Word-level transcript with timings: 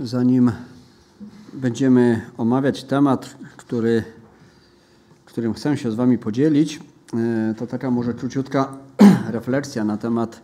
Zanim 0.00 0.52
będziemy 1.52 2.20
omawiać 2.38 2.84
temat, 2.84 3.36
który, 3.56 4.04
którym 5.24 5.54
chcę 5.54 5.76
się 5.76 5.92
z 5.92 5.94
Wami 5.94 6.18
podzielić, 6.18 6.80
e, 7.14 7.54
to 7.58 7.66
taka 7.66 7.90
może 7.90 8.14
króciutka 8.14 8.76
refleksja 9.32 9.84
na 9.84 9.96
temat, 9.96 10.40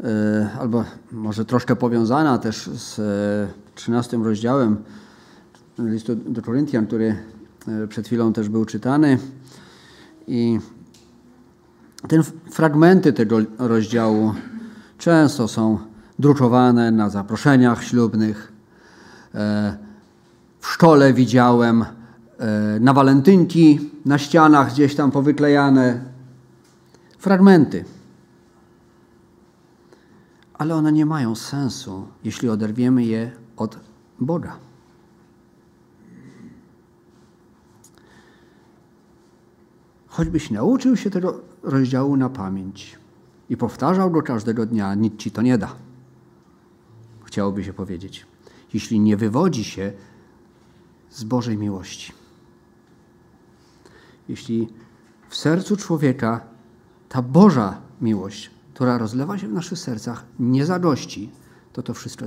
e, 0.00 0.48
albo 0.60 0.84
może 1.12 1.44
troszkę 1.44 1.76
powiązana 1.76 2.38
też 2.38 2.66
z 2.66 3.00
13 3.74 4.16
rozdziałem 4.16 4.76
listu 5.78 6.16
do 6.16 6.42
Koryntian, 6.42 6.86
który 6.86 7.16
e, 7.68 7.86
przed 7.88 8.06
chwilą 8.06 8.32
też 8.32 8.48
był 8.48 8.64
czytany. 8.64 9.18
I 10.26 10.58
te 12.08 12.22
fragmenty 12.50 13.12
tego 13.12 13.38
rozdziału 13.58 14.34
często 14.98 15.48
są 15.48 15.78
drukowane 16.18 16.90
na 16.90 17.10
zaproszeniach 17.10 17.84
ślubnych. 17.84 18.53
E, 19.34 19.76
w 20.60 20.66
szkole 20.66 21.12
widziałem 21.12 21.82
e, 21.82 21.86
na 22.80 22.92
walentynki, 22.92 23.90
na 24.04 24.18
ścianach 24.18 24.72
gdzieś 24.72 24.94
tam 24.94 25.10
powyklejane 25.10 26.04
fragmenty. 27.18 27.84
Ale 30.54 30.74
one 30.74 30.92
nie 30.92 31.06
mają 31.06 31.34
sensu, 31.34 32.06
jeśli 32.24 32.48
oderwiemy 32.48 33.04
je 33.04 33.30
od 33.56 33.78
Boga. 34.20 34.56
Choćbyś 40.08 40.50
nauczył 40.50 40.96
się 40.96 41.10
tego 41.10 41.40
rozdziału 41.62 42.16
na 42.16 42.28
pamięć 42.28 42.98
i 43.50 43.56
powtarzał 43.56 44.10
go 44.10 44.22
każdego 44.22 44.66
dnia, 44.66 44.94
nic 44.94 45.16
ci 45.16 45.30
to 45.30 45.42
nie 45.42 45.58
da. 45.58 45.74
Chciałoby 47.24 47.64
się 47.64 47.72
powiedzieć, 47.72 48.26
jeśli 48.74 49.00
nie 49.00 49.16
wywodzi 49.16 49.64
się 49.64 49.92
z 51.10 51.24
Bożej 51.24 51.58
miłości. 51.58 52.12
Jeśli 54.28 54.68
w 55.28 55.36
sercu 55.36 55.76
człowieka 55.76 56.40
ta 57.08 57.22
Boża 57.22 57.80
miłość, 58.00 58.50
która 58.74 58.98
rozlewa 58.98 59.38
się 59.38 59.48
w 59.48 59.52
naszych 59.52 59.78
sercach, 59.78 60.24
nie 60.38 60.66
zagości, 60.66 61.30
to 61.72 61.82
to 61.82 61.94
wszystko 61.94 62.24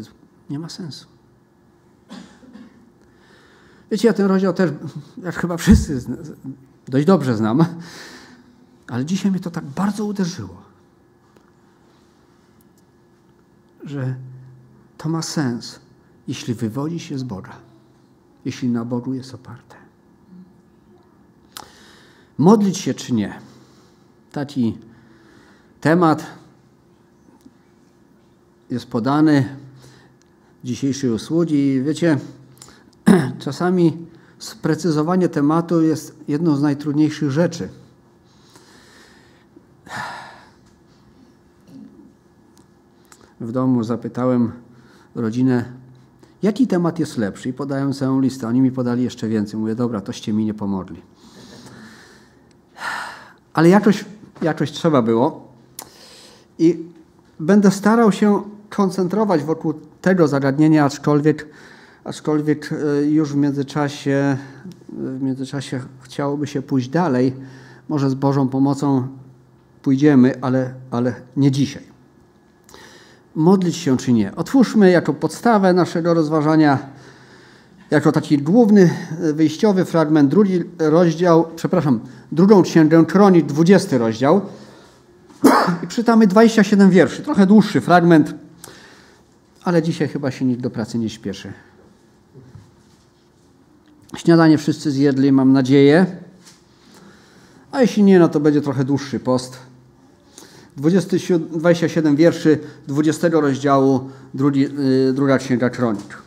nie 0.49 0.59
ma 0.59 0.69
sensu. 0.69 1.07
Wiecie, 3.91 4.07
ja 4.07 4.13
ten 4.13 4.25
rozdział 4.25 4.53
też, 4.53 4.71
jak 5.23 5.35
chyba 5.35 5.57
wszyscy 5.57 6.01
dość 6.87 7.05
dobrze 7.05 7.37
znam, 7.37 7.65
ale 8.87 9.05
dzisiaj 9.05 9.31
mnie 9.31 9.39
to 9.39 9.51
tak 9.51 9.65
bardzo 9.65 10.05
uderzyło, 10.05 10.61
że 13.83 14.15
to 14.97 15.09
ma 15.09 15.21
sens, 15.21 15.79
jeśli 16.27 16.53
wywodzi 16.53 16.99
się 16.99 17.17
z 17.17 17.23
Boga, 17.23 17.55
jeśli 18.45 18.69
na 18.69 18.85
Bogu 18.85 19.13
jest 19.13 19.33
oparte. 19.33 19.75
Modlić 22.37 22.77
się 22.77 22.93
czy 22.93 23.13
nie? 23.13 23.39
Taki 24.31 24.77
temat 25.81 26.25
jest 28.69 28.87
podany 28.87 29.57
w 30.63 30.67
dzisiejszej 30.67 31.09
usługi 31.09 31.55
i 31.55 31.81
wiecie, 31.81 32.19
czasami 33.39 34.07
sprecyzowanie 34.39 35.29
tematu 35.29 35.81
jest 35.81 36.15
jedną 36.27 36.55
z 36.55 36.61
najtrudniejszych 36.61 37.31
rzeczy. 37.31 37.69
W 43.41 43.51
domu 43.51 43.83
zapytałem 43.83 44.51
rodzinę, 45.15 45.71
jaki 46.43 46.67
temat 46.67 46.99
jest 46.99 47.17
lepszy 47.17 47.49
i 47.49 47.53
podałem 47.53 47.93
całą 47.93 48.21
listę. 48.21 48.47
Oni 48.47 48.61
mi 48.61 48.71
podali 48.71 49.03
jeszcze 49.03 49.27
więcej. 49.27 49.59
Mówię, 49.59 49.75
dobra, 49.75 50.01
toście 50.01 50.33
mi 50.33 50.45
nie 50.45 50.53
pomogli. 50.53 51.01
Ale 53.53 53.69
jakoś, 53.69 54.05
jakoś 54.41 54.71
trzeba 54.71 55.01
było. 55.01 55.47
I 56.59 56.83
będę 57.39 57.71
starał 57.71 58.11
się 58.11 58.41
koncentrować 58.69 59.43
wokół 59.43 59.73
tego 60.01 60.27
zagadnienia, 60.27 60.85
aczkolwiek 60.85 61.47
aczkolwiek 62.07 62.69
e, 62.71 63.05
już 63.05 63.33
w 63.33 63.35
międzyczasie, 63.35 64.37
w 64.89 65.21
międzyczasie 65.21 65.81
chciałoby 66.01 66.47
się 66.47 66.61
pójść 66.61 66.89
dalej. 66.89 67.33
Może 67.89 68.09
z 68.09 68.13
Bożą 68.13 68.47
pomocą 68.47 69.07
pójdziemy, 69.81 70.41
ale, 70.41 70.73
ale 70.91 71.15
nie 71.37 71.51
dzisiaj. 71.51 71.96
Modlić 73.37 73.75
się 73.75 73.97
czy 73.97 74.13
nie? 74.13 74.35
Otwórzmy 74.35 74.91
jako 74.91 75.13
podstawę 75.13 75.73
naszego 75.73 76.13
rozważania, 76.13 76.79
jako 77.91 78.11
taki 78.11 78.37
główny 78.37 78.89
e, 79.21 79.33
wyjściowy 79.33 79.85
fragment, 79.85 80.29
drugi 80.29 80.63
rozdział, 80.79 81.47
przepraszam, 81.55 81.99
drugą 82.31 82.63
księgę 82.63 83.05
Kronik, 83.05 83.45
20 83.45 83.97
rozdział. 83.97 84.41
I 85.83 85.87
czytamy 85.87 86.27
27 86.27 86.89
wierszy, 86.89 87.21
trochę 87.23 87.45
dłuższy 87.45 87.81
fragment, 87.81 88.35
ale 89.63 89.81
dzisiaj 89.81 90.07
chyba 90.07 90.31
się 90.31 90.45
nikt 90.45 90.61
do 90.61 90.69
pracy 90.69 90.97
nie 90.99 91.09
śpieszy. 91.09 91.53
Śniadanie 94.15 94.57
wszyscy 94.57 94.91
zjedli, 94.91 95.31
mam 95.31 95.53
nadzieję. 95.53 96.05
A 97.71 97.81
jeśli 97.81 98.03
nie, 98.03 98.19
no 98.19 98.27
to 98.29 98.39
będzie 98.39 98.61
trochę 98.61 98.83
dłuższy 98.83 99.19
post. 99.19 99.57
27, 100.77 101.47
27 101.59 102.15
wierszy 102.15 102.59
20 102.87 103.27
rozdziału, 103.31 104.09
drugi, 104.33 104.61
yy, 104.61 105.13
druga 105.13 105.37
księga 105.37 105.69
kronik. 105.69 106.17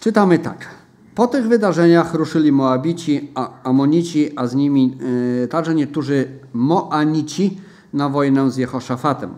Czytamy 0.00 0.38
tak. 0.38 0.66
Po 1.14 1.26
tych 1.26 1.48
wydarzeniach 1.48 2.14
ruszyli 2.14 2.52
Moabici, 2.52 3.30
a 3.34 3.62
Amonici, 3.62 4.38
a 4.38 4.46
z 4.46 4.54
nimi 4.54 4.98
yy, 5.40 5.48
także 5.48 5.74
niektórzy 5.74 6.28
Moanici 6.52 7.60
na 7.92 8.08
wojnę 8.08 8.50
z 8.50 8.56
Jehoszafatem. 8.56 9.34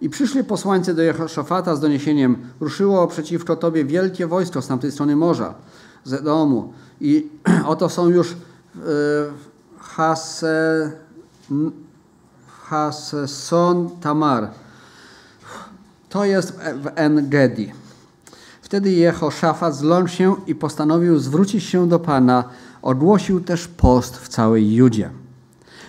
I 0.00 0.10
przyszli 0.10 0.44
posłańcy 0.44 0.94
do 0.94 1.02
Jehoszafata 1.02 1.76
z 1.76 1.80
doniesieniem: 1.80 2.36
Ruszyło 2.60 3.06
przeciwko 3.06 3.56
tobie 3.56 3.84
wielkie 3.84 4.26
wojsko 4.26 4.62
z 4.62 4.66
tamtej 4.66 4.92
strony 4.92 5.16
morza 5.16 5.54
z 6.04 6.22
domu. 6.22 6.72
I 7.00 7.28
oto 7.66 7.88
są 7.88 8.08
już 8.08 8.36
w 8.74 9.32
Hase, 9.78 10.92
Haseson 12.68 13.90
Tamar. 14.00 14.48
To 16.08 16.24
jest 16.24 16.52
w 16.52 16.86
Engedi. 16.94 17.72
Wtedy 18.62 18.92
Jehoszafat 18.92 19.76
zląkł 19.76 20.10
się 20.10 20.36
i 20.46 20.54
postanowił 20.54 21.18
zwrócić 21.18 21.64
się 21.64 21.88
do 21.88 21.98
Pana. 21.98 22.44
Ogłosił 22.82 23.40
też 23.40 23.68
post 23.68 24.16
w 24.16 24.28
całej 24.28 24.74
Judzie. 24.74 25.10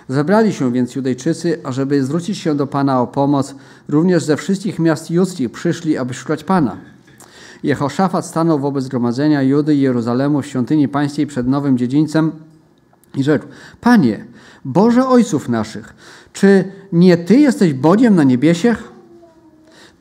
Zebrali 0.09 0.53
się 0.53 0.71
więc 0.71 0.95
Judejczycy, 0.95 1.59
ażeby 1.63 2.03
zwrócić 2.03 2.37
się 2.37 2.55
do 2.55 2.67
Pana 2.67 3.01
o 3.01 3.07
pomoc. 3.07 3.55
Również 3.89 4.23
ze 4.23 4.37
wszystkich 4.37 4.79
miast 4.79 5.11
judzkich 5.11 5.51
przyszli, 5.51 5.97
aby 5.97 6.13
szukać 6.13 6.43
Pana. 6.43 6.77
Jehoszafat 7.63 8.25
stanął 8.25 8.59
wobec 8.59 8.83
zgromadzenia 8.83 9.41
Judy 9.41 9.75
i 9.75 9.81
Jeruzalemu 9.81 10.41
w 10.41 10.45
świątyni 10.45 10.87
pańskiej 10.87 11.27
przed 11.27 11.47
nowym 11.47 11.77
dziedzińcem 11.77 12.31
i 13.15 13.23
rzekł, 13.23 13.45
Panie, 13.81 14.25
Boże 14.65 15.07
Ojców 15.07 15.49
naszych, 15.49 15.93
czy 16.37 16.63
nie 16.91 17.17
Ty 17.17 17.35
jesteś 17.35 17.73
Bogiem 17.73 18.15
na 18.15 18.23
niebiesiech? 18.23 18.83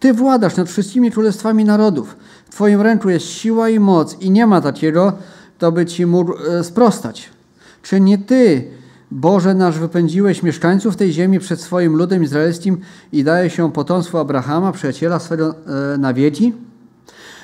Ty 0.00 0.12
władasz 0.12 0.56
nad 0.56 0.68
wszystkimi 0.68 1.10
królestwami 1.10 1.64
narodów. 1.64 2.16
W 2.44 2.50
Twoim 2.50 2.80
ręku 2.80 3.10
jest 3.10 3.26
siła 3.26 3.68
i 3.68 3.80
moc 3.80 4.20
i 4.20 4.30
nie 4.30 4.46
ma 4.46 4.60
takiego, 4.60 5.12
kto 5.56 5.72
by 5.72 5.86
Ci 5.86 6.06
mógł 6.06 6.32
e, 6.32 6.64
sprostać. 6.64 7.30
Czy 7.82 8.00
nie 8.00 8.18
Ty, 8.18 8.64
Boże 9.10 9.54
nasz, 9.54 9.78
wypędziłeś 9.78 10.42
mieszkańców 10.42 10.96
tej 10.96 11.12
ziemi 11.12 11.38
przed 11.38 11.60
swoim 11.60 11.96
ludem 11.96 12.22
izraelskim 12.22 12.80
i 13.12 13.24
daje 13.24 13.50
się 13.50 13.72
potomstwu 13.72 14.18
Abrahama, 14.18 14.72
przyjaciela 14.72 15.18
swego 15.18 15.54
e, 15.94 15.98
na 15.98 16.14
wieki? 16.14 16.52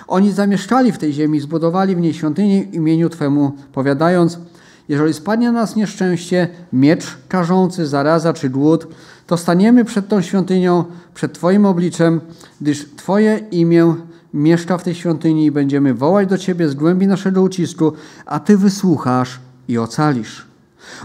Oni 0.08 0.32
zamieszkali 0.32 0.92
w 0.92 0.98
tej 0.98 1.12
ziemi, 1.12 1.40
zbudowali 1.40 1.96
w 1.96 2.00
niej 2.00 2.14
świątynię 2.14 2.62
imieniu 2.62 3.08
Twemu, 3.08 3.52
powiadając, 3.72 4.38
jeżeli 4.88 5.14
spadnie 5.14 5.52
na 5.52 5.60
nas 5.60 5.76
nieszczęście, 5.76 6.48
miecz 6.72 7.18
karzący, 7.28 7.86
zaraza 7.86 8.32
czy 8.32 8.50
głód, 8.50 8.86
to 9.26 9.36
staniemy 9.36 9.84
przed 9.84 10.08
tą 10.08 10.22
świątynią, 10.22 10.84
przed 11.14 11.32
Twoim 11.32 11.66
obliczem, 11.66 12.20
gdyż 12.60 12.86
Twoje 12.96 13.40
imię 13.50 13.94
mieszka 14.34 14.78
w 14.78 14.82
tej 14.82 14.94
świątyni 14.94 15.44
i 15.44 15.50
będziemy 15.50 15.94
wołać 15.94 16.28
do 16.28 16.38
Ciebie 16.38 16.68
z 16.68 16.74
głębi 16.74 17.06
naszego 17.06 17.42
ucisku, 17.42 17.92
a 18.26 18.40
Ty 18.40 18.56
wysłuchasz 18.56 19.40
i 19.68 19.78
ocalisz. 19.78 20.46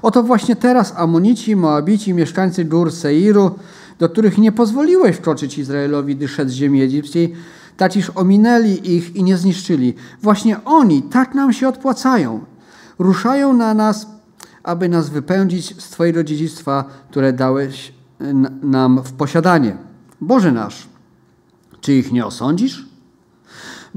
Oto 0.01 0.23
właśnie 0.23 0.55
teraz 0.55 0.93
Amonici, 0.95 1.55
Moabici, 1.55 2.13
mieszkańcy 2.13 2.65
gór 2.65 2.91
Seiru, 2.91 3.51
do 3.99 4.09
których 4.09 4.37
nie 4.37 4.51
pozwoliłeś 4.51 5.15
wkroczyć 5.15 5.57
Izraelowi, 5.57 6.15
gdy 6.15 6.27
szedł 6.27 6.51
z 6.51 6.53
ziemi 6.53 6.81
egipskiej, 6.81 7.33
tak 7.77 7.95
iż 7.95 8.11
ominęli 8.15 8.95
ich 8.95 9.15
i 9.15 9.23
nie 9.23 9.37
zniszczyli. 9.37 9.93
Właśnie 10.21 10.63
oni 10.65 11.03
tak 11.03 11.35
nam 11.35 11.53
się 11.53 11.67
odpłacają. 11.67 12.39
Ruszają 12.99 13.53
na 13.53 13.73
nas, 13.73 14.07
aby 14.63 14.89
nas 14.89 15.09
wypędzić 15.09 15.81
z 15.83 15.89
Twojego 15.89 16.23
dziedzictwa, 16.23 16.85
które 17.09 17.33
dałeś 17.33 17.93
nam 18.61 19.01
w 19.03 19.13
posiadanie. 19.13 19.77
Boże 20.21 20.51
nasz, 20.51 20.87
czy 21.81 21.93
ich 21.93 22.11
nie 22.11 22.25
osądzisz? 22.25 22.87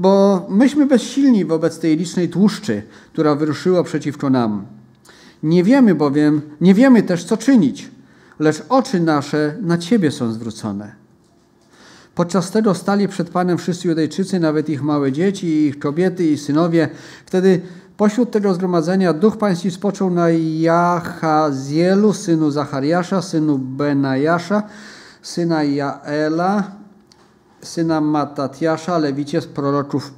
bo 0.01 0.45
myśmy 0.49 0.85
bezsilni 0.85 1.45
wobec 1.45 1.79
tej 1.79 1.97
licznej 1.97 2.29
tłuszczy, 2.29 2.83
która 3.13 3.35
wyruszyła 3.35 3.83
przeciwko 3.83 4.29
nam. 4.29 4.65
Nie 5.43 5.63
wiemy 5.63 5.95
bowiem, 5.95 6.41
nie 6.61 6.73
wiemy 6.73 7.03
też, 7.03 7.23
co 7.23 7.37
czynić, 7.37 7.91
lecz 8.39 8.63
oczy 8.69 8.99
nasze 8.99 9.57
na 9.61 9.77
Ciebie 9.77 10.11
są 10.11 10.33
zwrócone. 10.33 10.95
Podczas 12.15 12.51
tego 12.51 12.75
stali 12.75 13.07
przed 13.07 13.29
Panem 13.29 13.57
wszyscy 13.57 13.87
Judejczycy, 13.87 14.39
nawet 14.39 14.69
ich 14.69 14.83
małe 14.83 15.11
dzieci, 15.11 15.47
ich 15.47 15.79
kobiety 15.79 16.27
i 16.27 16.37
synowie. 16.37 16.89
Wtedy 17.25 17.61
pośród 18.01 18.31
tego 18.31 18.53
zgromadzenia 18.53 19.13
Duch 19.13 19.37
Pański 19.37 19.71
spoczął 19.71 20.09
na 20.09 20.29
Jachazielu, 20.59 22.13
synu 22.13 22.51
Zachariasza, 22.51 23.21
synu 23.21 23.57
Benajasza, 23.57 24.63
syna 25.21 25.63
Jaela, 25.63 26.63
syna 27.61 28.01
Matatiasza, 28.01 28.97
lewicie 28.97 29.41
z 29.41 29.47
proroków, 29.47 30.13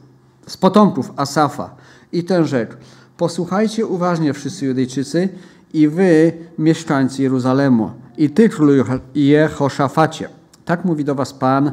z 0.47 0.57
potomków 0.57 1.11
Asafa. 1.15 1.75
I 2.11 2.23
ten 2.23 2.45
rzekł, 2.45 2.73
posłuchajcie 3.17 3.85
uważnie 3.85 4.33
wszyscy 4.33 4.65
Judejczycy 4.65 5.29
i 5.73 5.87
wy, 5.87 6.33
mieszkańcy 6.57 7.23
Jeruzalemu, 7.23 7.91
i 8.17 8.29
ty, 8.29 8.49
królu 8.49 8.73
Jehoszafacie. 9.15 10.29
Tak 10.65 10.85
mówi 10.85 11.05
do 11.05 11.15
was 11.15 11.33
Pan, 11.33 11.71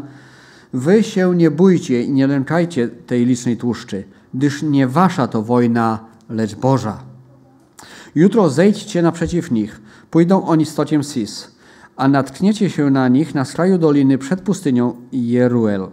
wy 0.72 1.02
się 1.02 1.36
nie 1.36 1.50
bójcie 1.50 2.02
i 2.02 2.12
nie 2.12 2.26
lękajcie 2.26 2.88
tej 2.88 3.26
licznej 3.26 3.56
tłuszczy, 3.56 4.04
gdyż 4.34 4.62
nie 4.62 4.86
wasza 4.86 5.28
to 5.28 5.42
wojna, 5.42 5.98
lecz 6.28 6.54
Boża. 6.54 6.98
Jutro 8.14 8.50
zejdźcie 8.50 9.02
naprzeciw 9.02 9.50
nich, 9.50 9.80
pójdą 10.10 10.46
oni 10.46 10.66
stociem 10.66 11.04
Sis, 11.04 11.50
a 11.96 12.08
natkniecie 12.08 12.70
się 12.70 12.90
na 12.90 13.08
nich 13.08 13.34
na 13.34 13.44
skraju 13.44 13.78
doliny 13.78 14.18
przed 14.18 14.40
pustynią 14.40 14.94
Jeruel. 15.12 15.88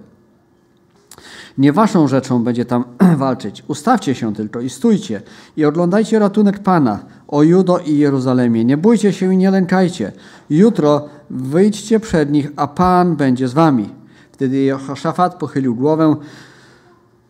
Nie 1.57 1.73
waszą 1.73 2.07
rzeczą 2.07 2.43
będzie 2.43 2.65
tam 2.65 2.83
walczyć. 3.17 3.63
Ustawcie 3.67 4.15
się 4.15 4.35
tylko 4.35 4.61
i 4.61 4.69
stójcie 4.69 5.21
i 5.57 5.65
oglądajcie 5.65 6.19
ratunek 6.19 6.59
Pana, 6.59 6.99
o 7.27 7.43
Judo 7.43 7.77
i 7.77 7.97
Jeruzalemie. 7.97 8.65
Nie 8.65 8.77
bójcie 8.77 9.13
się 9.13 9.33
i 9.33 9.37
nie 9.37 9.51
lękajcie. 9.51 10.11
Jutro 10.49 11.09
wyjdźcie 11.29 11.99
przed 11.99 12.31
nich, 12.31 12.51
a 12.55 12.67
Pan 12.67 13.15
będzie 13.15 13.47
z 13.47 13.53
wami. 13.53 13.89
Wtedy 14.31 14.57
Jehoszafat 14.57 15.35
pochylił 15.35 15.75
głowę 15.75 16.15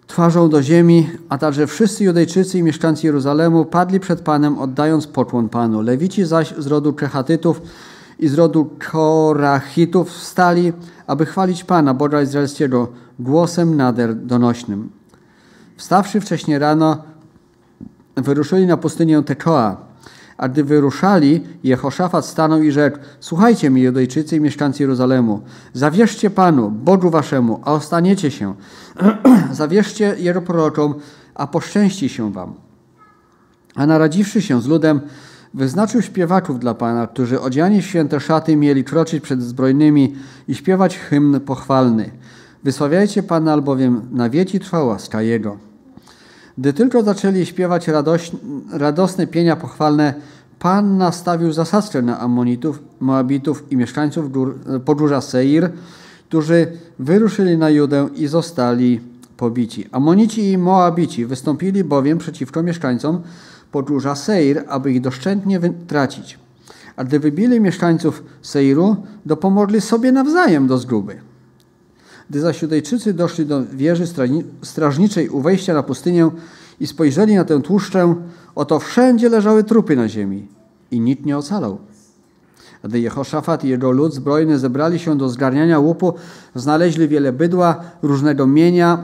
twarzą 0.07 0.49
do 0.49 0.63
ziemi, 0.63 1.09
a 1.29 1.37
także 1.37 1.67
wszyscy 1.67 2.03
Judejczycy 2.03 2.57
i 2.57 2.63
mieszkańcy 2.63 3.05
Jeruzalemu 3.07 3.65
padli 3.65 3.99
przed 3.99 4.21
Panem, 4.21 4.59
oddając 4.59 5.07
pokłon 5.07 5.49
Panu. 5.49 5.81
Lewici 5.81 6.25
zaś 6.25 6.53
z 6.57 6.67
rodu 6.67 6.93
Czechatytów 6.93 7.61
i 8.19 8.27
z 8.27 8.33
rodu 8.33 8.69
Korachitów 8.91 10.09
wstali, 10.09 10.73
aby 11.07 11.25
chwalić 11.25 11.63
Pana, 11.63 11.93
Boga 11.93 12.21
Izraelskiego, 12.21 12.87
głosem 13.19 13.77
nader 13.77 14.15
donośnym. 14.15 14.89
Wstawszy 15.77 16.21
wcześnie 16.21 16.59
rano, 16.59 17.03
wyruszyli 18.15 18.67
na 18.67 18.77
pustynię 18.77 19.23
Tekoa. 19.23 19.86
A 20.37 20.49
gdy 20.49 20.63
wyruszali, 20.63 21.43
Jehoszafat 21.63 22.25
stanął 22.25 22.61
i 22.61 22.71
rzekł: 22.71 22.97
Słuchajcie 23.19 23.69
mi, 23.69 23.81
Judejczycy 23.81 24.35
i 24.35 24.41
mieszkańcy 24.41 24.83
Jeruzalemu, 24.83 25.41
zawierzcie 25.73 26.29
Panu, 26.29 26.71
Bogu 26.71 27.09
waszemu, 27.09 27.59
a 27.63 27.73
ostaniecie 27.73 28.31
się. 28.31 28.55
zawierzcie 29.51 30.15
Jego 30.19 30.41
prorokom, 30.41 30.95
a 31.35 31.47
poszczęści 31.47 32.09
się 32.09 32.31
wam. 32.31 32.53
A 33.75 33.85
naradziwszy 33.85 34.41
się 34.41 34.61
z 34.61 34.67
ludem, 34.67 35.01
wyznaczył 35.53 36.01
śpiewaków 36.01 36.59
dla 36.59 36.73
Pana, 36.73 37.07
którzy 37.07 37.41
odziani 37.41 37.81
w 37.81 37.85
święte 37.85 38.19
szaty 38.19 38.55
mieli 38.55 38.83
kroczyć 38.83 39.23
przed 39.23 39.41
zbrojnymi 39.41 40.15
i 40.47 40.55
śpiewać 40.55 40.97
hymn 40.97 41.39
pochwalny. 41.39 42.11
Wysławiajcie 42.63 43.23
Pana, 43.23 43.53
albowiem 43.53 44.01
na 44.11 44.29
wieki 44.29 44.59
trwa 44.59 44.83
łaska 44.83 45.21
Jego. 45.21 45.66
Gdy 46.57 46.73
tylko 46.73 47.03
zaczęli 47.03 47.45
śpiewać 47.45 47.87
radoś, 47.87 48.31
radosne 48.71 49.27
pienia 49.27 49.55
pochwalne, 49.55 50.13
Pan 50.59 50.97
nastawił 50.97 51.51
zasadzkę 51.51 52.01
na 52.01 52.19
Ammonitów, 52.19 52.79
Moabitów 52.99 53.71
i 53.71 53.77
mieszkańców 53.77 54.31
gór, 54.31 54.59
podróża 54.85 55.21
Seir, 55.21 55.69
którzy 56.29 56.67
wyruszyli 56.99 57.57
na 57.57 57.69
Judę 57.69 58.09
i 58.15 58.27
zostali 58.27 59.01
pobici. 59.37 59.85
Amonici 59.91 60.51
i 60.51 60.57
Moabici 60.57 61.25
wystąpili 61.25 61.83
bowiem 61.83 62.17
przeciwko 62.17 62.63
mieszkańcom 62.63 63.21
podróża 63.71 64.15
Seir, 64.15 64.63
aby 64.67 64.91
ich 64.91 65.01
doszczętnie 65.01 65.59
wytracić. 65.59 66.39
A 66.95 67.03
gdy 67.03 67.19
wybili 67.19 67.59
mieszkańców 67.61 68.23
Seiru, 68.41 68.95
dopomogli 69.25 69.81
sobie 69.81 70.11
nawzajem 70.11 70.67
do 70.67 70.77
zguby. 70.77 71.26
Gdy 72.29 72.41
zaś 72.41 72.61
Judejczycy 72.61 73.13
doszli 73.13 73.45
do 73.45 73.63
wieży 73.65 74.05
strażniczej 74.63 75.29
u 75.29 75.41
wejścia 75.41 75.73
na 75.73 75.83
pustynię 75.83 76.29
i 76.79 76.87
spojrzeli 76.87 77.35
na 77.35 77.45
tę 77.45 77.61
tłuszczę, 77.61 78.15
oto 78.55 78.79
wszędzie 78.79 79.29
leżały 79.29 79.63
trupy 79.63 79.95
na 79.95 80.09
ziemi 80.09 80.47
i 80.91 80.99
nikt 80.99 81.25
nie 81.25 81.37
ocalał. 81.37 81.77
Gdy 82.83 82.99
Jehoszafat 82.99 83.63
i 83.63 83.69
jego 83.69 83.91
lud 83.91 84.13
zbrojny 84.13 84.59
zebrali 84.59 84.99
się 84.99 85.17
do 85.17 85.29
zgarniania 85.29 85.79
łupu, 85.79 86.13
znaleźli 86.55 87.07
wiele 87.07 87.33
bydła, 87.33 87.81
różnego 88.01 88.47
mienia, 88.47 89.03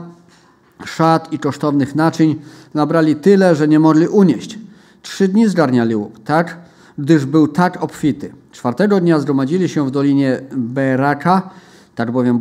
szat 0.84 1.32
i 1.32 1.38
kosztownych 1.38 1.94
naczyń, 1.94 2.36
nabrali 2.74 3.16
tyle, 3.16 3.54
że 3.54 3.68
nie 3.68 3.78
mogli 3.78 4.08
unieść. 4.08 4.58
Trzy 5.02 5.28
dni 5.28 5.48
zgarniali 5.48 5.96
łup, 5.96 6.24
tak, 6.24 6.58
gdyż 6.98 7.26
był 7.26 7.48
tak 7.48 7.82
obfity. 7.82 8.32
Czwartego 8.52 9.00
dnia 9.00 9.18
zgromadzili 9.18 9.68
się 9.68 9.86
w 9.86 9.90
dolinie 9.90 10.40
Beraka, 10.56 11.50
tak 11.94 12.12
bowiem 12.12 12.38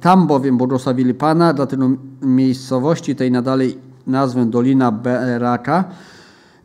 tam 0.00 0.26
bowiem 0.26 0.58
błogosławili 0.58 1.14
Pana, 1.14 1.52
dlatego 1.52 1.90
miejscowości 2.22 3.16
tej 3.16 3.30
nadali 3.30 3.78
nazwę 4.06 4.46
Dolina 4.46 4.92
Beraka 4.92 5.84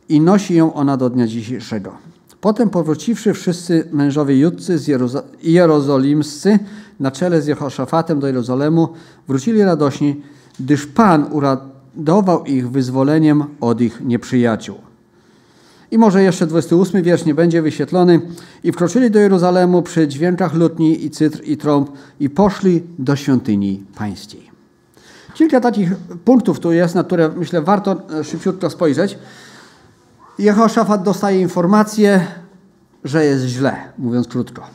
i 0.08 0.20
nosi 0.20 0.54
ją 0.54 0.74
ona 0.74 0.96
do 0.96 1.10
dnia 1.10 1.26
dzisiejszego. 1.26 1.92
Potem 2.40 2.70
powróciwszy 2.70 3.34
wszyscy 3.34 3.88
mężowie 3.92 4.38
judcy 4.38 4.78
z 4.78 4.88
Jerozo 4.88 5.22
jerozolimscy 5.42 6.58
na 7.00 7.10
czele 7.10 7.42
z 7.42 7.46
Jehoszafatem 7.46 8.20
do 8.20 8.26
Jerozolemu 8.26 8.88
wrócili 9.28 9.62
radośni, 9.62 10.22
gdyż 10.60 10.86
Pan 10.86 11.26
uradował 11.30 12.44
ich 12.44 12.70
wyzwoleniem 12.70 13.44
od 13.60 13.80
ich 13.80 14.00
nieprzyjaciół. 14.00 14.93
I 15.94 15.98
może 15.98 16.22
jeszcze 16.22 16.46
28 16.46 17.02
wiersz 17.02 17.24
nie 17.24 17.34
będzie 17.34 17.62
wyświetlony. 17.62 18.20
I 18.64 18.72
wkroczyli 18.72 19.10
do 19.10 19.18
Jeruzalemu 19.18 19.82
przy 19.82 20.08
dźwiękach 20.08 20.54
lutni 20.54 21.04
i 21.04 21.10
cytr 21.10 21.40
i 21.44 21.56
trąb 21.56 21.90
i 22.20 22.30
poszli 22.30 22.82
do 22.98 23.16
świątyni 23.16 23.84
pańskiej. 23.96 24.50
Kilka 25.34 25.60
takich 25.60 25.96
punktów 26.24 26.60
tu 26.60 26.72
jest, 26.72 26.94
na 26.94 27.04
które 27.04 27.28
myślę 27.28 27.62
warto 27.62 27.96
e, 28.20 28.24
szybciutko 28.24 28.70
spojrzeć. 28.70 29.18
Jehoszafat 30.38 31.02
dostaje 31.02 31.40
informację, 31.40 32.26
że 33.04 33.24
jest 33.24 33.44
źle, 33.44 33.76
mówiąc 33.98 34.28
krótko. 34.28 34.66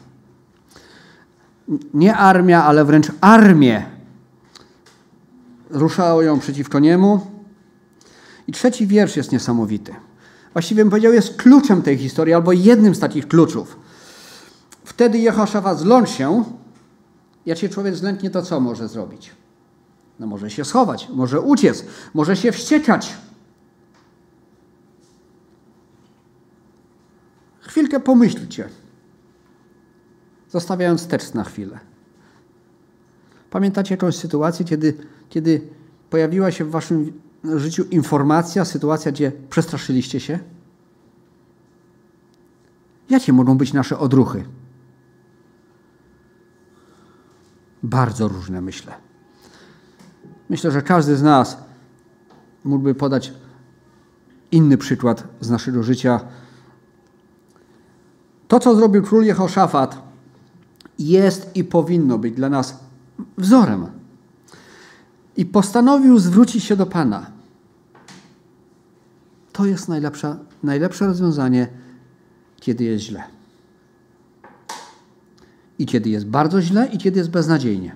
Nie 1.94 2.16
armia, 2.16 2.64
ale 2.64 2.86
wręcz 2.86 3.12
armię 3.22 3.86
ruszało 5.70 6.22
ją 6.22 6.40
przeciwko 6.40 6.80
niemu. 6.80 7.28
I 8.48 8.52
trzeci 8.52 8.88
wiersz 8.88 9.18
jest 9.18 9.32
niesamowity 9.32 10.09
właściwie 10.54 10.84
bym 10.84 10.90
powiedział, 10.90 11.14
jest 11.14 11.38
kluczem 11.38 11.82
tej 11.82 11.98
historii, 11.98 12.34
albo 12.34 12.52
jednym 12.52 12.96
z 12.96 13.00
takich 13.00 13.28
kluczów. 13.28 13.80
Wtedy 14.84 15.18
Jehoszafat 15.18 15.80
zlącz 15.80 16.10
się, 16.10 16.44
jak 17.46 17.58
się 17.58 17.70
człowiek 17.70 17.96
zlęknie, 17.96 18.30
to 18.30 18.42
co 18.42 18.60
może 18.60 18.88
zrobić? 18.88 19.32
No 20.20 20.28
może 20.28 20.50
się 20.50 20.66
schować, 20.66 21.10
może 21.10 21.42
uciec, 21.42 21.86
może 22.14 22.36
się 22.36 22.52
wściekać. 22.52 23.14
Chwilkę 27.60 28.00
pomyślcie, 28.00 28.70
zostawiając 30.50 31.08
tekst 31.08 31.36
na 31.36 31.44
chwilę. 31.44 31.80
Pamiętacie 33.50 33.94
jakąś 33.94 34.16
sytuację, 34.16 34.66
kiedy, 34.66 34.94
kiedy 35.30 35.62
pojawiła 36.10 36.52
się 36.52 36.66
w 36.66 36.72
waszym 36.72 37.22
życiu 37.44 37.84
informacja, 37.84 38.66
sytuacja, 38.66 39.12
gdzie 39.12 39.32
przestraszyliście 39.50 40.20
się? 40.20 40.40
Jakie 43.10 43.34
mogą 43.34 43.58
być 43.58 43.74
nasze 43.74 44.00
odruchy? 44.00 44.46
Bardzo 47.84 48.28
różne, 48.28 48.62
myślę. 48.62 48.94
Myślę, 50.50 50.72
że 50.72 50.82
każdy 50.82 51.16
z 51.16 51.24
nas 51.24 51.58
mógłby 52.64 52.96
podać 52.96 53.34
inny 54.52 54.78
przykład 54.78 55.24
z 55.40 55.50
naszego 55.50 55.84
życia. 55.84 56.20
To, 58.48 58.60
co 58.60 58.76
zrobił 58.76 59.04
król 59.04 59.24
Jehoszafat, 59.24 60.02
jest 61.00 61.56
i 61.56 61.64
powinno 61.64 62.18
być 62.18 62.36
dla 62.36 62.50
nas 62.50 62.80
wzorem 63.38 63.99
i 65.40 65.46
postanowił 65.46 66.20
zwrócić 66.20 66.64
się 66.64 66.76
do 66.76 66.86
Pana. 66.86 67.32
To 69.52 69.66
jest 69.66 69.88
najlepsze, 69.88 70.38
najlepsze 70.64 71.06
rozwiązanie, 71.06 71.68
kiedy 72.60 72.84
jest 72.84 73.04
źle. 73.04 73.24
I 75.80 75.86
kiedy 75.86 76.10
jest 76.10 76.26
bardzo 76.26 76.62
źle, 76.62 76.90
i 76.94 76.98
kiedy 76.98 77.20
jest 77.20 77.30
beznadziejnie. 77.30 77.96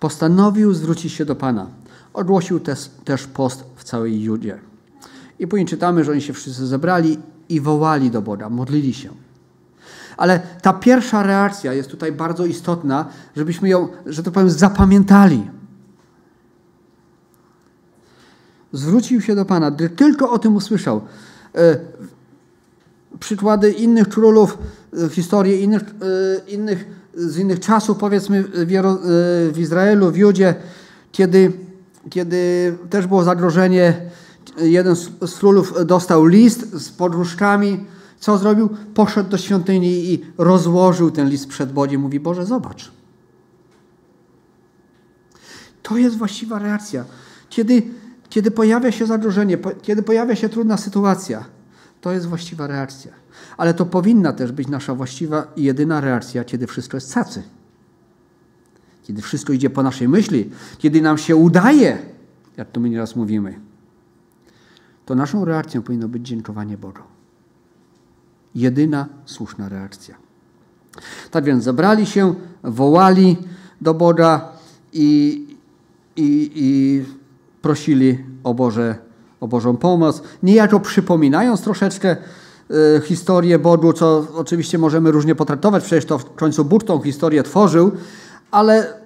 postanowił 0.00 0.74
zwrócić 0.74 1.12
się 1.12 1.24
do 1.24 1.36
Pana. 1.36 1.66
Ogłosił 2.12 2.60
też, 2.60 2.90
też 3.04 3.26
post 3.26 3.64
w 3.76 3.84
całej 3.84 4.22
Judzie. 4.22 4.58
I 5.38 5.46
później 5.46 5.66
czytamy, 5.66 6.04
że 6.04 6.12
oni 6.12 6.22
się 6.22 6.32
wszyscy 6.32 6.66
zebrali 6.66 7.18
i 7.48 7.60
wołali 7.60 8.10
do 8.10 8.22
Boga, 8.22 8.50
modlili 8.50 8.94
się. 8.94 9.10
Ale 10.20 10.40
ta 10.62 10.72
pierwsza 10.72 11.22
reakcja 11.22 11.72
jest 11.72 11.90
tutaj 11.90 12.12
bardzo 12.12 12.46
istotna, 12.46 13.06
żebyśmy 13.36 13.68
ją, 13.68 13.88
że 14.06 14.22
to 14.22 14.30
powiem, 14.30 14.50
zapamiętali. 14.50 15.50
Zwrócił 18.72 19.20
się 19.20 19.34
do 19.34 19.44
Pana, 19.44 19.70
gdy 19.70 19.88
tylko 19.88 20.30
o 20.30 20.38
tym 20.38 20.56
usłyszał. 20.56 21.00
E, 21.54 21.76
przykłady 23.20 23.72
innych 23.72 24.08
królów, 24.08 24.58
e, 25.04 25.08
historii 25.08 25.62
innych, 25.62 25.82
e, 25.82 26.50
innych, 26.50 26.84
z 27.14 27.38
innych 27.38 27.60
czasów, 27.60 27.98
powiedzmy 27.98 28.44
w, 29.52 29.58
Izraelu, 29.58 30.10
w 30.10 30.16
Judzie, 30.16 30.54
kiedy, 31.12 31.52
kiedy 32.10 32.74
też 32.90 33.06
było 33.06 33.24
zagrożenie, 33.24 34.10
jeden 34.58 34.96
z 35.26 35.34
królów 35.38 35.86
dostał 35.86 36.24
list 36.24 36.72
z 36.72 36.90
podróżkami, 36.90 37.86
co 38.20 38.38
zrobił? 38.38 38.68
Poszedł 38.94 39.30
do 39.30 39.38
świątyni 39.38 40.12
i 40.12 40.24
rozłożył 40.38 41.10
ten 41.10 41.28
list 41.28 41.48
przed 41.48 41.72
Bogiem. 41.72 42.00
Mówi, 42.00 42.20
Boże, 42.20 42.46
zobacz. 42.46 42.92
To 45.82 45.96
jest 45.96 46.16
właściwa 46.16 46.58
reakcja. 46.58 47.04
Kiedy, 47.48 47.82
kiedy 48.28 48.50
pojawia 48.50 48.92
się 48.92 49.06
zagrożenie, 49.06 49.58
kiedy 49.82 50.02
pojawia 50.02 50.36
się 50.36 50.48
trudna 50.48 50.76
sytuacja, 50.76 51.44
to 52.00 52.12
jest 52.12 52.26
właściwa 52.26 52.66
reakcja. 52.66 53.12
Ale 53.56 53.74
to 53.74 53.86
powinna 53.86 54.32
też 54.32 54.52
być 54.52 54.68
nasza 54.68 54.94
właściwa 54.94 55.46
i 55.56 55.62
jedyna 55.62 56.00
reakcja, 56.00 56.44
kiedy 56.44 56.66
wszystko 56.66 56.96
jest 56.96 57.14
cacy. 57.14 57.42
Kiedy 59.02 59.22
wszystko 59.22 59.52
idzie 59.52 59.70
po 59.70 59.82
naszej 59.82 60.08
myśli, 60.08 60.50
kiedy 60.78 61.00
nam 61.00 61.18
się 61.18 61.36
udaje, 61.36 61.98
jak 62.56 62.70
to 62.70 62.80
my 62.80 62.90
nieraz 62.90 63.16
mówimy, 63.16 63.60
to 65.06 65.14
naszą 65.14 65.44
reakcją 65.44 65.82
powinno 65.82 66.08
być 66.08 66.26
dziękowanie 66.26 66.78
Bogu. 66.78 67.19
Jedyna 68.54 69.06
słuszna 69.24 69.68
reakcja. 69.68 70.14
Tak 71.30 71.44
więc 71.44 71.64
zebrali 71.64 72.06
się, 72.06 72.34
wołali 72.64 73.36
do 73.80 73.94
Boga 73.94 74.48
i, 74.92 75.46
i, 76.16 76.50
i 76.54 77.04
prosili 77.62 78.24
o, 78.44 78.54
Boże, 78.54 78.94
o 79.40 79.48
Bożą 79.48 79.76
pomoc, 79.76 80.22
niejako 80.42 80.80
przypominając 80.80 81.62
troszeczkę 81.62 82.16
y, 82.96 83.00
historię 83.04 83.58
Bogu, 83.58 83.92
co 83.92 84.26
oczywiście 84.34 84.78
możemy 84.78 85.10
różnie 85.10 85.34
potraktować, 85.34 85.84
przecież 85.84 86.04
to 86.04 86.18
w 86.18 86.34
końcu 86.34 86.64
Bóg 86.64 86.84
tą 86.84 87.00
historię 87.00 87.42
tworzył, 87.42 87.92
ale 88.50 89.00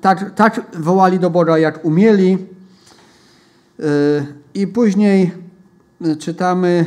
tak, 0.00 0.34
tak 0.34 0.66
wołali 0.78 1.18
do 1.18 1.30
Boga, 1.30 1.58
jak 1.58 1.84
umieli. 1.84 2.38
Y, 3.80 3.84
I 4.54 4.66
później 4.66 5.30
czytamy 6.18 6.84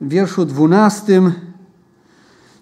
w 0.00 0.08
wierszu 0.08 0.44
dwunastym. 0.44 1.32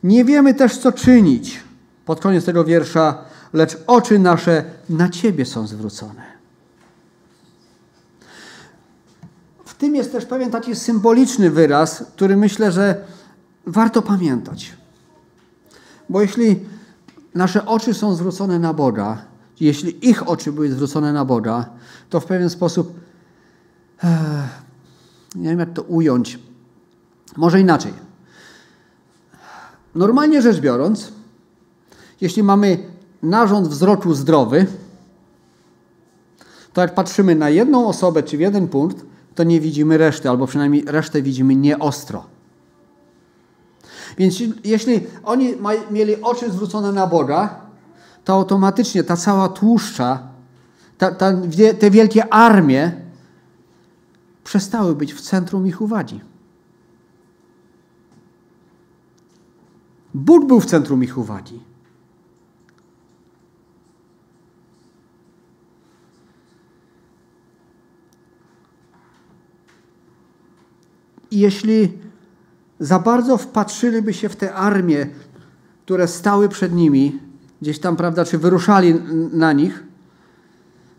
Nie 0.02 0.24
wiemy 0.24 0.54
też, 0.54 0.78
co 0.78 0.92
czynić. 0.92 1.60
Pod 2.04 2.20
koniec 2.20 2.44
tego 2.44 2.64
wiersza, 2.64 3.18
lecz 3.52 3.78
oczy 3.86 4.18
nasze 4.18 4.64
na 4.88 5.08
Ciebie 5.08 5.44
są 5.46 5.66
zwrócone. 5.66 6.22
W 9.64 9.74
tym 9.74 9.94
jest 9.94 10.12
też 10.12 10.26
pewien 10.26 10.50
taki 10.50 10.76
symboliczny 10.76 11.50
wyraz, 11.50 12.04
który 12.14 12.36
myślę, 12.36 12.72
że 12.72 13.04
warto 13.66 14.02
pamiętać. 14.02 14.72
Bo 16.08 16.22
jeśli 16.22 16.60
nasze 17.34 17.66
oczy 17.66 17.94
są 17.94 18.14
zwrócone 18.14 18.58
na 18.58 18.74
Boga, 18.74 19.22
jeśli 19.60 20.08
ich 20.08 20.28
oczy 20.28 20.52
były 20.52 20.70
zwrócone 20.70 21.12
na 21.12 21.24
Boga, 21.24 21.70
to 22.10 22.20
w 22.20 22.26
pewien 22.26 22.50
sposób, 22.50 23.00
nie 25.34 25.48
wiem 25.50 25.58
jak 25.58 25.72
to 25.72 25.82
ująć, 25.82 26.38
może 27.36 27.60
inaczej. 27.60 27.92
Normalnie 29.94 30.42
rzecz 30.42 30.60
biorąc, 30.60 31.12
jeśli 32.20 32.42
mamy 32.42 32.78
narząd 33.22 33.68
wzroku 33.68 34.14
zdrowy, 34.14 34.66
to 36.72 36.80
jak 36.80 36.94
patrzymy 36.94 37.34
na 37.34 37.50
jedną 37.50 37.88
osobę 37.88 38.22
czy 38.22 38.36
w 38.36 38.40
jeden 38.40 38.68
punkt, 38.68 39.04
to 39.34 39.44
nie 39.44 39.60
widzimy 39.60 39.98
reszty, 39.98 40.30
albo 40.30 40.46
przynajmniej 40.46 40.84
resztę 40.86 41.22
widzimy 41.22 41.56
nieostro. 41.56 42.24
Więc 44.18 44.42
jeśli 44.64 45.06
oni 45.24 45.54
mieli 45.90 46.22
oczy 46.22 46.50
zwrócone 46.50 46.92
na 46.92 47.06
Boga, 47.06 47.60
to 48.24 48.32
automatycznie 48.32 49.04
ta 49.04 49.16
cała 49.16 49.48
tłuszcza, 49.48 50.28
ta, 50.98 51.10
ta, 51.10 51.32
te 51.78 51.90
wielkie 51.90 52.32
armie 52.32 52.92
przestały 54.44 54.94
być 54.94 55.14
w 55.14 55.20
centrum 55.20 55.66
ich 55.66 55.80
uwagi. 55.80 56.20
Bóg 60.16 60.46
był 60.46 60.60
w 60.60 60.66
centrum 60.66 61.04
ich 61.04 61.18
uwagi. 61.18 61.60
I 71.30 71.38
jeśli 71.38 71.92
za 72.80 72.98
bardzo 72.98 73.36
wpatrzyliby 73.36 74.14
się 74.14 74.28
w 74.28 74.36
te 74.36 74.54
armie, 74.54 75.06
które 75.84 76.08
stały 76.08 76.48
przed 76.48 76.74
nimi, 76.74 77.20
gdzieś 77.62 77.78
tam, 77.78 77.96
prawda, 77.96 78.24
czy 78.24 78.38
wyruszali 78.38 78.94
na 79.32 79.52
nich, 79.52 79.84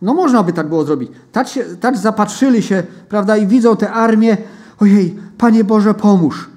no 0.02 0.14
można 0.14 0.44
by 0.44 0.54
tak 0.54 0.70
było 0.70 0.86
zrobić. 0.86 1.12
Tak, 1.32 1.48
się, 1.48 1.66
tak 1.66 1.98
zapatrzyli 1.98 2.64
się, 2.64 2.84
prawda, 3.10 3.38
i 3.38 3.48
widzą 3.48 3.78
te 3.78 3.92
armie, 3.92 4.38
ojej, 4.80 5.20
Panie 5.38 5.64
Boże, 5.64 5.94
pomóż. 5.94 6.50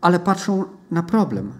Ale 0.00 0.20
patrzą 0.20 0.73
na 0.90 1.02
problem. 1.02 1.52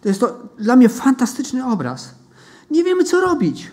To 0.00 0.08
jest 0.08 0.20
to 0.20 0.48
dla 0.58 0.76
mnie 0.76 0.88
fantastyczny 0.88 1.66
obraz. 1.66 2.14
Nie 2.70 2.84
wiemy, 2.84 3.04
co 3.04 3.20
robić. 3.20 3.72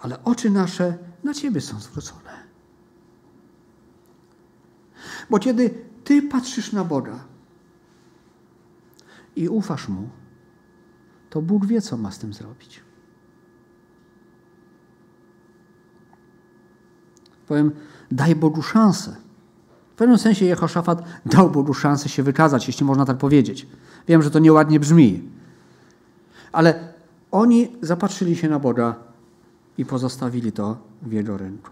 Ale 0.00 0.24
oczy 0.24 0.50
nasze 0.50 0.98
na 1.24 1.34
Ciebie 1.34 1.60
są 1.60 1.80
zwrócone. 1.80 2.44
Bo 5.30 5.38
kiedy 5.38 5.84
Ty 6.04 6.22
patrzysz 6.22 6.72
na 6.72 6.84
Boga 6.84 7.18
i 9.36 9.48
ufasz 9.48 9.88
Mu, 9.88 10.08
to 11.30 11.42
Bóg 11.42 11.66
wie, 11.66 11.80
co 11.80 11.96
ma 11.96 12.10
z 12.10 12.18
tym 12.18 12.32
zrobić. 12.32 12.80
Powiem, 17.46 17.72
daj 18.10 18.34
Bogu 18.36 18.62
szansę. 18.62 19.23
W 19.94 19.96
pewnym 19.96 20.18
sensie 20.18 20.44
Jehoszafat 20.44 21.02
dał 21.26 21.50
Bogu 21.50 21.74
szansę 21.74 22.08
się 22.08 22.22
wykazać, 22.22 22.66
jeśli 22.66 22.86
można 22.86 23.04
tak 23.04 23.16
powiedzieć. 23.16 23.66
Wiem, 24.08 24.22
że 24.22 24.30
to 24.30 24.38
nieładnie 24.38 24.80
brzmi. 24.80 25.22
Ale 26.52 26.74
oni 27.30 27.72
zapatrzyli 27.82 28.36
się 28.36 28.48
na 28.48 28.58
Boga 28.58 28.94
i 29.78 29.84
pozostawili 29.84 30.52
to 30.52 30.76
w 31.02 31.12
Jego 31.12 31.38
ręku. 31.38 31.70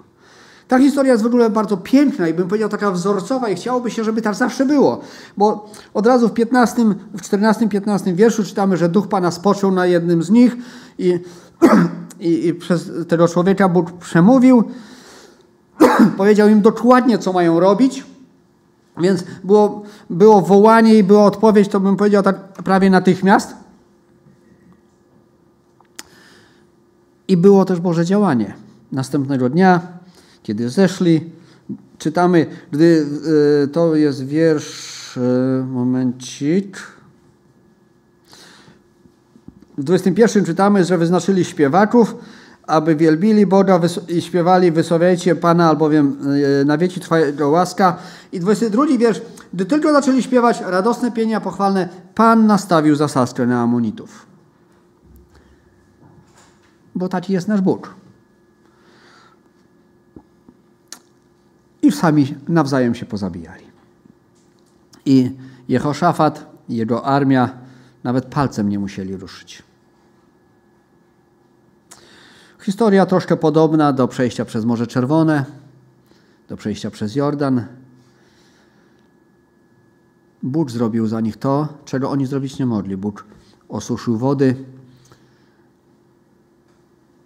Ta 0.69 0.79
historia 0.79 1.13
jest 1.13 1.25
w 1.25 1.27
ogóle 1.27 1.51
bardzo 1.51 1.77
piękna 1.77 2.29
i 2.29 2.35
bym 2.35 2.49
powiedział 2.49 2.69
taka 2.69 2.91
wzorcowa 2.91 3.49
i 3.49 3.55
chciałoby 3.55 3.91
się, 3.91 4.05
żeby 4.05 4.23
tak 4.23 4.35
zawsze 4.35 4.67
było. 4.67 5.01
Bo 5.37 5.71
od 5.95 6.07
razu 6.07 6.29
w 6.29 6.33
15, 6.33 6.85
w 7.15 7.23
14-15 7.23 8.15
wierszu 8.15 8.45
czytamy, 8.45 8.77
że 8.77 8.89
Duch 8.89 9.09
Pana 9.09 9.31
spoczął 9.31 9.71
na 9.71 9.87
jednym 9.87 10.23
z 10.23 10.31
nich 10.31 10.57
i, 10.99 11.19
i, 12.21 12.47
i 12.47 12.55
przez 12.55 12.91
tego 13.09 13.29
człowieka 13.29 13.69
Bóg 13.69 13.93
przemówił. 13.93 14.65
Powiedział 16.17 16.49
im 16.49 16.61
dokładnie, 16.61 17.19
co 17.19 17.33
mają 17.33 17.61
robić. 17.61 18.12
Więc 19.01 19.25
było, 19.45 19.83
było 20.11 20.43
wołanie 20.43 20.95
i 20.95 21.05
była 21.05 21.25
odpowiedź, 21.25 21.69
to 21.69 21.81
bym 21.81 21.97
powiedział 21.97 22.23
tak 22.23 22.37
prawie 22.53 22.91
natychmiast. 22.91 23.55
I 27.29 27.37
było 27.37 27.65
też 27.65 27.81
Boże 27.81 28.05
działanie. 28.05 28.55
Następnego 28.93 29.51
dnia, 29.51 29.81
kiedy 30.43 30.69
zeszli, 30.69 31.31
czytamy, 31.99 32.47
gdy 32.71 33.07
y, 33.65 33.69
to 33.69 33.97
jest 33.97 34.27
wiersz, 34.27 35.17
y, 35.17 35.65
momencik. 35.67 36.79
W 39.79 39.85
21 39.85 40.45
czytamy, 40.45 40.85
że 40.85 40.99
wyznaczyli 40.99 41.45
śpiewaków, 41.45 42.15
aby 42.67 42.97
wielbili 42.97 43.47
Boga 43.47 43.81
i 44.09 44.23
śpiewali 44.23 44.73
Wysławiajcie 44.73 45.35
Pana, 45.35 45.69
albowiem 45.69 46.19
e, 46.61 46.65
na 46.65 46.79
wieki 46.79 47.01
trwa 47.01 47.19
Jego 47.19 47.49
łaska. 47.49 47.97
I 48.33 48.41
22 48.41 48.85
wiersz. 48.99 49.21
Gdy 49.55 49.67
tylko 49.67 49.93
zaczęli 49.93 50.23
śpiewać 50.23 50.61
radosne 50.61 51.13
pienia 51.13 51.41
pochwalne, 51.41 51.89
Pan 52.15 52.47
nastawił 52.47 52.97
zasadzkę 52.97 53.47
na 53.47 53.63
amonitów. 53.63 54.27
Bo 56.95 57.09
taki 57.09 57.33
jest 57.33 57.49
nasz 57.49 57.61
Bóg. 57.61 57.95
I 61.83 61.93
sami 61.93 62.35
nawzajem 62.49 62.95
się 62.95 63.07
pozabijali. 63.07 63.65
I 65.07 65.31
Jehoszafat, 65.69 66.47
jego 66.69 67.05
armia 67.05 67.63
Nawet 68.05 68.25
palcem 68.25 68.69
nie 68.69 68.79
musieli 68.79 69.17
ruszyć. 69.17 69.63
Historia 72.63 73.07
troszkę 73.07 73.37
podobna 73.37 73.93
do 73.93 74.09
przejścia 74.09 74.45
przez 74.45 74.65
Morze 74.65 74.87
Czerwone, 74.87 75.45
do 76.49 76.57
przejścia 76.57 76.91
przez 76.91 77.17
Jordan. 77.17 77.65
Bóg 80.43 80.71
zrobił 80.71 81.07
za 81.07 81.21
nich 81.21 81.37
to, 81.37 81.69
czego 81.85 82.11
oni 82.11 82.27
zrobić 82.27 82.59
nie 82.59 82.67
mogli. 82.67 82.97
Bóg 82.97 83.25
osuszył 83.69 84.19
wody, 84.19 84.65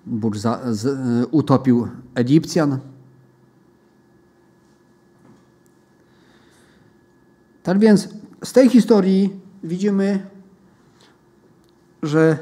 Bóg 0.07 0.37
za, 0.37 0.61
z, 0.75 0.85
y, 0.87 1.26
utopił 1.26 1.88
Egipcjan. 2.14 2.78
Tak 7.62 7.78
więc 7.78 8.09
z 8.45 8.52
tej 8.52 8.71
historii 8.71 9.40
widzimy, 9.62 10.26
że 12.02 12.38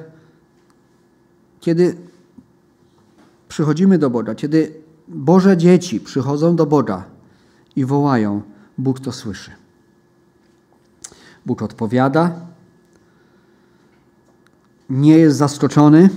kiedy 1.61 2.04
przychodzimy 3.55 3.99
do 3.99 4.11
Boga, 4.11 4.35
kiedy 4.35 4.75
Boże 5.09 5.57
dzieci 5.57 6.01
przychodzą 6.01 6.57
do 6.57 6.67
Boga 6.67 7.05
i 7.77 7.85
wołają, 7.85 8.43
Bóg 8.79 9.01
to 9.01 9.13
słyszy. 9.13 9.51
Bóg 11.47 11.63
odpowiada, 11.63 12.41
nie 14.91 15.19
jest 15.19 15.37
zaskoczony 15.37 16.11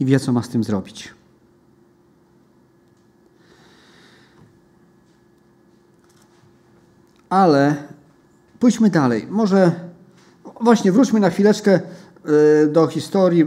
i 0.00 0.04
wie, 0.04 0.20
co 0.20 0.32
ma 0.32 0.42
z 0.42 0.48
tym 0.48 0.64
zrobić. 0.64 1.14
Ale 7.28 7.76
pójdźmy 8.58 8.90
dalej. 8.90 9.26
Może 9.30 9.72
właśnie 10.60 10.92
wróćmy 10.92 11.20
na 11.20 11.30
chwileczkę 11.30 11.80
do 12.68 12.86
historii, 12.86 13.42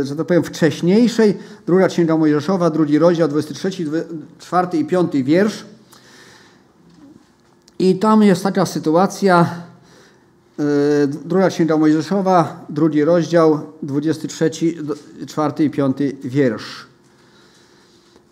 e, 0.00 0.04
że 0.04 0.16
tak 0.16 0.26
powiem, 0.26 0.44
wcześniejszej. 0.44 1.34
Druga 1.66 1.88
Księga 1.88 2.16
Mojżeszowa, 2.16 2.70
drugi 2.70 2.98
rozdział, 2.98 3.28
23, 3.28 3.70
4 4.38 4.78
i 4.78 4.84
5 4.84 5.22
wiersz. 5.22 5.64
I 7.78 7.98
tam 7.98 8.22
jest 8.22 8.42
taka 8.42 8.66
sytuacja, 8.66 9.46
e, 10.58 11.06
druga 11.06 11.48
Księga 11.48 11.76
Mojżeszowa, 11.76 12.66
drugi 12.68 13.04
rozdział, 13.04 13.60
23, 13.82 14.50
4 15.26 15.64
i 15.64 15.70
5 15.70 15.96
wiersz. 16.24 16.86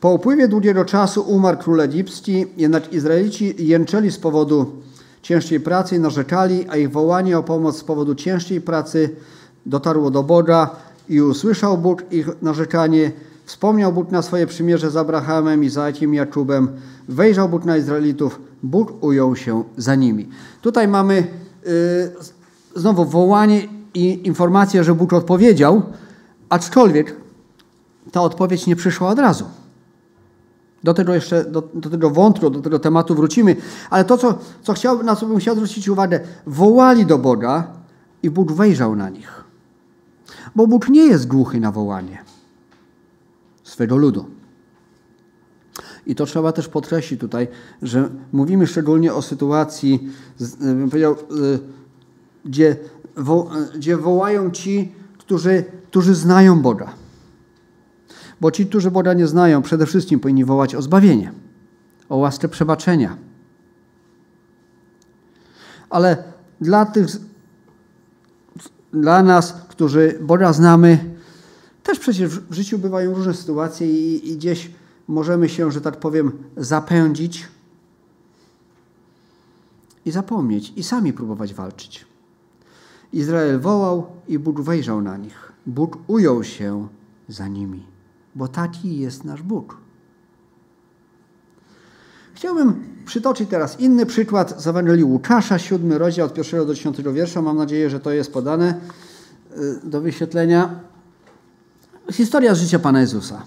Po 0.01 0.11
upływie 0.15 0.49
długiego 0.49 0.85
czasu 0.85 1.23
umarł 1.23 1.59
król 1.59 1.81
egipski, 1.81 2.47
jednak 2.57 2.93
Izraelici 2.93 3.55
jęczeli 3.59 4.11
z 4.11 4.19
powodu 4.19 4.73
ciężkiej 5.23 5.61
pracy 5.61 5.97
i 5.97 6.01
narzekali, 6.01 6.67
a 6.69 6.77
ich 6.77 6.91
wołanie 6.91 7.39
o 7.39 7.43
pomoc 7.43 7.79
z 7.79 7.85
powodu 7.85 8.15
ciężkiej 8.15 8.61
pracy 8.61 9.11
dotarło 9.67 10.11
do 10.11 10.23
Boga 10.23 10.71
i 11.09 11.23
usłyszał 11.23 11.79
Bóg 11.79 12.13
ich 12.13 12.43
narzekanie. 12.43 13.13
Wspomniał 13.45 13.93
Bóg 13.93 14.11
na 14.11 14.23
swoje 14.23 14.47
przymierze 14.47 14.91
z 14.91 14.97
Abrahamem, 14.97 15.65
Izaakiem 15.65 16.15
Jakubem. 16.15 16.69
Wejrzał 17.09 17.49
Bóg 17.49 17.65
na 17.65 17.77
Izraelitów. 17.77 18.41
Bóg 18.63 19.05
ujął 19.05 19.37
się 19.37 19.65
za 19.77 19.95
nimi. 19.95 20.29
Tutaj 20.63 20.89
mamy 20.89 21.15
yy, 21.15 21.71
znowu 22.77 23.05
wołanie 23.05 23.69
i 23.95 24.27
informację, 24.27 24.85
że 24.85 24.95
Bóg 24.95 25.13
odpowiedział, 25.13 25.83
aczkolwiek 26.49 27.17
ta 28.13 28.21
odpowiedź 28.23 28.67
nie 28.67 28.77
przyszła 28.77 29.09
od 29.09 29.19
razu. 29.19 29.45
Do 30.85 30.95
tego 30.95 31.15
jeszcze, 31.15 31.45
do, 31.45 31.63
do, 31.75 31.91
tego 31.91 32.11
wątku, 32.11 32.51
do 32.51 32.61
tego 32.61 32.79
tematu 32.79 33.15
wrócimy. 33.15 33.57
Ale 33.91 34.05
to, 34.05 34.19
co, 34.19 34.39
co 34.63 34.73
chciał, 34.73 35.03
na 35.03 35.17
co 35.17 35.27
bym 35.27 35.39
chciał 35.39 35.55
zwrócić 35.55 35.89
uwagę, 35.89 36.21
wołali 36.47 37.07
do 37.07 37.19
Boga 37.19 37.67
i 38.23 38.31
Bóg 38.31 38.53
wejrzał 38.53 38.97
na 38.97 39.09
nich. 39.09 39.44
Bo 40.55 40.67
Bóg 40.67 40.89
nie 40.89 41.07
jest 41.07 41.27
głuchy 41.27 41.61
na 41.61 41.73
wołanie 41.73 42.25
swego 43.63 43.97
ludu. 43.97 44.27
I 46.07 46.15
to 46.15 46.27
trzeba 46.27 46.53
też 46.53 46.69
podkreślić 46.69 47.21
tutaj, 47.21 47.49
że 47.83 48.11
mówimy 48.33 48.67
szczególnie 48.67 49.15
o 49.15 49.23
sytuacji, 49.23 50.09
bym 50.61 50.91
powiedział, 50.91 51.13
y, 51.13 51.59
gdzie, 52.45 52.77
wo, 53.17 53.51
gdzie 53.75 53.97
wołają 53.97 54.51
ci, 54.51 54.93
którzy, 55.19 55.65
którzy 55.91 56.15
znają 56.15 56.63
Boga. 56.63 56.95
Bo 58.41 58.51
ci, 58.51 58.67
którzy 58.67 58.91
Boga 58.91 59.15
nie 59.15 59.27
znają, 59.27 59.63
przede 59.63 59.87
wszystkim 59.87 60.21
powinni 60.21 60.45
wołać 60.45 60.75
o 60.75 60.83
zbawienie, 60.83 61.33
o 62.09 62.17
łaskę 62.17 62.49
przebaczenia. 62.49 63.17
Ale 65.91 66.25
dla 66.61 66.87
tych, 66.87 67.07
dla 68.93 69.23
nas, 69.23 69.64
którzy 69.75 70.19
Boga 70.21 70.53
znamy, 70.53 71.15
też 71.83 71.99
przecież 71.99 72.41
w 72.41 72.55
życiu 72.55 72.79
bywają 72.79 73.15
różne 73.15 73.35
sytuacje 73.35 73.87
i, 73.87 74.31
i 74.31 74.37
gdzieś 74.37 74.71
możemy 75.09 75.49
się, 75.49 75.73
że 75.73 75.81
tak 75.81 75.97
powiem, 75.97 76.33
zapędzić 76.57 77.49
i 80.07 80.11
zapomnieć 80.11 80.73
i 80.77 80.83
sami 80.83 81.13
próbować 81.13 81.55
walczyć. 81.55 82.07
Izrael 83.13 83.61
wołał 83.61 84.07
i 84.29 84.39
Bóg 84.39 84.61
wejrzał 84.61 85.03
na 85.03 85.17
nich. 85.17 85.53
Bóg 85.67 85.99
ujął 86.07 86.45
się 86.45 86.89
za 87.29 87.49
nimi 87.49 87.95
bo 88.35 88.49
taki 88.49 88.99
jest 88.99 89.25
nasz 89.25 89.43
Bóg. 89.43 89.77
Chciałbym 92.35 92.85
przytoczyć 93.07 93.51
teraz 93.51 93.81
inny 93.81 94.07
przykład 94.07 94.63
z 94.63 94.67
Ewangelii 94.67 95.05
Łukasza, 95.05 95.59
siódmy 95.59 95.99
rozdział 95.99 96.27
od 96.27 96.35
pierwszego 96.35 96.65
do 96.65 96.75
dziesiątego 96.75 97.13
wiersza. 97.13 97.43
Mam 97.43 97.57
nadzieję, 97.57 97.91
że 97.91 98.01
to 98.01 98.11
jest 98.11 98.33
podane 98.33 98.81
do 99.85 100.01
wyświetlenia. 100.01 100.81
Historia 102.13 102.55
życia 102.55 102.79
Pana 102.79 103.01
Jezusa. 103.01 103.43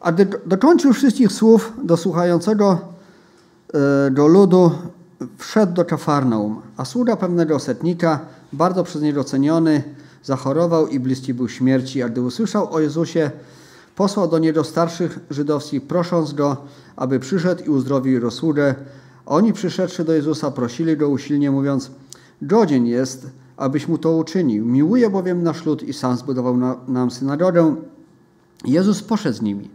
A 0.00 0.12
gdy 0.12 0.26
dokończył 0.46 0.92
wszystkich 0.92 1.32
słów 1.32 1.72
do 1.84 1.96
słuchającego 1.96 2.78
y, 4.08 4.10
do 4.10 4.26
ludu, 4.26 4.70
wszedł 5.38 5.72
do 5.72 5.84
Kafarnaum, 5.84 6.62
a 6.76 6.84
sługa 6.84 7.16
pewnego 7.16 7.58
setnika, 7.58 8.20
bardzo 8.52 8.84
przez 8.84 9.02
niego 9.02 9.24
ceniony, 9.24 9.82
zachorował 10.22 10.86
i 10.86 11.00
bliski 11.00 11.34
był 11.34 11.48
śmierci, 11.48 12.02
a 12.02 12.08
gdy 12.08 12.22
usłyszał 12.22 12.74
o 12.74 12.80
Jezusie, 12.80 13.30
posłał 13.96 14.28
do 14.28 14.38
niego 14.38 14.64
starszych 14.64 15.18
żydowskich, 15.30 15.86
prosząc 15.86 16.32
go, 16.32 16.56
aby 16.96 17.20
przyszedł 17.20 17.64
i 17.64 17.68
uzdrowił 17.68 18.12
jego 18.12 18.30
sługę. 18.30 18.74
Oni 19.26 19.52
przyszedłszy 19.52 20.04
do 20.04 20.12
Jezusa, 20.12 20.50
prosili 20.50 20.96
go 20.96 21.08
usilnie, 21.08 21.50
mówiąc, 21.50 21.90
godzien 22.42 22.86
jest, 22.86 23.26
abyś 23.62 23.88
mu 23.88 23.98
to 23.98 24.16
uczynił. 24.16 24.66
Miłuje 24.66 25.10
bowiem 25.10 25.42
nasz 25.42 25.66
lud 25.66 25.82
i 25.82 25.92
sam 25.92 26.16
zbudował 26.16 26.56
na, 26.56 26.76
nam 26.88 27.10
synagogę. 27.10 27.76
Jezus 28.64 29.02
poszedł 29.02 29.36
z 29.36 29.42
nimi. 29.42 29.70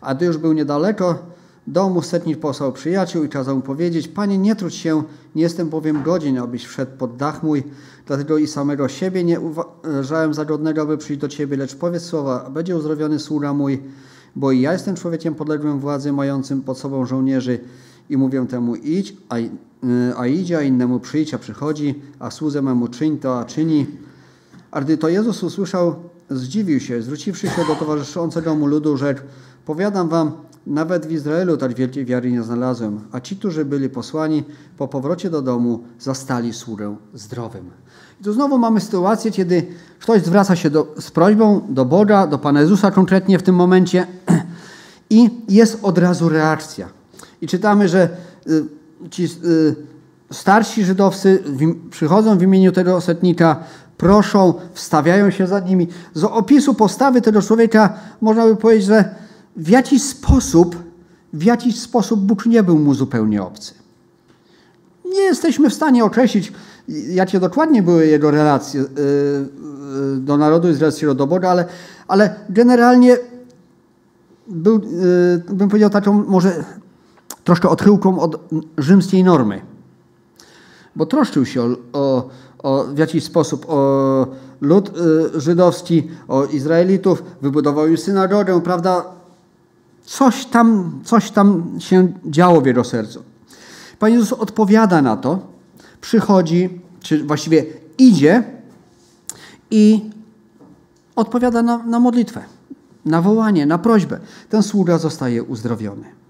A 0.00 0.14
gdy 0.14 0.26
już 0.26 0.36
był 0.38 0.52
niedaleko 0.52 1.18
domu, 1.66 2.02
setnik 2.02 2.40
posłał 2.40 2.72
przyjaciół 2.72 3.24
i 3.24 3.28
kazał 3.28 3.56
mu 3.56 3.62
powiedzieć, 3.62 4.08
Panie, 4.08 4.38
nie 4.38 4.56
trudź 4.56 4.74
się, 4.74 5.02
nie 5.34 5.42
jestem 5.42 5.68
bowiem 5.68 6.02
godzien, 6.02 6.38
abyś 6.38 6.64
wszedł 6.64 6.96
pod 6.98 7.16
dach 7.16 7.42
mój, 7.42 7.64
Dlatego 8.10 8.38
i 8.38 8.46
samego 8.46 8.88
siebie 8.88 9.24
nie 9.24 9.40
uważałem 9.40 10.34
za 10.34 10.44
godnego, 10.44 10.82
aby 10.82 10.98
przyjść 10.98 11.20
do 11.20 11.28
Ciebie, 11.28 11.56
lecz 11.56 11.76
powiedz 11.76 12.02
słowa, 12.02 12.50
będzie 12.50 12.76
uzdrowiony 12.76 13.18
sługa 13.18 13.52
mój, 13.52 13.82
bo 14.36 14.52
i 14.52 14.60
ja 14.60 14.72
jestem 14.72 14.96
człowiekiem 14.96 15.34
podległym 15.34 15.80
władzy, 15.80 16.12
mającym 16.12 16.62
pod 16.62 16.78
sobą 16.78 17.06
żołnierzy 17.06 17.60
i 18.10 18.16
mówię 18.16 18.46
temu 18.46 18.74
idź, 18.76 19.16
a, 19.28 19.34
a 20.16 20.26
idzie, 20.26 20.58
a 20.58 20.62
innemu 20.62 21.00
przyjdź, 21.00 21.34
a 21.34 21.38
przychodzi, 21.38 21.94
a 22.18 22.30
słudze 22.30 22.62
memu 22.62 22.88
czyń 22.88 23.18
to, 23.18 23.40
a 23.40 23.44
czyni. 23.44 23.86
A 24.70 24.80
gdy 24.80 24.98
to 24.98 25.08
Jezus 25.08 25.42
usłyszał, 25.42 25.94
zdziwił 26.30 26.80
się, 26.80 27.02
zwróciwszy 27.02 27.48
się 27.48 27.64
do 27.68 27.74
towarzyszącego 27.74 28.54
mu 28.54 28.66
ludu, 28.66 28.96
rzekł, 28.96 29.20
powiadam 29.66 30.08
wam, 30.08 30.32
nawet 30.66 31.06
w 31.06 31.12
Izraelu 31.12 31.56
tak 31.56 31.74
wielkiej 31.74 32.04
wiary 32.04 32.32
nie 32.32 32.42
znalazłem, 32.42 33.00
a 33.12 33.20
ci, 33.20 33.36
którzy 33.36 33.64
byli 33.64 33.88
posłani 33.88 34.44
po 34.78 34.88
powrocie 34.88 35.30
do 35.30 35.42
domu, 35.42 35.84
zastali 35.98 36.52
sługę 36.52 36.96
zdrowym. 37.14 37.70
I 38.20 38.24
tu 38.24 38.32
znowu 38.32 38.58
mamy 38.58 38.80
sytuację, 38.80 39.30
kiedy 39.30 39.66
ktoś 39.98 40.22
zwraca 40.22 40.56
się 40.56 40.70
do, 40.70 40.94
z 41.00 41.10
prośbą 41.10 41.60
do 41.68 41.84
Boga, 41.84 42.26
do 42.26 42.38
Pana 42.38 42.60
Jezusa 42.60 42.90
konkretnie 42.90 43.38
w 43.38 43.42
tym 43.42 43.54
momencie 43.54 44.06
i 45.10 45.30
jest 45.48 45.78
od 45.82 45.98
razu 45.98 46.28
reakcja. 46.28 46.99
I 47.42 47.46
czytamy, 47.46 47.88
że 47.88 48.08
y, 48.46 48.64
ci 49.10 49.24
y, 49.24 49.76
starsi 50.32 50.84
żydowscy 50.84 51.42
przychodzą 51.90 52.38
w 52.38 52.42
imieniu 52.42 52.72
tego 52.72 53.00
setnika, 53.00 53.64
proszą, 53.96 54.54
wstawiają 54.72 55.30
się 55.30 55.46
za 55.46 55.60
nimi. 55.60 55.88
Z 56.14 56.24
opisu 56.24 56.74
postawy 56.74 57.20
tego 57.20 57.42
człowieka 57.42 57.98
można 58.20 58.46
by 58.46 58.56
powiedzieć, 58.56 58.86
że 58.86 59.14
w 59.56 59.68
jakiś 59.68 60.02
sposób, 60.02 60.76
w 61.32 61.42
jakiś 61.42 61.80
sposób 61.80 62.20
Bóg 62.20 62.46
nie 62.46 62.62
był 62.62 62.78
mu 62.78 62.94
zupełnie 62.94 63.42
obcy. 63.42 63.74
Nie 65.04 65.20
jesteśmy 65.20 65.70
w 65.70 65.74
stanie 65.74 66.04
określić, 66.04 66.52
jakie 66.88 67.40
dokładnie 67.40 67.82
były 67.82 68.06
jego 68.06 68.30
relacje 68.30 68.80
y, 68.80 68.86
do 70.16 70.36
narodu 70.36 70.70
izraelskiego, 70.70 71.14
do 71.14 71.26
Boga, 71.26 71.50
ale, 71.50 71.64
ale 72.08 72.34
generalnie 72.48 73.16
był, 74.48 74.80
bym 75.50 75.68
powiedział, 75.68 75.90
taką 75.90 76.12
może 76.12 76.64
troszkę 77.50 77.68
odchyłką 77.68 78.18
od 78.20 78.40
rzymskiej 78.78 79.24
normy. 79.24 79.60
Bo 80.96 81.06
troszczył 81.06 81.46
się 81.46 81.62
o, 81.62 81.76
o, 81.92 82.28
o, 82.62 82.84
w 82.84 82.98
jakiś 82.98 83.24
sposób 83.24 83.66
o 83.68 84.26
lud 84.60 84.90
y, 85.36 85.40
żydowski, 85.40 86.08
o 86.28 86.44
Izraelitów, 86.44 87.22
wybudował 87.42 87.96
synagogę, 87.96 88.60
prawda? 88.60 89.04
Coś 90.04 90.46
tam, 90.46 91.00
coś 91.04 91.30
tam 91.30 91.76
się 91.78 92.12
działo 92.24 92.60
w 92.60 92.66
jego 92.66 92.84
sercu. 92.84 93.22
Pan 93.98 94.12
Jezus 94.12 94.32
odpowiada 94.32 95.02
na 95.02 95.16
to, 95.16 95.38
przychodzi, 96.00 96.80
czy 97.00 97.24
właściwie 97.24 97.66
idzie 97.98 98.44
i 99.70 100.10
odpowiada 101.16 101.62
na, 101.62 101.78
na 101.78 102.00
modlitwę, 102.00 102.42
na 103.04 103.22
wołanie, 103.22 103.66
na 103.66 103.78
prośbę. 103.78 104.20
Ten 104.48 104.62
sługa 104.62 104.98
zostaje 104.98 105.42
uzdrowiony. 105.42 106.20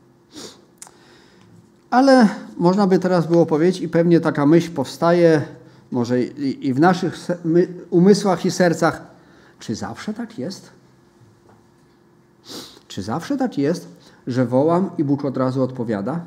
Ale 1.91 2.29
można 2.57 2.87
by 2.87 2.99
teraz 2.99 3.27
było 3.27 3.47
powiedzieć, 3.47 3.83
i 3.83 3.89
pewnie 3.89 4.21
taka 4.21 4.47
myśl 4.47 4.73
powstaje, 4.73 5.43
może 5.91 6.23
i 6.23 6.75
w 6.75 6.81
naszych 6.81 7.17
umysłach 7.91 8.45
i 8.45 8.51
sercach, 8.51 9.03
czy 9.59 9.75
zawsze 9.75 10.15
tak 10.15 10.39
jest? 10.39 10.71
Czy 12.89 13.03
zawsze 13.03 13.37
tak 13.37 13.59
jest, 13.59 13.89
że 14.27 14.47
wołam 14.47 14.91
i 14.99 15.05
Bóg 15.05 15.25
od 15.25 15.37
razu 15.37 15.63
odpowiada? 15.63 16.21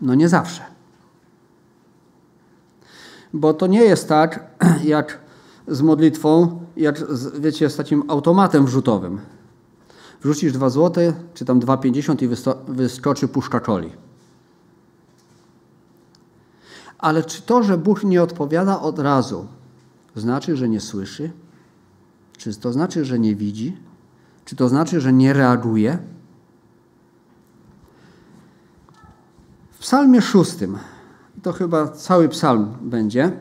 No 0.00 0.14
nie 0.14 0.28
zawsze. 0.28 0.62
Bo 3.32 3.54
to 3.54 3.66
nie 3.66 3.82
jest 3.82 4.08
tak, 4.08 4.44
jak 4.84 5.18
z 5.68 5.82
modlitwą, 5.82 6.60
jak 6.76 6.98
z, 6.98 7.40
wiecie, 7.40 7.70
z 7.70 7.76
takim 7.76 8.04
automatem 8.08 8.66
wrzutowym. 8.66 9.20
Wrzucisz 10.22 10.52
dwa 10.52 10.70
złote, 10.70 11.12
czy 11.34 11.44
tam 11.44 11.60
2,50 11.60 12.22
i 12.22 12.28
wyskoczy 12.72 13.28
puszka 13.28 13.60
czoli. 13.60 13.92
Ale 16.98 17.24
czy 17.24 17.42
to, 17.42 17.62
że 17.62 17.78
Bóg 17.78 18.04
nie 18.04 18.22
odpowiada 18.22 18.80
od 18.80 18.98
razu, 18.98 19.46
znaczy, 20.16 20.56
że 20.56 20.68
nie 20.68 20.80
słyszy? 20.80 21.30
Czy 22.36 22.54
to 22.54 22.72
znaczy, 22.72 23.04
że 23.04 23.18
nie 23.18 23.36
widzi? 23.36 23.76
Czy 24.44 24.56
to 24.56 24.68
znaczy, 24.68 25.00
że 25.00 25.12
nie 25.12 25.32
reaguje? 25.32 25.98
W 29.70 29.78
psalmie 29.78 30.22
szóstym, 30.22 30.78
to 31.42 31.52
chyba 31.52 31.88
cały 31.88 32.28
psalm 32.28 32.74
będzie, 32.80 33.32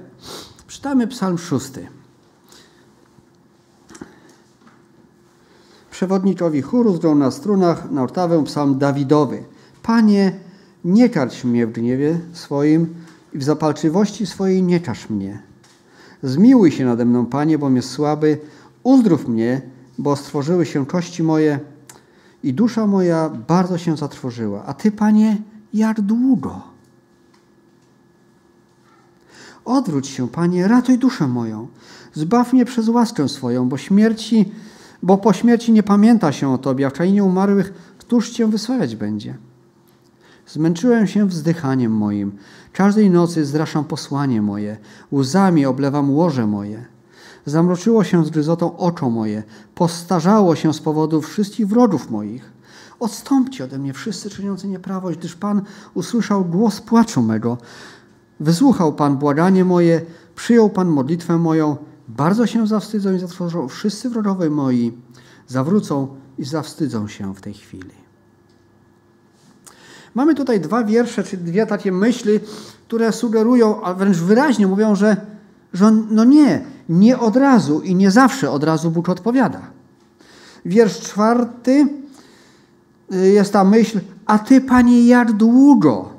czytamy 0.67 1.07
psalm 1.07 1.37
szósty. 1.37 1.87
Przewodnikowi 5.99 6.61
chóru 6.61 6.95
zgrał 6.95 7.15
na 7.15 7.31
strunach 7.31 7.91
na 7.91 8.03
ortawę 8.03 8.43
psalm 8.43 8.77
Dawidowy. 8.77 9.43
Panie, 9.83 10.31
nie 10.85 11.09
karć 11.09 11.43
mnie 11.43 11.67
w 11.67 11.71
gniewie 11.71 12.19
swoim 12.33 12.95
i 13.33 13.37
w 13.37 13.43
zapalczywości 13.43 14.25
swojej 14.25 14.63
nie 14.63 14.79
każ 14.79 15.09
mnie. 15.09 15.41
Zmiłuj 16.23 16.71
się 16.71 16.85
nade 16.85 17.05
mną, 17.05 17.25
Panie, 17.25 17.57
bo 17.57 17.69
mnie 17.69 17.81
słaby, 17.81 18.37
uzdrów 18.83 19.27
mnie, 19.27 19.61
bo 19.97 20.15
stworzyły 20.15 20.65
się 20.65 20.85
kości 20.85 21.23
moje 21.23 21.59
i 22.43 22.53
dusza 22.53 22.87
moja 22.87 23.29
bardzo 23.29 23.77
się 23.77 23.97
zatrwożyła. 23.97 24.63
A 24.65 24.73
Ty, 24.73 24.91
Panie, 24.91 25.37
jak 25.73 26.01
długo? 26.01 26.61
Odwróć 29.65 30.07
się, 30.07 30.27
Panie, 30.27 30.67
ratuj 30.67 30.97
duszę 30.97 31.27
moją. 31.27 31.67
Zbaw 32.13 32.53
mnie 32.53 32.65
przez 32.65 32.89
łaskę 32.89 33.29
swoją, 33.29 33.69
bo 33.69 33.77
śmierci, 33.77 34.51
bo 35.03 35.17
po 35.17 35.33
śmierci 35.33 35.71
nie 35.71 35.83
pamięta 35.83 36.31
się 36.31 36.53
o 36.53 36.57
Tobie, 36.57 36.87
a 36.87 36.89
w 36.89 36.93
krainie 36.93 37.23
umarłych 37.23 37.73
któż 38.09 38.29
Cię 38.29 38.47
wysławiać 38.47 38.95
będzie? 38.95 39.37
Zmęczyłem 40.47 41.07
się 41.07 41.27
wzdychaniem 41.27 41.91
moim. 41.91 42.31
Każdej 42.73 43.09
nocy 43.09 43.45
zraszam 43.45 43.85
posłanie 43.85 44.41
moje. 44.41 44.77
Łzami 45.11 45.65
oblewam 45.65 46.11
łoże 46.11 46.47
moje. 46.47 46.85
Zamroczyło 47.45 48.03
się 48.03 48.25
z 48.25 48.29
gryzotą 48.29 48.77
oczo 48.77 49.09
moje. 49.09 49.43
Postarzało 49.75 50.55
się 50.55 50.73
z 50.73 50.79
powodu 50.79 51.21
wszystkich 51.21 51.67
wrogów 51.67 52.11
moich. 52.11 52.51
Odstąpcie 52.99 53.63
ode 53.63 53.79
mnie 53.79 53.93
wszyscy 53.93 54.29
czyniący 54.29 54.67
nieprawość, 54.67 55.17
gdyż 55.19 55.35
Pan 55.35 55.61
usłyszał 55.93 56.45
głos 56.45 56.81
płaczu 56.81 57.21
mego. 57.21 57.57
Wysłuchał 58.39 58.93
Pan 58.93 59.17
błaganie 59.17 59.65
moje, 59.65 60.01
przyjął 60.35 60.69
Pan 60.69 60.87
modlitwę 60.87 61.37
moją. 61.37 61.77
Bardzo 62.09 62.47
się 62.47 62.67
zawstydzą 62.67 63.13
i 63.13 63.19
zatworzą 63.19 63.67
wszyscy 63.67 64.09
wrogowie 64.09 64.49
moi. 64.49 64.97
Zawrócą 65.47 66.07
i 66.37 66.43
zawstydzą 66.43 67.07
się 67.07 67.35
w 67.35 67.41
tej 67.41 67.53
chwili. 67.53 67.99
Mamy 70.15 70.35
tutaj 70.35 70.59
dwa 70.59 70.83
wiersze, 70.83 71.23
czy 71.23 71.37
dwie 71.37 71.65
takie 71.65 71.91
myśli, 71.91 72.39
które 72.87 73.11
sugerują, 73.11 73.81
a 73.81 73.93
wręcz 73.93 74.17
wyraźnie 74.17 74.67
mówią, 74.67 74.95
że, 74.95 75.17
że 75.73 75.91
no 75.91 76.23
nie, 76.23 76.65
nie 76.89 77.19
od 77.19 77.35
razu 77.35 77.81
i 77.81 77.95
nie 77.95 78.11
zawsze 78.11 78.51
od 78.51 78.63
razu 78.63 78.91
Bóg 78.91 79.09
odpowiada. 79.09 79.61
Wiersz 80.65 80.99
czwarty 80.99 81.87
y, 83.13 83.29
jest 83.29 83.53
ta 83.53 83.63
myśl, 83.63 83.99
a 84.25 84.39
Ty, 84.39 84.61
Panie, 84.61 85.07
jak 85.07 85.31
długo? 85.33 86.09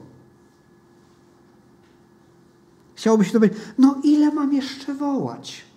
Chciałoby 2.95 3.25
się 3.25 3.33
to 3.33 3.39
powiedzieć, 3.39 3.59
no 3.79 3.99
ile 4.03 4.35
mam 4.35 4.53
jeszcze 4.53 4.95
wołać? 4.95 5.70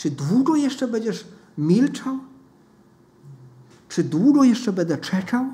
Czy 0.00 0.10
długo 0.10 0.56
jeszcze 0.56 0.88
będziesz 0.88 1.24
milczał? 1.58 2.18
Czy 3.88 4.04
długo 4.04 4.44
jeszcze 4.44 4.72
będę 4.72 4.98
czekał? 4.98 5.46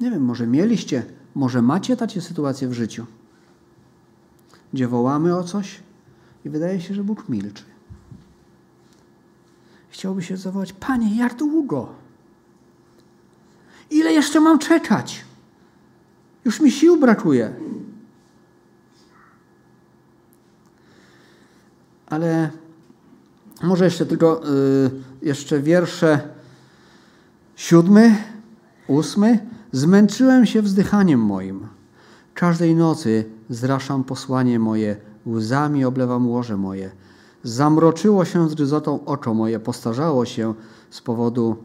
Nie 0.00 0.10
wiem, 0.10 0.24
może 0.24 0.46
mieliście, 0.46 1.06
może 1.34 1.62
macie 1.62 1.96
takie 1.96 2.20
sytuacje 2.20 2.68
w 2.68 2.72
życiu, 2.72 3.06
gdzie 4.72 4.88
wołamy 4.88 5.36
o 5.36 5.44
coś 5.44 5.80
i 6.44 6.50
wydaje 6.50 6.80
się, 6.80 6.94
że 6.94 7.04
Bóg 7.04 7.28
milczy. 7.28 7.64
Chciałby 9.88 10.22
się 10.22 10.36
zawołać, 10.36 10.72
Panie, 10.72 11.16
jak 11.16 11.34
długo? 11.34 11.88
Ile 13.90 14.12
jeszcze 14.12 14.40
mam 14.40 14.58
czekać? 14.58 15.24
Już 16.44 16.60
mi 16.60 16.70
sił 16.70 16.96
brakuje. 16.96 17.54
Ale 22.06 22.50
może 23.62 23.84
jeszcze 23.84 24.06
tylko 24.06 24.42
y, 24.48 24.90
jeszcze 25.22 25.60
wiersze 25.60 26.20
siódmy, 27.56 28.16
ósmy. 28.88 29.46
Zmęczyłem 29.72 30.46
się 30.46 30.62
wzdychaniem 30.62 31.20
moim. 31.20 31.66
Każdej 32.34 32.74
nocy 32.74 33.24
zraszam 33.50 34.04
posłanie 34.04 34.58
moje, 34.58 34.96
łzami 35.26 35.84
oblewam 35.84 36.28
łoże 36.28 36.56
moje. 36.56 36.90
Zamroczyło 37.42 38.24
się 38.24 38.48
z 38.48 38.52
ryzotą 38.52 39.04
oczo 39.04 39.34
moje, 39.34 39.60
postarzało 39.60 40.24
się 40.24 40.54
z 40.90 41.00
powodu 41.00 41.56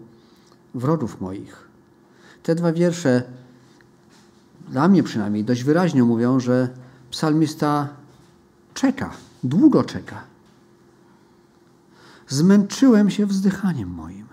wrogów 0.76 1.22
moich. 1.22 1.68
Te 2.44 2.56
dwa 2.56 2.74
wiersze, 2.74 3.24
dla 4.70 4.88
mnie 4.88 5.04
przynajmniej, 5.04 5.44
dość 5.44 5.64
wyraźnie 5.64 6.04
mówią, 6.04 6.40
że 6.40 6.70
psalmista 7.12 7.90
czeka, 8.74 9.12
długo 9.44 9.84
czeka. 9.84 10.31
Zmęczyłem 12.32 13.10
się 13.10 13.26
wzdychaniem 13.26 13.90
moim. 13.90 14.26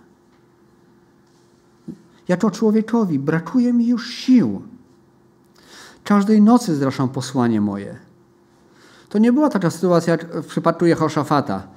Jako 2.28 2.50
człowiekowi 2.50 3.18
brakuje 3.18 3.72
mi 3.72 3.86
już 3.86 4.10
sił. 4.10 4.62
Każdej 6.04 6.42
nocy 6.42 6.76
zraszam 6.76 7.08
posłanie 7.08 7.60
moje. 7.60 7.96
To 9.08 9.18
nie 9.18 9.32
była 9.32 9.48
taka 9.48 9.70
sytuacja 9.70 10.12
jak 10.12 10.34
w 10.34 10.46
przypadku 10.46 10.86
Jehoszafata. 10.86 11.68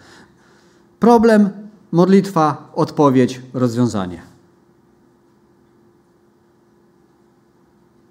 Problem, 1.00 1.50
modlitwa, 1.92 2.72
odpowiedź, 2.74 3.42
rozwiązanie. 3.54 4.22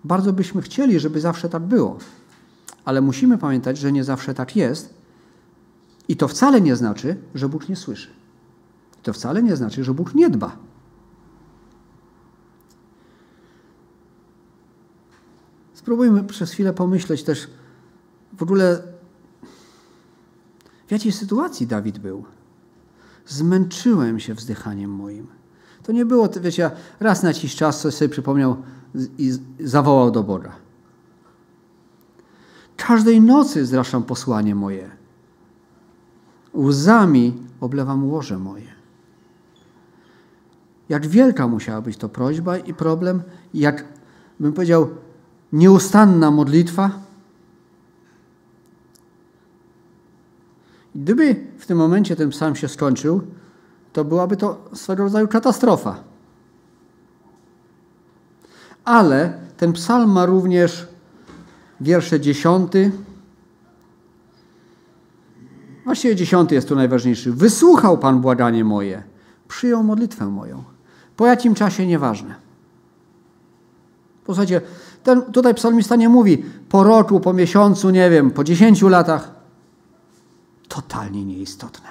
Bardzo 0.04 0.32
byśmy 0.32 0.62
chcieli, 0.62 1.00
żeby 1.00 1.20
zawsze 1.20 1.48
tak 1.48 1.62
było, 1.62 1.98
ale 2.84 3.00
musimy 3.00 3.38
pamiętać, 3.38 3.78
że 3.78 3.92
nie 3.92 4.04
zawsze 4.04 4.34
tak 4.34 4.56
jest 4.56 4.99
i 6.10 6.16
to 6.16 6.28
wcale 6.28 6.60
nie 6.60 6.76
znaczy, 6.76 7.16
że 7.34 7.48
Bóg 7.48 7.68
nie 7.68 7.76
słyszy. 7.76 8.10
To 9.02 9.12
wcale 9.12 9.42
nie 9.42 9.56
znaczy, 9.56 9.84
że 9.84 9.94
Bóg 9.94 10.14
nie 10.14 10.30
dba. 10.30 10.56
Spróbujmy 15.74 16.24
przez 16.24 16.52
chwilę 16.52 16.72
pomyśleć 16.72 17.22
też 17.22 17.50
w 18.32 18.42
ogóle, 18.42 18.82
w 20.86 20.92
jakiej 20.92 21.12
sytuacji 21.12 21.66
Dawid 21.66 21.98
był. 21.98 22.24
Zmęczyłem 23.26 24.20
się 24.20 24.34
wzdychaniem 24.34 24.90
moim. 24.90 25.26
To 25.82 25.92
nie 25.92 26.06
było, 26.06 26.28
wiecie, 26.40 26.70
raz 27.00 27.22
na 27.22 27.28
jakiś 27.28 27.56
czas 27.56 27.80
coś 27.80 27.94
sobie 27.94 28.08
przypomniał 28.08 28.56
i 29.18 29.32
zawołał 29.60 30.10
do 30.10 30.22
Boga. 30.22 30.52
Każdej 32.76 33.20
nocy 33.20 33.66
zraszam 33.66 34.02
posłanie 34.02 34.54
moje. 34.54 34.99
Łzami 36.54 37.32
oblewam 37.60 38.10
łoże 38.10 38.38
moje. 38.38 38.70
jak 40.88 41.06
wielka 41.06 41.48
musiała 41.48 41.80
być 41.80 41.96
to 41.96 42.08
prośba 42.08 42.58
i 42.58 42.74
problem, 42.74 43.22
jak 43.54 43.84
bym 44.40 44.52
powiedział, 44.52 44.88
nieustanna 45.52 46.30
modlitwa. 46.30 46.90
Gdyby 50.94 51.46
w 51.58 51.66
tym 51.66 51.78
momencie 51.78 52.16
ten 52.16 52.30
psalm 52.30 52.56
się 52.56 52.68
skończył, 52.68 53.22
to 53.92 54.04
byłaby 54.04 54.36
to 54.36 54.64
swego 54.74 55.02
rodzaju 55.02 55.28
katastrofa. 55.28 56.04
Ale 58.84 59.38
ten 59.56 59.72
psalm 59.72 60.10
ma 60.10 60.26
również 60.26 60.88
wiersze 61.80 62.20
dziesiąty. 62.20 62.92
Właściwie 65.84 66.16
dziesiąty 66.16 66.54
jest 66.54 66.68
tu 66.68 66.76
najważniejszy. 66.76 67.32
Wysłuchał 67.32 67.98
Pan 67.98 68.20
błaganie 68.20 68.64
moje, 68.64 69.02
przyjął 69.48 69.82
modlitwę 69.82 70.26
moją. 70.26 70.64
Po 71.16 71.26
jakim 71.26 71.54
czasie 71.54 71.86
nieważne. 71.86 72.34
Posłuchajcie, 74.24 74.60
ten, 75.02 75.22
tutaj 75.22 75.54
psalmista 75.54 75.96
nie 75.96 76.08
mówi 76.08 76.44
po 76.68 76.84
roku, 76.84 77.20
po 77.20 77.32
miesiącu, 77.32 77.90
nie 77.90 78.10
wiem, 78.10 78.30
po 78.30 78.44
dziesięciu 78.44 78.88
latach. 78.88 79.34
Totalnie 80.68 81.24
nieistotne. 81.24 81.88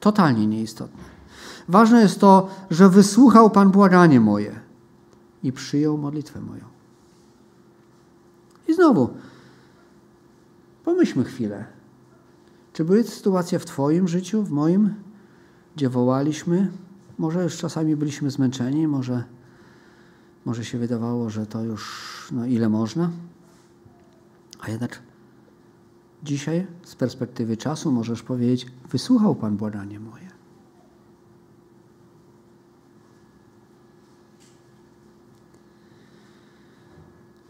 Totalnie 0.00 0.46
nieistotne. 0.46 1.04
Ważne 1.68 2.00
jest 2.00 2.20
to, 2.20 2.48
że 2.70 2.88
wysłuchał 2.88 3.50
Pan 3.50 3.70
błaganie 3.70 4.20
moje 4.20 4.60
i 5.42 5.52
przyjął 5.52 5.98
modlitwę 5.98 6.40
moją. 6.40 6.64
I 8.68 8.74
znowu, 8.74 9.10
pomyślmy 10.84 11.24
chwilę. 11.24 11.75
Czy 12.76 12.84
były 12.84 13.04
sytuacje 13.04 13.58
w 13.58 13.64
Twoim 13.64 14.08
życiu, 14.08 14.42
w 14.42 14.50
moim, 14.50 14.94
gdzie 15.76 15.88
wołaliśmy? 15.88 16.70
Może 17.18 17.42
już 17.42 17.56
czasami 17.56 17.96
byliśmy 17.96 18.30
zmęczeni, 18.30 18.86
może, 18.86 19.24
może 20.44 20.64
się 20.64 20.78
wydawało, 20.78 21.30
że 21.30 21.46
to 21.46 21.64
już 21.64 22.12
no 22.32 22.46
ile 22.46 22.68
można? 22.68 23.10
A 24.60 24.70
jednak 24.70 25.02
dzisiaj, 26.22 26.66
z 26.84 26.94
perspektywy 26.94 27.56
czasu, 27.56 27.92
możesz 27.92 28.22
powiedzieć: 28.22 28.66
Wysłuchał 28.90 29.34
Pan 29.34 29.56
błaganie 29.56 30.00
moje. 30.00 30.28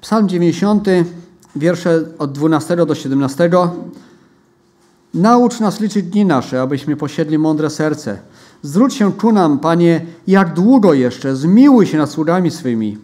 Psalm 0.00 0.28
90, 0.28 0.88
wiersze 1.56 2.04
od 2.18 2.32
12 2.32 2.76
do 2.76 2.94
17. 2.94 3.50
Naucz 5.16 5.60
nas 5.60 5.80
liczyć 5.80 6.06
dni 6.06 6.24
nasze, 6.24 6.62
abyśmy 6.62 6.96
posiedli 6.96 7.38
mądre 7.38 7.70
serce. 7.70 8.18
Zwróć 8.62 8.94
się 8.94 9.12
ku 9.12 9.32
nam, 9.32 9.58
Panie, 9.58 10.06
jak 10.26 10.54
długo 10.54 10.94
jeszcze, 10.94 11.36
zmiłuj 11.36 11.86
się 11.86 11.98
nad 11.98 12.10
sługami 12.10 12.50
swymi. 12.50 12.98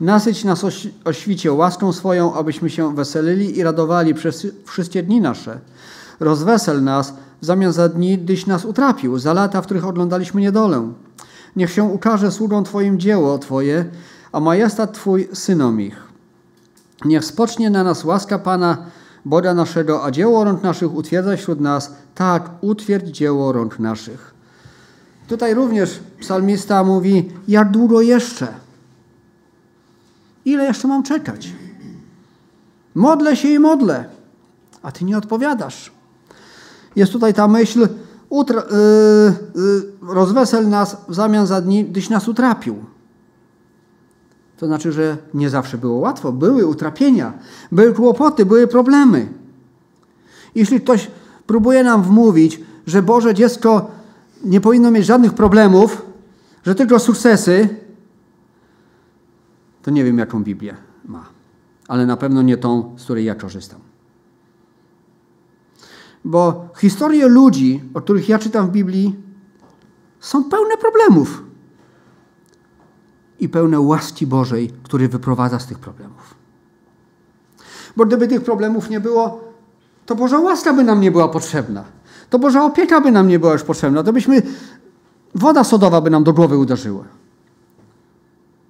Nasyć 0.00 0.44
nas 0.44 0.64
o 1.04 1.12
świcie 1.12 1.52
łaską 1.52 1.92
swoją, 1.92 2.34
abyśmy 2.34 2.70
się 2.70 2.94
weselili 2.94 3.58
i 3.58 3.62
radowali 3.62 4.14
przez 4.14 4.46
wszystkie 4.64 5.02
dni 5.02 5.20
nasze. 5.20 5.58
Rozwesel 6.20 6.84
nas 6.84 7.14
w 7.42 7.46
zamian 7.46 7.72
za 7.72 7.88
dni, 7.88 8.18
gdyś 8.18 8.46
nas 8.46 8.64
utrapił, 8.64 9.18
za 9.18 9.32
lata, 9.32 9.62
w 9.62 9.64
których 9.64 9.86
oglądaliśmy 9.86 10.40
niedolę. 10.40 10.92
Niech 11.56 11.70
się 11.70 11.84
ukaże 11.84 12.32
sługą 12.32 12.64
Twoim 12.64 12.98
dzieło 12.98 13.38
Twoje, 13.38 13.84
a 14.32 14.40
majestat 14.40 14.92
Twój 14.92 15.28
synom 15.32 15.80
ich. 15.80 16.02
Niech 17.04 17.24
spocznie 17.24 17.70
na 17.70 17.84
nas 17.84 18.04
łaska 18.04 18.38
Pana, 18.38 18.78
Boga 19.24 19.54
naszego, 19.54 20.04
a 20.04 20.10
dzieło 20.10 20.44
rąk 20.44 20.62
naszych 20.62 20.94
utwierdza 20.94 21.36
wśród 21.36 21.60
nas. 21.60 21.92
Tak, 22.14 22.50
utwierdź 22.60 23.08
dzieło 23.16 23.52
rąk 23.52 23.78
naszych. 23.78 24.34
Tutaj 25.28 25.54
również 25.54 26.00
psalmista 26.20 26.84
mówi, 26.84 27.32
jak 27.48 27.70
długo 27.70 28.00
jeszcze? 28.00 28.48
Ile 30.44 30.64
jeszcze 30.64 30.88
mam 30.88 31.02
czekać? 31.02 31.52
Modlę 32.94 33.36
się 33.36 33.48
i 33.48 33.58
modlę, 33.58 34.04
a 34.82 34.92
Ty 34.92 35.04
nie 35.04 35.18
odpowiadasz. 35.18 35.92
Jest 36.96 37.12
tutaj 37.12 37.34
ta 37.34 37.48
myśl, 37.48 37.88
utra- 38.30 38.72
yy, 38.72 39.62
yy, 39.62 40.14
rozwesel 40.14 40.68
nas 40.68 40.96
w 41.08 41.14
zamian 41.14 41.46
za 41.46 41.60
dni, 41.60 41.84
gdyś 41.84 42.10
nas 42.10 42.28
utrapił. 42.28 42.84
To 44.60 44.66
znaczy, 44.66 44.92
że 44.92 45.16
nie 45.34 45.50
zawsze 45.50 45.78
było 45.78 45.98
łatwo. 45.98 46.32
Były 46.32 46.66
utrapienia, 46.66 47.32
były 47.72 47.94
kłopoty, 47.94 48.46
były 48.46 48.66
problemy. 48.66 49.28
Jeśli 50.54 50.80
ktoś 50.80 51.10
próbuje 51.46 51.84
nam 51.84 52.02
wmówić, 52.02 52.60
że 52.86 53.02
Boże 53.02 53.34
dziecko 53.34 53.90
nie 54.44 54.60
powinno 54.60 54.90
mieć 54.90 55.06
żadnych 55.06 55.32
problemów, 55.32 56.02
że 56.64 56.74
tylko 56.74 56.98
sukcesy, 56.98 57.68
to 59.82 59.90
nie 59.90 60.04
wiem, 60.04 60.18
jaką 60.18 60.44
Biblię 60.44 60.76
ma. 61.04 61.24
Ale 61.88 62.06
na 62.06 62.16
pewno 62.16 62.42
nie 62.42 62.56
tą, 62.56 62.94
z 62.98 63.04
której 63.04 63.24
ja 63.24 63.34
korzystam. 63.34 63.80
Bo 66.24 66.68
historie 66.76 67.28
ludzi, 67.28 67.82
o 67.94 68.00
których 68.00 68.28
ja 68.28 68.38
czytam 68.38 68.66
w 68.66 68.70
Biblii, 68.70 69.16
są 70.20 70.44
pełne 70.44 70.76
problemów 70.76 71.49
i 73.40 73.48
pełne 73.48 73.80
łaski 73.80 74.26
Bożej, 74.26 74.70
który 74.82 75.08
wyprowadza 75.08 75.58
z 75.58 75.66
tych 75.66 75.78
problemów. 75.78 76.34
Bo 77.96 78.06
gdyby 78.06 78.28
tych 78.28 78.44
problemów 78.44 78.90
nie 78.90 79.00
było, 79.00 79.40
to 80.06 80.14
Boża 80.14 80.38
łaska 80.38 80.72
by 80.72 80.84
nam 80.84 81.00
nie 81.00 81.10
była 81.10 81.28
potrzebna. 81.28 81.84
To 82.30 82.38
Boża 82.38 82.64
opieka 82.64 83.00
by 83.00 83.10
nam 83.10 83.28
nie 83.28 83.38
była 83.38 83.52
już 83.52 83.62
potrzebna. 83.62 84.02
To 84.02 84.12
byśmy, 84.12 84.42
woda 85.34 85.64
sodowa 85.64 86.00
by 86.00 86.10
nam 86.10 86.24
do 86.24 86.32
głowy 86.32 86.58
uderzyła. 86.58 87.04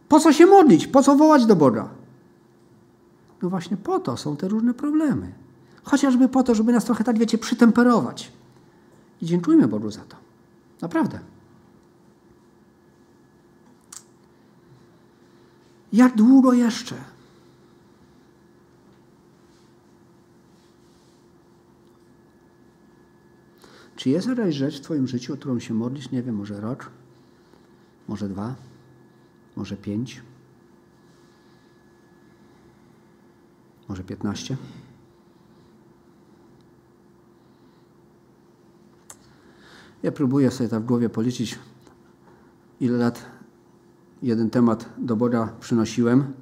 Po 0.08 0.20
co 0.20 0.32
się 0.32 0.46
modlić? 0.46 0.86
Po 0.86 1.02
co 1.02 1.16
wołać 1.16 1.46
do 1.46 1.56
Boga? 1.56 1.88
No 3.42 3.50
właśnie 3.50 3.76
po 3.76 3.98
to 3.98 4.16
są 4.16 4.36
te 4.36 4.48
różne 4.48 4.74
problemy. 4.74 5.32
Chociażby 5.82 6.28
po 6.28 6.42
to, 6.42 6.54
żeby 6.54 6.72
nas 6.72 6.84
trochę, 6.84 7.04
tak 7.04 7.18
wiecie, 7.18 7.38
przytemperować. 7.38 8.32
I 9.22 9.26
dziękujmy 9.26 9.68
Bogu 9.68 9.90
za 9.90 10.00
to. 10.00 10.16
Naprawdę. 10.82 11.18
Jak 15.92 16.16
długo 16.16 16.52
jeszcze? 16.52 16.94
Czy 23.96 24.10
jest 24.10 24.28
jakaś 24.28 24.54
rzecz 24.54 24.78
w 24.78 24.80
Twoim 24.80 25.06
życiu, 25.06 25.34
o 25.34 25.36
którą 25.36 25.58
się 25.58 25.74
modlisz? 25.74 26.10
Nie 26.10 26.22
wiem, 26.22 26.34
może 26.36 26.60
rok, 26.60 26.90
może 28.08 28.28
dwa, 28.28 28.54
może 29.56 29.76
pięć, 29.76 30.22
może 33.88 34.04
piętnaście? 34.04 34.56
Ja 40.02 40.12
próbuję 40.12 40.50
sobie 40.50 40.68
tak 40.68 40.82
w 40.82 40.86
głowie 40.86 41.08
policzyć, 41.08 41.58
ile 42.80 42.98
lat 42.98 43.39
jeden 44.22 44.50
temat 44.50 44.88
do 44.98 45.16
Boga 45.16 45.52
przynosiłem. 45.60 46.32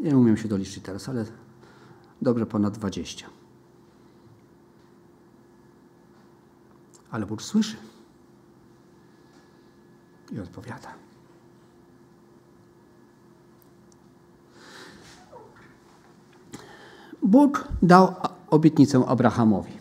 Nie 0.00 0.16
umiem 0.16 0.36
się 0.36 0.48
doliczyć 0.48 0.82
teraz, 0.84 1.08
ale 1.08 1.24
dobrze 2.22 2.46
ponad 2.46 2.78
20. 2.78 3.26
Ale 7.10 7.26
Bóg 7.26 7.42
słyszy 7.42 7.76
i 10.32 10.40
odpowiada. 10.40 10.88
Bóg 17.22 17.68
dał 17.82 18.14
obietnicę 18.50 19.06
Abrahamowi. 19.06 19.72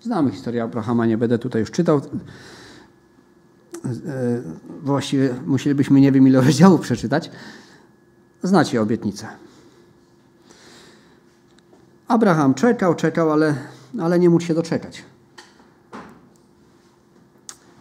Znamy 0.00 0.30
historię 0.30 0.62
Abrahama, 0.62 1.06
nie 1.06 1.18
będę 1.18 1.38
tutaj 1.38 1.60
już 1.60 1.70
czytał. 1.70 2.00
E, 3.84 4.42
właściwie 4.82 5.34
musielibyśmy 5.46 6.00
nie 6.00 6.12
wiem 6.12 6.28
ile 6.28 6.40
rozdziałów 6.46 6.80
przeczytać, 6.80 7.30
znacie 8.42 8.82
obietnicę. 8.82 9.26
Abraham 12.08 12.54
czekał, 12.54 12.94
czekał, 12.94 13.32
ale, 13.32 13.54
ale 14.00 14.18
nie 14.18 14.30
mógł 14.30 14.44
się 14.44 14.54
doczekać. 14.54 15.04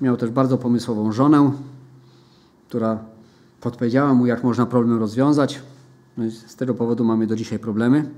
Miał 0.02 0.18
też 0.18 0.30
bardzo 0.30 0.58
pomysłową 0.58 1.12
żonę, 1.12 1.52
która 2.68 3.00
podpowiedziała 3.62 4.14
mu, 4.14 4.26
jak 4.26 4.44
można 4.44 4.66
problem 4.66 5.00
rozwiązać. 5.00 5.62
No 6.18 6.32
z 6.48 6.56
tego 6.56 6.74
powodu 6.74 7.04
mamy 7.04 7.28
do 7.28 7.36
dzisiaj 7.36 7.60
problemy. 7.60 8.10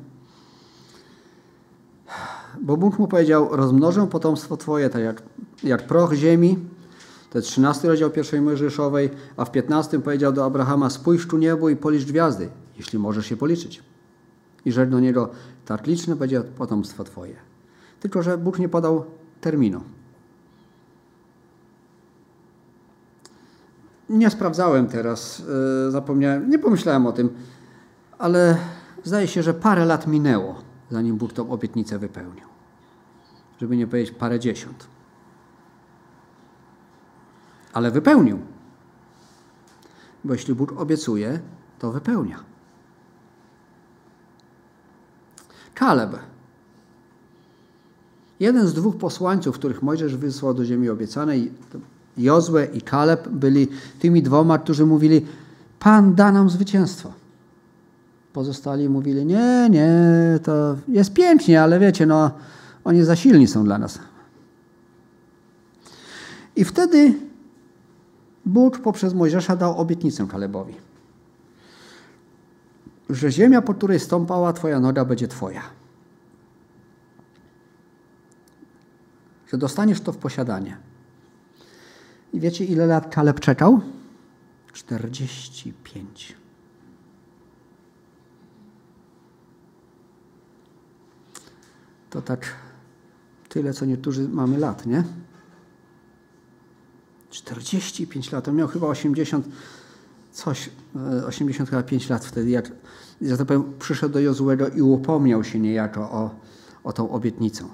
Bo 2.61 2.77
Bóg 2.77 2.99
mu 2.99 3.07
powiedział: 3.07 3.47
Rozmnożę 3.51 4.07
potomstwo 4.07 4.57
Twoje, 4.57 4.89
tak 4.89 5.01
jak, 5.01 5.23
jak 5.63 5.87
proch 5.87 6.13
ziemi, 6.13 6.59
to 7.35 7.39
jest 7.39 7.47
13 7.47 7.87
rozdział 7.87 8.09
pierwszej 8.09 8.41
Mojżeszowej, 8.41 9.09
a 9.37 9.45
w 9.45 9.51
15 9.51 9.99
powiedział 9.99 10.33
do 10.33 10.45
Abrahama, 10.45 10.89
spójrz 10.89 11.27
tu 11.27 11.37
niebo 11.37 11.69
i 11.69 11.75
policz 11.75 12.05
gwiazdy, 12.05 12.49
jeśli 12.77 12.99
możesz 12.99 13.25
się 13.25 13.37
policzyć. 13.37 13.83
I 14.65 14.71
rzekł 14.71 14.91
do 14.91 14.99
niego, 14.99 15.29
tak 15.65 15.87
liczne 15.87 16.15
będzie 16.15 16.41
potomstwo 16.41 17.03
twoje. 17.03 17.35
Tylko, 17.99 18.23
że 18.23 18.37
Bóg 18.37 18.59
nie 18.59 18.69
podał 18.69 19.05
terminu. 19.41 19.81
Nie 24.09 24.29
sprawdzałem 24.29 24.87
teraz, 24.87 25.43
y, 25.87 25.91
zapomniałem, 25.91 26.49
nie 26.49 26.59
pomyślałem 26.59 27.05
o 27.05 27.11
tym, 27.11 27.29
ale 28.17 28.57
zdaje 29.03 29.27
się, 29.27 29.43
że 29.43 29.53
parę 29.53 29.85
lat 29.85 30.07
minęło, 30.07 30.55
zanim 30.91 31.17
Bóg 31.17 31.33
tą 31.33 31.49
obietnicę 31.49 31.99
wypełnił. 31.99 32.45
Żeby 33.61 33.77
nie 33.77 33.87
powiedzieć 33.87 34.15
parę 34.15 34.39
dziesiąt. 34.39 34.94
Ale 37.75 37.91
wypełnił. 37.91 38.39
Bo 40.23 40.33
jeśli 40.33 40.55
Bóg 40.55 40.81
obiecuje, 40.81 41.39
to 41.79 41.91
wypełnia. 41.91 42.39
Kaleb. 45.73 46.15
Jeden 48.39 48.67
z 48.67 48.73
dwóch 48.73 48.97
posłańców, 48.97 49.55
których 49.55 49.83
Mojżesz 49.83 50.17
wysłał 50.17 50.53
do 50.53 50.65
ziemi 50.65 50.89
obiecanej, 50.89 51.51
Jozue 52.17 52.57
i 52.73 52.81
Kaleb 52.81 53.27
byli 53.29 53.67
tymi 53.99 54.23
dwoma, 54.23 54.57
którzy 54.57 54.85
mówili: 54.85 55.25
Pan 55.79 56.15
da 56.15 56.31
nam 56.31 56.49
zwycięstwo. 56.49 57.13
Pozostali 58.33 58.89
mówili: 58.89 59.25
Nie, 59.25 59.67
nie, 59.69 59.89
to 60.43 60.75
jest 60.87 61.13
pięknie, 61.13 61.61
ale 61.63 61.79
wiecie, 61.79 62.05
no, 62.05 62.31
oni 62.83 63.03
za 63.03 63.15
silni 63.15 63.47
są 63.47 63.63
dla 63.63 63.77
nas. 63.77 63.99
I 66.55 66.65
wtedy 66.65 67.13
Bóg 68.45 68.79
poprzez 68.79 69.13
Mojżesza 69.13 69.55
dał 69.55 69.77
obietnicę 69.77 70.27
Kalebowi, 70.27 70.75
że 73.09 73.31
ziemia, 73.31 73.61
po 73.61 73.73
której 73.73 73.99
stąpała 73.99 74.53
Twoja 74.53 74.79
noga, 74.79 75.05
będzie 75.05 75.27
Twoja. 75.27 75.61
Że 79.47 79.57
dostaniesz 79.57 80.01
to 80.01 80.11
w 80.11 80.17
posiadanie. 80.17 80.77
I 82.33 82.39
wiecie, 82.39 82.65
ile 82.65 82.85
lat 82.85 83.15
Kaleb 83.15 83.39
czekał? 83.39 83.81
45. 84.73 86.35
To 92.09 92.21
tak 92.21 92.55
tyle, 93.49 93.73
co 93.73 93.85
niektórzy 93.85 94.29
mamy 94.29 94.57
lat, 94.57 94.85
nie? 94.85 95.03
45 97.35 98.31
lat. 98.31 98.47
On 98.47 98.55
miał 98.55 98.67
chyba 98.67 98.87
80, 98.87 99.47
coś, 100.31 100.69
85 101.27 102.05
e, 102.05 102.13
lat 102.13 102.25
wtedy, 102.25 102.49
jak, 102.49 102.71
że 103.21 103.37
tak 103.37 103.47
powiem, 103.47 103.73
przyszedł 103.79 104.13
do 104.13 104.19
Jozuego 104.19 104.69
i 104.69 104.81
upomniał 104.81 105.43
się 105.43 105.59
niejako 105.59 106.01
o, 106.11 106.39
o 106.83 106.93
tą 106.93 107.09
obietnicę. 107.09 107.65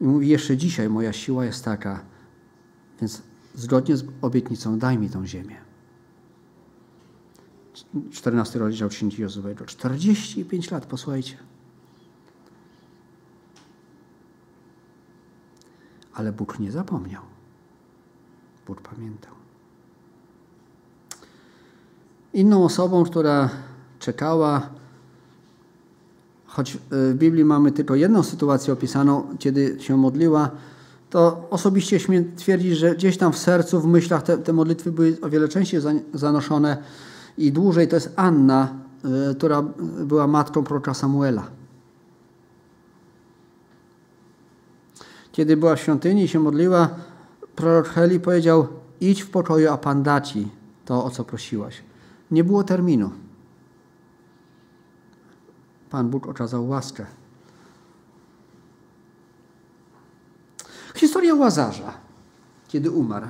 I 0.00 0.04
mówi, 0.04 0.28
jeszcze 0.28 0.56
dzisiaj 0.56 0.88
moja 0.88 1.12
siła 1.12 1.44
jest 1.44 1.64
taka, 1.64 2.04
więc 3.00 3.22
zgodnie 3.54 3.96
z 3.96 4.04
obietnicą 4.22 4.78
daj 4.78 4.98
mi 4.98 5.10
tą 5.10 5.26
ziemię. 5.26 5.56
14 8.12 8.58
rozdział 8.58 8.88
Księgi 8.88 9.22
Jozuego. 9.22 9.64
45 9.64 10.70
lat, 10.70 10.86
posłuchajcie. 10.86 11.36
Ale 16.14 16.32
Bóg 16.32 16.58
nie 16.58 16.72
zapomniał. 16.72 17.22
Bóg 18.66 18.80
pamiętał. 18.80 19.32
Inną 22.34 22.64
osobą, 22.64 23.04
która 23.04 23.50
czekała, 23.98 24.68
choć 26.46 26.78
w 26.90 27.14
Biblii 27.14 27.44
mamy 27.44 27.72
tylko 27.72 27.94
jedną 27.94 28.22
sytuację 28.22 28.72
opisaną, 28.72 29.36
kiedy 29.38 29.76
się 29.80 29.96
modliła, 29.96 30.50
to 31.10 31.46
osobiście 31.50 32.00
śmiem 32.00 32.36
twierdzić, 32.36 32.76
że 32.76 32.94
gdzieś 32.94 33.16
tam 33.16 33.32
w 33.32 33.38
sercu, 33.38 33.80
w 33.80 33.86
myślach 33.86 34.22
te, 34.22 34.38
te 34.38 34.52
modlitwy 34.52 34.92
były 34.92 35.18
o 35.22 35.28
wiele 35.28 35.48
częściej 35.48 35.80
zanoszone 36.14 36.76
i 37.38 37.52
dłużej. 37.52 37.88
To 37.88 37.96
jest 37.96 38.12
Anna, 38.16 38.74
y, 39.30 39.34
która 39.34 39.62
była 40.04 40.26
matką 40.26 40.64
proroka 40.64 40.94
Samuela. 40.94 41.46
Kiedy 45.32 45.56
była 45.56 45.76
w 45.76 45.80
świątyni 45.80 46.22
i 46.22 46.28
się 46.28 46.40
modliła, 46.40 46.88
prorok 47.56 47.88
Heli 47.88 48.20
powiedział: 48.20 48.68
Idź 49.00 49.22
w 49.22 49.30
pokoju, 49.30 49.72
a 49.72 49.76
Pan 49.76 50.02
da 50.02 50.20
ci 50.20 50.48
to, 50.84 51.04
o 51.04 51.10
co 51.10 51.24
prosiłaś. 51.24 51.82
Nie 52.30 52.44
było 52.44 52.64
terminu. 52.64 53.10
Pan 55.90 56.10
Bóg 56.10 56.26
okazał 56.26 56.68
łaskę. 56.68 57.06
Historia 60.94 61.34
Łazarza, 61.34 61.92
kiedy 62.68 62.90
umarł. 62.90 63.26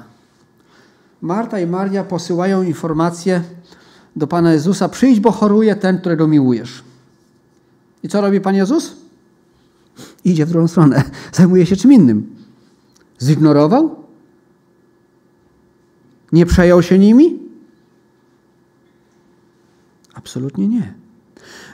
Marta 1.23 1.61
i 1.61 1.67
Maria 1.67 2.05
posyłają 2.05 2.63
informację 2.63 3.43
do 4.17 4.27
Pana 4.27 4.53
Jezusa: 4.53 4.89
Przyjdź, 4.89 5.21
bo 5.21 5.31
choruje 5.31 5.77
ten, 5.77 5.99
którego 5.99 6.29
miłujesz. 6.29 6.85
I 8.03 8.09
co 8.09 8.21
robi 8.21 8.41
Pan 8.41 8.55
Jezus? 8.55 8.97
Idzie 10.25 10.47
w 10.47 10.49
drugą 10.49 10.69
stronę, 10.69 11.05
zajmuje 11.33 11.67
się 11.67 11.77
czym 11.77 11.93
innym. 11.93 12.37
Zignorował? 13.23 14.02
Nie 16.33 16.47
przejął 16.47 16.83
się 16.83 16.99
nimi? 16.99 17.39
Absolutnie 20.15 20.69
nie. 20.69 20.95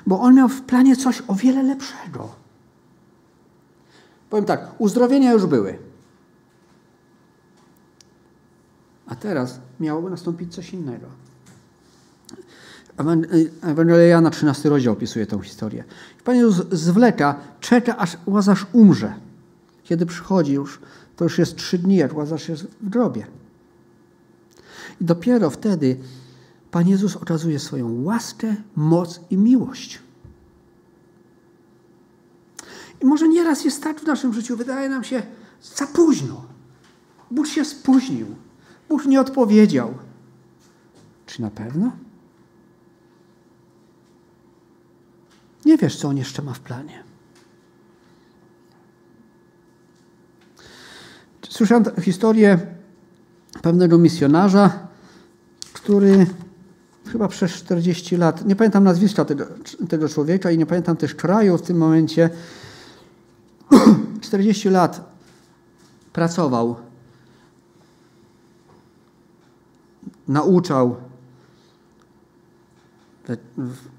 Bo 0.07 0.21
on 0.21 0.35
miał 0.35 0.49
w 0.49 0.63
planie 0.63 0.97
coś 0.97 1.23
o 1.29 1.35
wiele 1.35 1.63
lepszego. 1.63 2.29
Powiem 4.31 4.45
tak, 4.45 4.75
uzdrowienia 4.79 5.33
już 5.33 5.47
były. 5.47 5.79
A 9.07 9.15
teraz 9.15 9.61
miałoby 9.81 10.11
nastąpić 10.11 10.55
coś 10.55 10.73
innego. 10.73 11.07
Ewangelia 13.63 14.03
Jana 14.03 14.31
13 14.31 14.69
rozdział 14.69 14.93
opisuje 14.93 15.27
tę 15.27 15.43
historię. 15.43 15.85
Pan 16.25 16.37
Jezus 16.37 16.67
zwleka, 16.71 17.41
czeka 17.61 17.97
aż 17.97 18.17
Łazarz 18.27 18.67
umrze. 18.73 19.15
Kiedy 19.85 20.07
przychodzi 20.07 20.53
już, 20.53 20.81
to 21.17 21.25
już 21.25 21.39
jest 21.39 21.57
trzy 21.57 21.79
dni, 21.79 21.97
jak 21.97 22.17
Łazarz 22.17 22.49
jest 22.49 22.63
w 22.63 22.89
grobie. 22.89 23.27
I 25.01 25.05
dopiero 25.05 25.51
wtedy 25.51 25.97
Pan 26.71 26.89
Jezus 26.89 27.17
okazuje 27.17 27.59
swoją 27.59 28.03
łaskę, 28.03 28.55
moc 28.77 29.21
i 29.31 29.37
miłość. 29.37 29.99
I 33.03 33.07
może 33.07 33.29
nieraz 33.29 33.65
jest 33.65 33.83
tak 33.83 34.01
w 34.01 34.07
naszym 34.07 34.33
życiu, 34.33 34.57
wydaje 34.57 34.89
nam 34.89 35.05
się 35.05 35.23
za 35.63 35.87
późno. 35.87 36.45
Bóg 37.31 37.47
się 37.47 37.65
spóźnił. 37.65 38.27
Bóg 38.89 39.07
nie 39.07 39.21
odpowiedział. 39.21 39.95
Czy 41.27 41.43
na 41.43 41.51
pewno? 41.51 41.93
Nie 45.65 45.77
wiesz, 45.77 45.97
co 45.97 46.09
on 46.09 46.17
jeszcze 46.17 46.43
ma 46.43 46.55
w 46.55 46.61
planie. 46.61 47.05
Słyszałem 51.49 51.85
historię 52.03 52.59
pewnego 53.63 53.99
misjonarza, 53.99 54.88
który 55.89 56.27
chyba 57.07 57.29
przez 57.29 57.53
40 57.53 58.17
lat, 58.17 58.47
nie 58.47 58.57
pamiętam 58.57 58.85
nazwiska 58.85 59.25
tego, 59.25 59.47
tego 59.89 60.09
człowieka 60.09 60.51
i 60.51 60.59
nie 60.59 60.67
pamiętam 60.67 60.97
też 60.97 61.15
kraju 61.15 61.59
w 61.59 61.63
tym 61.63 61.77
momencie, 61.77 62.31
40 64.21 64.69
lat 64.69 65.13
pracował, 66.13 66.77
nauczał 70.29 70.97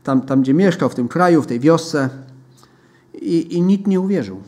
tam, 0.04 0.22
tam 0.22 0.42
gdzie 0.42 0.54
mieszkał, 0.54 0.90
w 0.90 0.96
tym 0.96 1.08
kraju, 1.08 1.42
w 1.42 1.48
tej 1.48 1.60
wiosce 1.60 2.10
i, 3.14 3.56
i 3.56 3.62
nikt 3.62 3.88
nie 3.88 4.00
uwierzył. 4.00 4.42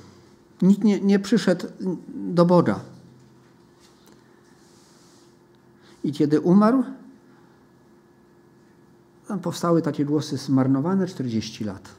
Nikt 0.61 0.83
nie, 0.83 0.99
nie 0.99 1.19
przyszedł 1.19 1.67
do 2.07 2.45
Boga. 2.45 2.79
I 6.03 6.11
kiedy 6.11 6.41
umarł, 6.41 6.83
tam 9.32 9.39
powstały 9.39 9.82
takie 9.82 10.05
głosy 10.05 10.38
zmarnowane 10.38 11.07
40 11.07 11.63
lat. 11.63 11.89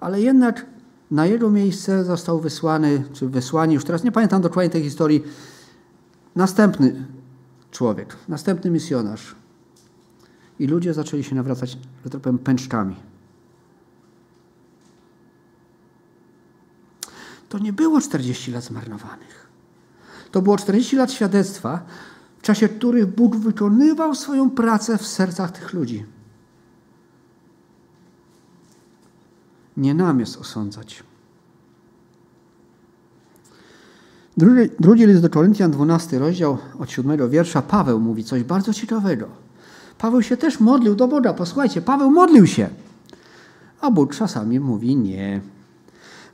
Ale 0.00 0.20
jednak 0.20 0.66
na 1.10 1.26
jego 1.26 1.50
miejsce 1.50 2.04
został 2.04 2.40
wysłany, 2.40 3.04
czy 3.12 3.28
wysłani, 3.28 3.74
już 3.74 3.84
teraz 3.84 4.04
nie 4.04 4.12
pamiętam 4.12 4.42
dokładnie 4.42 4.70
tej 4.70 4.82
historii, 4.82 5.24
następny 6.36 7.06
człowiek, 7.70 8.16
następny 8.28 8.70
misjonarz. 8.70 9.34
I 10.58 10.66
ludzie 10.66 10.94
zaczęli 10.94 11.24
się 11.24 11.34
nawracać, 11.34 11.78
że 12.04 12.10
tak 12.10 12.20
powiem, 12.20 12.38
pęczkami. 12.38 12.96
To 17.48 17.58
nie 17.58 17.72
było 17.72 18.00
40 18.00 18.52
lat 18.52 18.64
zmarnowanych. 18.64 19.46
To 20.30 20.42
było 20.42 20.56
40 20.56 20.96
lat 20.96 21.12
świadectwa, 21.12 21.86
czasie 22.50 22.68
których 22.68 23.06
Bóg 23.06 23.36
wykonywał 23.36 24.14
swoją 24.14 24.50
pracę 24.50 24.98
w 24.98 25.06
sercach 25.06 25.52
tych 25.52 25.72
ludzi. 25.72 26.04
Nie 29.76 29.94
nam 29.94 30.20
jest 30.20 30.36
osądzać. 30.36 31.02
Drugi, 34.36 34.70
drugi 34.80 35.06
list 35.06 35.22
do 35.22 35.30
Koryntian, 35.30 35.70
12 35.70 36.18
rozdział 36.18 36.58
od 36.78 36.90
7 36.90 37.30
wiersza, 37.30 37.62
Paweł 37.62 38.00
mówi 38.00 38.24
coś 38.24 38.42
bardzo 38.42 38.74
ciekawego. 38.74 39.28
Paweł 39.98 40.22
się 40.22 40.36
też 40.36 40.60
modlił 40.60 40.94
do 40.94 41.08
Boga. 41.08 41.34
Posłuchajcie, 41.34 41.82
Paweł 41.82 42.10
modlił 42.10 42.46
się. 42.46 42.68
A 43.80 43.90
Bóg 43.90 44.14
czasami 44.14 44.60
mówi 44.60 44.96
nie. 44.96 45.40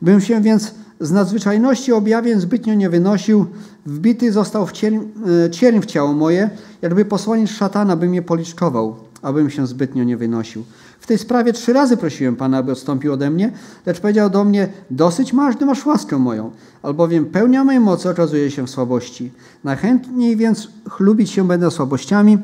Bym 0.03 0.20
się 0.20 0.40
więc 0.40 0.74
z 1.01 1.11
nadzwyczajności 1.11 1.92
objawień 1.92 2.40
zbytnio 2.40 2.74
nie 2.74 2.90
wynosił, 2.90 3.47
wbity 3.86 4.32
został 4.32 4.66
w 4.66 4.72
cierń, 4.72 4.99
e, 5.47 5.51
cierń 5.51 5.80
w 5.80 5.86
ciało 5.86 6.12
moje, 6.12 6.51
jakby 6.82 7.05
posłaniec 7.05 7.51
szatana 7.51 7.97
by 7.97 8.09
mnie 8.09 8.22
policzkował, 8.22 8.97
abym 9.22 9.51
się 9.51 9.66
zbytnio 9.66 10.05
nie 10.05 10.16
wynosił. 10.16 10.64
W 11.01 11.07
tej 11.07 11.18
sprawie 11.18 11.53
trzy 11.53 11.72
razy 11.72 11.97
prosiłem 11.97 12.36
Pana, 12.36 12.59
aby 12.59 12.72
odstąpił 12.72 13.12
ode 13.12 13.30
mnie, 13.30 13.53
lecz 13.86 14.01
powiedział 14.01 14.30
do 14.30 14.44
mnie, 14.44 14.68
dosyć 14.90 15.32
masz, 15.32 15.57
gdy 15.57 15.66
masz 15.66 15.86
łaskę 15.86 16.18
moją, 16.18 16.51
albowiem 16.82 17.26
pełnia 17.26 17.64
mojej 17.64 17.80
mocy 17.80 18.11
okazuje 18.11 18.51
się 18.51 18.66
w 18.66 18.70
słabości. 18.70 19.32
Najchętniej 19.64 20.36
więc 20.36 20.68
chlubić 20.90 21.30
się 21.30 21.49
będę 21.49 21.70
słabościami, 21.70 22.38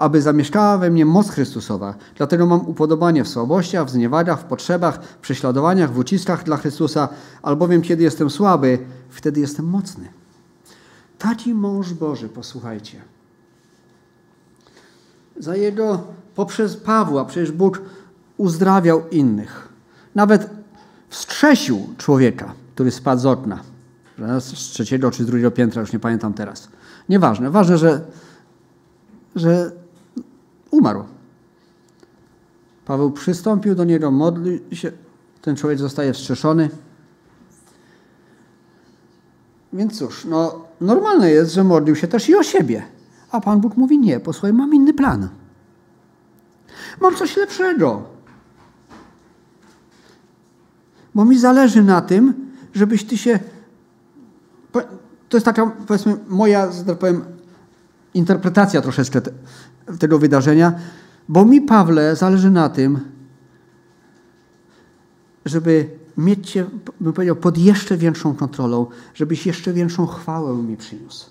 aby 0.00 0.22
zamieszkała 0.22 0.78
we 0.78 0.90
mnie 0.90 1.04
moc 1.04 1.30
Chrystusowa. 1.30 1.94
Dlatego 2.16 2.46
mam 2.46 2.60
upodobanie 2.60 3.24
w 3.24 3.28
słabościach, 3.28 3.86
w 3.86 3.90
zniewadach, 3.90 4.40
w 4.40 4.44
potrzebach, 4.44 5.02
w 5.04 5.16
prześladowaniach, 5.16 5.92
w 5.92 5.98
uciskach 5.98 6.44
dla 6.44 6.56
Chrystusa, 6.56 7.08
albowiem 7.42 7.82
kiedy 7.82 8.02
jestem 8.02 8.30
słaby, 8.30 8.78
wtedy 9.08 9.40
jestem 9.40 9.66
mocny. 9.66 10.08
Taki 11.18 11.54
mąż 11.54 11.92
Boży, 11.92 12.28
posłuchajcie. 12.28 13.00
Za 15.38 15.56
jego, 15.56 16.02
poprzez 16.34 16.76
Pawła, 16.76 17.24
przecież 17.24 17.52
Bóg 17.52 17.82
uzdrawiał 18.36 19.08
innych. 19.08 19.68
Nawet 20.14 20.50
wstrzesił 21.08 21.88
człowieka, 21.98 22.52
który 22.74 22.90
spadł 22.90 23.22
z 23.22 23.26
okna. 23.26 23.60
Z 24.18 24.52
trzeciego 24.52 25.10
czy 25.10 25.24
z 25.24 25.26
drugiego 25.26 25.50
piętra, 25.50 25.80
już 25.80 25.92
nie 25.92 25.98
pamiętam 25.98 26.34
teraz. 26.34 26.68
Nieważne. 27.08 27.50
Ważne, 27.50 27.78
że, 27.78 28.00
że 29.36 29.80
umarł. 30.70 31.04
Paweł 32.84 33.10
przystąpił 33.10 33.74
do 33.74 33.84
niego, 33.84 34.10
modlił 34.10 34.60
się, 34.72 34.92
ten 35.42 35.56
człowiek 35.56 35.78
zostaje 35.78 36.12
wstrzeszony. 36.12 36.70
Więc 39.72 39.98
cóż, 39.98 40.24
no, 40.24 40.64
normalne 40.80 41.30
jest, 41.30 41.52
że 41.52 41.64
modlił 41.64 41.96
się 41.96 42.08
też 42.08 42.28
i 42.28 42.34
o 42.34 42.42
siebie. 42.42 42.82
A 43.30 43.40
Pan 43.40 43.60
Bóg 43.60 43.76
mówi: 43.76 43.98
Nie, 43.98 44.20
posłuchaj, 44.20 44.52
mam 44.52 44.74
inny 44.74 44.94
plan. 44.94 45.28
Mam 47.00 47.16
coś 47.16 47.36
lepszego. 47.36 48.02
Bo 51.14 51.24
mi 51.24 51.38
zależy 51.38 51.82
na 51.82 52.00
tym, 52.00 52.50
żebyś 52.74 53.04
ty 53.04 53.18
się. 53.18 53.38
To 55.28 55.36
jest 55.36 55.44
taka, 55.44 55.66
powiedzmy, 55.86 56.16
moja, 56.28 56.72
że 56.72 56.84
tak 56.84 56.98
powiem, 56.98 57.24
interpretacja 58.14 58.82
troszeczkę 58.82 59.20
tego 59.98 60.18
wydarzenia, 60.18 60.72
bo 61.28 61.44
mi, 61.44 61.60
Pawle, 61.60 62.16
zależy 62.16 62.50
na 62.50 62.68
tym, 62.68 63.00
żeby 65.44 65.88
mieć 66.16 66.50
Cię, 66.50 66.66
bym 67.00 67.12
powiedział, 67.12 67.36
pod 67.36 67.58
jeszcze 67.58 67.96
większą 67.96 68.34
kontrolą, 68.34 68.86
żebyś 69.14 69.46
jeszcze 69.46 69.72
większą 69.72 70.06
chwałę 70.06 70.54
mi 70.54 70.76
przyniósł. 70.76 71.30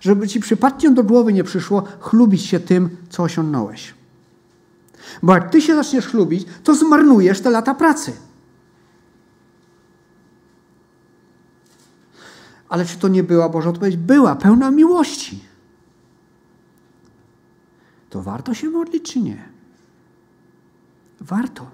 Żeby 0.00 0.28
Ci 0.28 0.40
przypadkiem 0.40 0.94
do 0.94 1.04
głowy 1.04 1.32
nie 1.32 1.44
przyszło 1.44 1.84
chlubić 2.00 2.42
się 2.42 2.60
tym, 2.60 2.96
co 3.08 3.22
osiągnąłeś. 3.22 3.94
Bo 5.22 5.34
jak 5.34 5.50
Ty 5.50 5.60
się 5.60 5.74
zaczniesz 5.74 6.06
chlubić, 6.06 6.46
to 6.64 6.74
zmarnujesz 6.74 7.40
te 7.40 7.50
lata 7.50 7.74
pracy. 7.74 8.12
Ale 12.68 12.84
czy 12.84 12.98
to 12.98 13.08
nie 13.08 13.22
była 13.22 13.48
Boża 13.48 13.70
odpowiedź? 13.70 13.96
Była, 13.96 14.36
pełna 14.36 14.70
miłości 14.70 15.51
to 18.12 18.22
warto 18.22 18.54
się 18.54 18.70
modlić, 18.70 19.12
czy 19.12 19.20
nie? 19.20 19.48
Warto. 21.20 21.70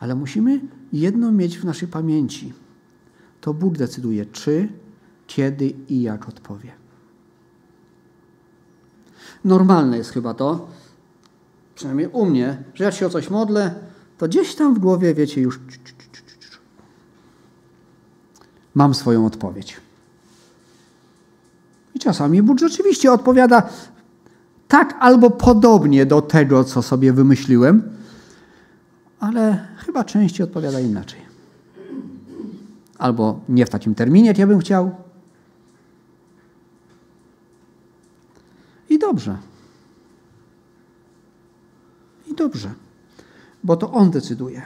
Ale 0.00 0.14
musimy 0.14 0.60
jedno 0.92 1.32
mieć 1.32 1.58
w 1.58 1.64
naszej 1.64 1.88
pamięci. 1.88 2.52
To 3.40 3.54
Bóg 3.54 3.76
decyduje, 3.76 4.26
czy, 4.26 4.68
kiedy 5.26 5.66
i 5.88 6.02
jak 6.02 6.28
odpowie. 6.28 6.72
Normalne 9.44 9.96
jest 9.96 10.10
chyba 10.10 10.34
to, 10.34 10.68
przynajmniej 11.74 12.08
u 12.08 12.26
mnie, 12.26 12.62
że 12.74 12.84
jak 12.84 12.94
się 12.94 13.06
o 13.06 13.10
coś 13.10 13.30
modlę, 13.30 13.74
to 14.18 14.28
gdzieś 14.28 14.54
tam 14.54 14.74
w 14.74 14.78
głowie, 14.78 15.14
wiecie, 15.14 15.40
już 15.40 15.60
mam 18.74 18.94
swoją 18.94 19.26
odpowiedź. 19.26 19.76
I 21.94 21.98
czasami 21.98 22.42
Bóg 22.42 22.58
rzeczywiście 22.58 23.12
odpowiada 23.12 23.68
tak 24.68 24.96
albo 25.00 25.30
podobnie 25.30 26.06
do 26.06 26.22
tego, 26.22 26.64
co 26.64 26.82
sobie 26.82 27.12
wymyśliłem, 27.12 27.82
ale 29.20 29.66
chyba 29.76 30.04
częściej 30.04 30.44
odpowiada 30.44 30.80
inaczej. 30.80 31.20
Albo 32.98 33.40
nie 33.48 33.66
w 33.66 33.70
takim 33.70 33.94
terminie, 33.94 34.28
jak 34.28 34.38
ja 34.38 34.46
bym 34.46 34.58
chciał. 34.58 34.90
I 38.90 38.98
dobrze. 38.98 39.36
I 42.26 42.34
dobrze, 42.34 42.70
bo 43.64 43.76
to 43.76 43.92
On 43.92 44.10
decyduje. 44.10 44.62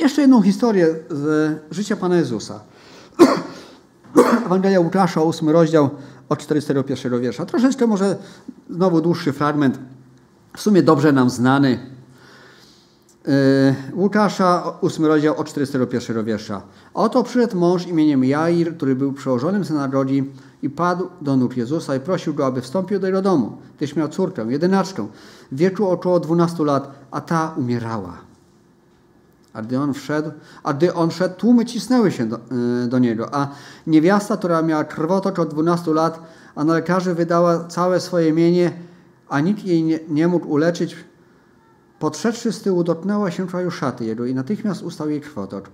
Jeszcze 0.00 0.20
jedną 0.20 0.42
historię 0.42 0.94
z 1.10 1.54
życia 1.70 1.96
Pana 1.96 2.16
Jezusa. 2.16 2.60
Ewangelia 4.46 4.80
Łukasza, 4.80 5.22
ósmy 5.22 5.52
rozdział, 5.52 5.90
od 6.28 6.38
41 6.38 7.20
wiersza. 7.20 7.46
Troszeczkę 7.46 7.86
może 7.86 8.16
znowu 8.70 9.00
dłuższy 9.00 9.32
fragment, 9.32 9.78
w 10.56 10.60
sumie 10.60 10.82
dobrze 10.82 11.12
nam 11.12 11.30
znany. 11.30 11.78
Yy, 13.26 13.32
Łukasza, 13.94 14.80
8 14.80 15.04
rozdział 15.06 15.36
od 15.36 15.48
41 15.48 16.24
wiersza. 16.24 16.62
Oto 16.94 17.22
przyszedł 17.22 17.58
mąż 17.58 17.86
imieniem 17.86 18.24
Jair, 18.24 18.76
który 18.76 18.96
był 18.96 19.12
przełożonym 19.12 19.64
synagogi 19.64 20.24
i 20.62 20.70
padł 20.70 21.08
do 21.20 21.36
nóg 21.36 21.56
Jezusa 21.56 21.96
i 21.96 22.00
prosił 22.00 22.34
go, 22.34 22.46
aby 22.46 22.60
wstąpił 22.60 22.98
do 22.98 23.06
jego 23.06 23.22
domu, 23.22 23.58
gdyż 23.76 23.96
miał 23.96 24.08
córkę, 24.08 24.46
jedynaczkę, 24.48 25.06
w 25.52 25.56
wieku 25.56 25.88
około 25.88 26.20
12 26.20 26.64
lat, 26.64 26.90
a 27.10 27.20
ta 27.20 27.54
umierała. 27.56 28.27
A 29.58 29.62
gdy 29.62 29.78
on 29.78 29.94
wszedł, 29.94 30.30
a 30.62 30.74
gdy 30.74 30.94
on 30.94 31.10
szedł, 31.10 31.34
tłumy 31.34 31.64
cisnęły 31.64 32.12
się 32.12 32.26
do, 32.26 32.38
yy, 32.82 32.88
do 32.88 32.98
niego, 32.98 33.34
a 33.34 33.48
niewiasta, 33.86 34.36
która 34.36 34.62
miała 34.62 34.84
krwotok 34.84 35.38
od 35.38 35.50
12 35.50 35.94
lat, 35.94 36.22
a 36.54 36.64
na 36.64 36.74
lekarzy 36.74 37.14
wydała 37.14 37.64
całe 37.64 38.00
swoje 38.00 38.32
mienie, 38.32 38.72
a 39.28 39.40
nikt 39.40 39.64
jej 39.64 39.82
nie, 39.82 39.98
nie 40.08 40.28
mógł 40.28 40.48
uleczyć, 40.48 40.96
podszedłszy 41.98 42.52
z 42.52 42.62
tyłu, 42.62 42.84
dotknęła 42.84 43.30
się 43.30 43.46
kraju 43.46 43.70
szaty 43.70 44.04
jego 44.04 44.26
i 44.26 44.34
natychmiast 44.34 44.82
ustał 44.82 45.10
jej 45.10 45.20
krwotok. 45.20 45.70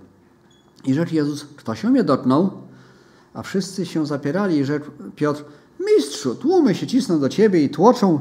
I 0.84 0.94
rzekł 0.94 1.14
Jezus, 1.14 1.46
kto 1.56 1.74
się 1.74 1.90
mnie 1.90 2.04
dotknął? 2.04 2.50
A 3.34 3.42
wszyscy 3.42 3.86
się 3.86 4.06
zapierali 4.06 4.58
i 4.58 4.64
rzekł 4.64 4.86
Piotr, 5.16 5.44
mistrzu, 5.80 6.34
tłumy 6.34 6.74
się 6.74 6.86
cisną 6.86 7.20
do 7.20 7.28
ciebie 7.28 7.62
i 7.62 7.70
tłoczą. 7.70 8.20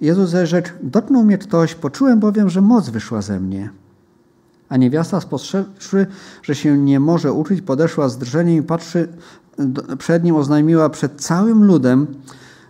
Jezus 0.00 0.30
rzekł, 0.44 0.68
dotknął 0.82 1.24
mnie 1.24 1.38
ktoś, 1.38 1.74
poczułem 1.74 2.20
bowiem, 2.20 2.50
że 2.50 2.60
moc 2.60 2.88
wyszła 2.88 3.22
ze 3.22 3.40
mnie. 3.40 3.70
A 4.68 4.76
niewiasta 4.76 5.20
spostrzegłszy, 5.20 6.06
że 6.42 6.54
się 6.54 6.78
nie 6.78 7.00
może 7.00 7.32
uczyć, 7.32 7.62
podeszła 7.62 8.08
z 8.08 8.18
drżeniem 8.18 8.56
i 8.56 8.62
patrzy 8.62 9.08
przed 9.98 10.24
nim, 10.24 10.36
oznajmiła 10.36 10.88
przed 10.90 11.20
całym 11.20 11.64
ludem, 11.64 12.06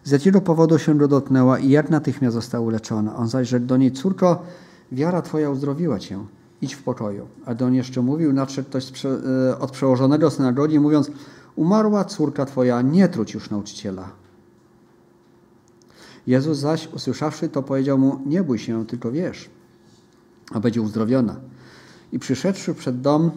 z 0.05 0.11
jakiego 0.11 0.41
powodu 0.41 0.79
się 0.79 0.99
go 0.99 1.09
dotknęła 1.09 1.59
i 1.59 1.71
jak 1.71 1.91
natychmiast 1.91 2.35
została 2.35 2.67
uleczona. 2.67 3.17
On 3.17 3.29
zaś 3.29 3.49
rzekł 3.49 3.67
do 3.67 3.77
niej, 3.77 3.93
córko, 3.93 4.43
wiara 4.93 5.23
twoja 5.23 5.51
uzdrowiła 5.51 5.99
cię, 5.99 6.19
idź 6.63 6.75
w 6.75 6.83
pokoju. 6.83 7.27
A 7.47 7.55
do 7.55 7.71
niej 7.71 7.79
jeszcze 7.79 8.03
mówił, 8.03 8.33
nadszedł 8.33 8.69
ktoś 8.69 9.05
e, 9.05 9.59
od 9.59 9.71
przełożonego 9.71 10.31
synagogi, 10.31 10.81
mówiąc, 10.81 11.11
umarła 11.57 12.05
córka 12.05 12.47
twoja, 12.47 12.83
nie 12.83 13.09
truć 13.09 13.35
już 13.35 13.51
nauczyciela. 13.51 14.09
Jezus 16.27 16.59
zaś, 16.59 16.89
usłyszawszy 16.93 17.49
to, 17.49 17.63
powiedział 17.63 17.99
mu, 17.99 18.21
nie 18.27 18.43
bój 18.43 18.59
się, 18.59 18.87
tylko 18.87 19.13
wiesz, 19.13 19.51
a 20.53 20.61
będzie 20.61 20.83
uzdrowiona. 20.83 21.37
I 22.17 22.19
przyszedłszy 22.19 22.75
przed 22.75 23.01
dom, 23.01 23.31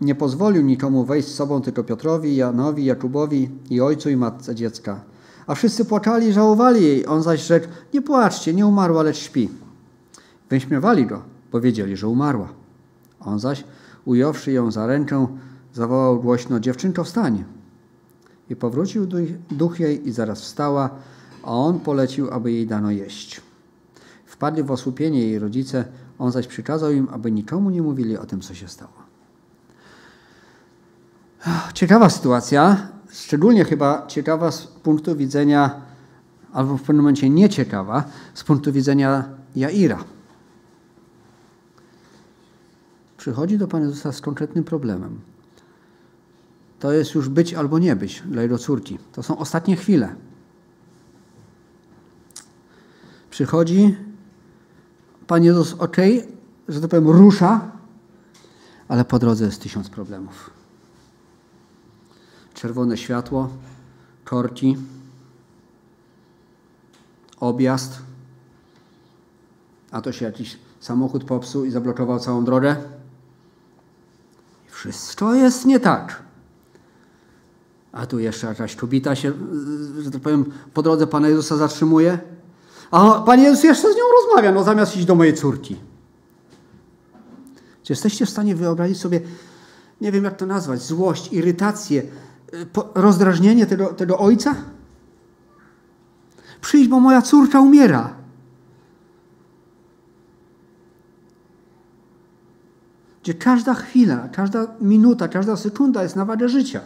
nie 0.00 0.14
pozwolił 0.14 0.62
nikomu 0.62 1.04
wejść 1.04 1.28
z 1.28 1.34
sobą, 1.34 1.62
tylko 1.62 1.84
Piotrowi, 1.84 2.36
Janowi, 2.36 2.84
Jakubowi 2.84 3.50
i 3.70 3.80
ojcu 3.80 4.10
i 4.10 4.16
matce 4.16 4.54
dziecka. 4.54 5.00
A 5.46 5.54
wszyscy 5.54 5.84
płaczali 5.84 6.26
i 6.26 6.32
żałowali 6.32 6.84
jej. 6.84 7.06
On 7.06 7.22
zaś 7.22 7.46
rzekł, 7.46 7.66
nie 7.94 8.02
płaczcie, 8.02 8.54
nie 8.54 8.66
umarła, 8.66 9.02
lecz 9.02 9.16
śpi. 9.16 9.48
Wyśmiewali 10.50 11.06
go, 11.06 11.22
bo 11.52 11.60
wiedzieli, 11.60 11.96
że 11.96 12.08
umarła. 12.08 12.48
On 13.20 13.40
zaś, 13.40 13.64
ująwszy 14.04 14.52
ją 14.52 14.70
za 14.70 14.86
rękę, 14.86 15.26
zawołał 15.74 16.20
głośno, 16.20 16.60
dziewczynko 16.60 17.04
wstań. 17.04 17.44
I 18.50 18.56
powrócił 18.56 19.06
duch 19.50 19.80
jej 19.80 20.08
i 20.08 20.12
zaraz 20.12 20.40
wstała, 20.40 20.90
a 21.42 21.52
on 21.52 21.80
polecił, 21.80 22.30
aby 22.30 22.52
jej 22.52 22.66
dano 22.66 22.90
jeść. 22.90 23.40
Wpadli 24.26 24.62
w 24.62 24.70
osłupienie 24.70 25.20
jej 25.20 25.38
rodzice, 25.38 25.84
on 26.20 26.32
zaś 26.32 26.46
przykazał 26.46 26.92
im, 26.92 27.08
aby 27.12 27.32
nikomu 27.32 27.70
nie 27.70 27.82
mówili 27.82 28.18
o 28.18 28.26
tym, 28.26 28.40
co 28.40 28.54
się 28.54 28.68
stało. 28.68 28.92
Ciekawa 31.74 32.10
sytuacja, 32.10 32.88
szczególnie 33.10 33.64
chyba 33.64 34.06
ciekawa 34.06 34.50
z 34.50 34.66
punktu 34.66 35.16
widzenia, 35.16 35.80
albo 36.52 36.76
w 36.76 36.80
pewnym 36.80 36.96
momencie 36.96 37.30
nieciekawa, 37.30 38.04
z 38.34 38.44
punktu 38.44 38.72
widzenia 38.72 39.24
Jaira. 39.56 40.04
Przychodzi 43.16 43.58
do 43.58 43.68
Pana 43.68 43.84
Jezusa 43.84 44.12
z 44.12 44.20
konkretnym 44.20 44.64
problemem. 44.64 45.20
To 46.78 46.92
jest 46.92 47.14
już 47.14 47.28
być 47.28 47.54
albo 47.54 47.78
nie 47.78 47.96
być 47.96 48.22
dla 48.26 48.42
jego 48.42 48.58
córki. 48.58 48.98
To 49.12 49.22
są 49.22 49.38
ostatnie 49.38 49.76
chwile. 49.76 50.14
Przychodzi, 53.30 53.96
Pan 55.30 55.44
Jezus, 55.44 55.74
ok, 55.78 55.96
że 56.68 56.80
tak 56.80 56.90
powiem, 56.90 57.08
rusza, 57.08 57.70
ale 58.88 59.04
po 59.04 59.18
drodze 59.18 59.44
jest 59.44 59.62
tysiąc 59.62 59.88
problemów. 59.88 60.50
Czerwone 62.54 62.96
światło, 62.96 63.48
korki, 64.24 64.76
objazd, 67.40 67.98
a 69.90 70.00
to 70.00 70.12
się 70.12 70.24
jakiś 70.24 70.58
samochód 70.80 71.24
popsuł 71.24 71.64
i 71.64 71.70
zablokował 71.70 72.18
całą 72.18 72.44
drogę. 72.44 72.76
Wszystko 74.66 75.34
jest 75.34 75.66
nie 75.66 75.80
tak. 75.80 76.22
A 77.92 78.06
tu 78.06 78.18
jeszcze 78.18 78.46
jakaś 78.46 78.76
kobieta 78.76 79.16
się, 79.16 79.32
że 80.00 80.10
tak 80.10 80.22
powiem, 80.22 80.52
po 80.74 80.82
drodze 80.82 81.06
Pana 81.06 81.28
Jezusa 81.28 81.56
zatrzymuje. 81.56 82.18
A 82.90 83.22
Pan 83.26 83.40
Jezus 83.40 83.64
jeszcze 83.64 83.92
z 83.92 83.96
nią 83.96 84.02
rozmawia, 84.20 84.52
no 84.52 84.64
zamiast 84.64 84.96
iść 84.96 85.06
do 85.06 85.14
mojej 85.14 85.34
córki. 85.34 85.76
Czy 87.82 87.92
jesteście 87.92 88.26
w 88.26 88.30
stanie 88.30 88.54
wyobrazić 88.54 88.98
sobie, 88.98 89.20
nie 90.00 90.12
wiem 90.12 90.24
jak 90.24 90.36
to 90.36 90.46
nazwać, 90.46 90.82
złość, 90.82 91.32
irytację, 91.32 92.02
rozdrażnienie 92.94 93.66
tego, 93.66 93.86
tego 93.86 94.18
ojca? 94.18 94.54
Przyjdź, 96.60 96.88
bo 96.88 97.00
moja 97.00 97.22
córka 97.22 97.60
umiera. 97.60 98.14
Gdzie 103.22 103.34
każda 103.34 103.74
chwila, 103.74 104.28
każda 104.28 104.66
minuta, 104.80 105.28
każda 105.28 105.56
sekunda 105.56 106.02
jest 106.02 106.16
na 106.16 106.24
wagę 106.24 106.48
życia. 106.48 106.80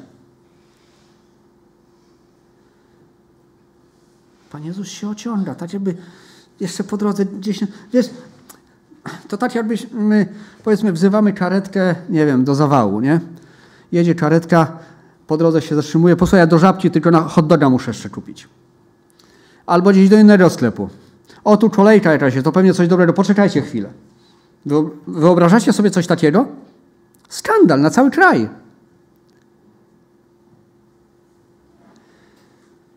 Pan 4.55 4.65
Jezus 4.65 4.89
się 4.89 5.09
ociąga, 5.09 5.55
tak 5.55 5.73
jakby 5.73 5.95
jeszcze 6.61 6.85
po 6.85 6.97
drodze 6.97 7.25
gdzieś... 7.25 7.61
Wiesz, 7.93 8.11
to 9.29 9.37
tak 9.37 9.55
jakbyśmy, 9.55 10.27
powiedzmy, 10.65 10.93
wzywamy 10.93 11.33
karetkę, 11.33 11.95
nie 12.09 12.27
wiem, 12.27 12.45
do 12.45 12.55
zawału, 12.55 13.01
nie? 13.01 13.21
Jedzie 13.93 14.15
karetka, 14.15 14.79
po 15.27 15.37
drodze 15.37 15.63
się 15.63 15.75
zatrzymuje, 15.75 16.17
posłuchaj, 16.17 16.41
ja 16.41 16.47
do 16.47 16.59
żabki 16.59 16.91
tylko 16.91 17.11
na 17.11 17.21
hot 17.21 17.47
doga 17.47 17.71
muszę 17.71 17.91
jeszcze 17.91 18.11
kupić. 18.11 18.49
Albo 19.67 19.91
gdzieś 19.91 20.09
do 20.09 20.19
innego 20.19 20.51
sklepu. 20.51 20.89
O, 21.45 21.57
tu 21.57 21.71
kolejka 21.71 22.13
jakaś 22.13 22.43
to 22.45 22.53
pewnie 22.53 22.75
coś 22.75 22.89
dobrego, 22.89 23.13
poczekajcie 23.13 23.63
chwilę. 23.63 23.89
Wyobrażacie 25.07 25.73
sobie 25.73 25.91
coś 25.91 26.07
takiego? 26.07 26.47
Skandal 27.29 27.81
na 27.81 27.91
cały 27.91 28.11
kraj. 28.11 28.49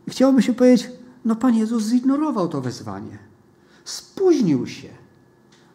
Chciałoby 0.07 0.43
się 0.43 0.53
powiedzieć, 0.53 0.96
no 1.27 1.35
Pan 1.35 1.55
Jezus 1.55 1.83
zignorował 1.83 2.47
to 2.47 2.61
wezwanie. 2.61 3.17
Spóźnił 3.85 4.67
się. 4.67 4.89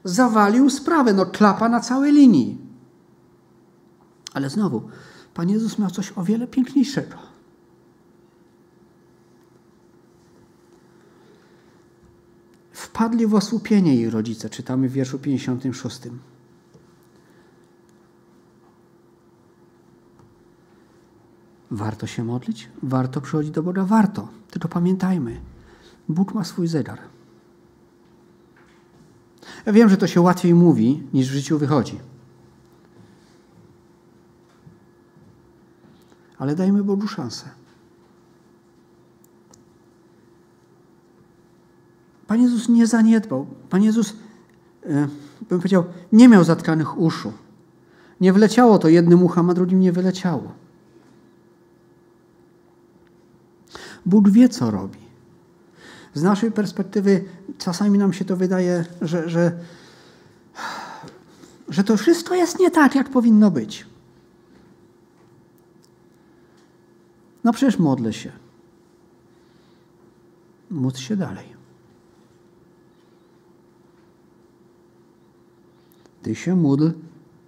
Zawalił 0.05 0.71
sprawę, 0.71 1.13
no 1.13 1.27
klapa 1.27 1.69
na 1.69 1.81
całej 1.81 2.13
linii. 2.13 2.59
Ale 4.33 4.51
znowu, 4.51 4.83
Pan 5.35 5.51
Jezus 5.51 5.79
miał 5.79 5.91
coś 5.91 6.13
o 6.17 6.25
wiele 6.25 6.47
piękniejszego. 6.47 7.17
Wpadli 12.73 13.27
w 13.27 13.35
osłupienie 13.35 13.97
jej 13.97 14.11
rodzice, 14.11 14.51
czytamy 14.51 14.89
w 14.89 14.93
wierszu 14.93 15.19
56. 15.19 16.01
Warto 21.73 22.07
się 22.07 22.25
modlić, 22.25 22.69
warto 22.83 23.21
przychodzić 23.21 23.51
do 23.51 23.63
Boga, 23.63 23.85
warto. 23.85 24.29
Tylko 24.51 24.69
pamiętajmy, 24.69 25.41
Bóg 26.09 26.35
ma 26.35 26.45
swój 26.45 26.67
zegar. 26.67 26.99
Ja 29.67 29.73
wiem, 29.73 29.89
że 29.89 29.97
to 29.97 30.07
się 30.07 30.21
łatwiej 30.21 30.55
mówi, 30.55 31.03
niż 31.13 31.29
w 31.29 31.33
życiu 31.33 31.59
wychodzi. 31.59 32.01
Ale 36.39 36.55
dajmy 36.55 36.85
Bogu 36.85 37.09
szansę. 37.09 37.49
Pan 42.27 42.43
Jezus 42.43 42.69
nie 42.69 42.87
zaniedbał. 42.87 43.47
Pan 43.71 43.83
Jezus, 43.83 44.17
e, 44.83 45.09
bym 45.49 45.59
powiedział, 45.59 45.85
nie 46.13 46.29
miał 46.29 46.45
zatkanych 46.45 46.99
uszu. 46.99 47.33
Nie 48.21 48.33
wleciało 48.33 48.79
to 48.79 48.89
jednym 48.89 49.23
uchem, 49.23 49.51
a 49.51 49.55
drugim 49.55 49.81
nie 49.81 49.93
wyleciało. 49.93 50.62
Bóg 54.07 54.31
wie, 54.31 54.49
co 54.49 54.71
robi. 54.71 54.99
Z 56.15 56.23
naszej 56.23 56.53
perspektywy 56.53 57.25
czasami 57.59 57.99
nam 57.99 58.13
się 58.13 58.25
to 58.25 58.37
wydaje, 58.37 58.85
że, 59.03 59.29
że, 59.29 59.53
że 61.69 61.85
to 61.85 61.97
wszystko 61.97 62.35
jest 62.35 62.59
nie 62.59 62.71
tak, 62.71 62.95
jak 62.95 63.11
powinno 63.11 63.51
być. 63.51 63.87
No 67.45 67.53
przecież 67.53 67.79
modlę 67.79 68.13
się. 68.13 68.33
Módl 70.71 70.99
się 70.99 71.17
dalej. 71.17 71.53
Ty 76.23 76.35
się 76.35 76.57
módl, 76.57 76.91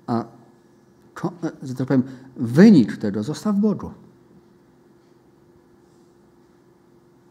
a 0.06 0.24
że 1.62 1.74
tak 1.74 1.86
powiem, 1.86 2.02
wynik 2.36 2.96
tego 2.96 3.22
zostaw 3.22 3.56
Bogu. 3.56 3.90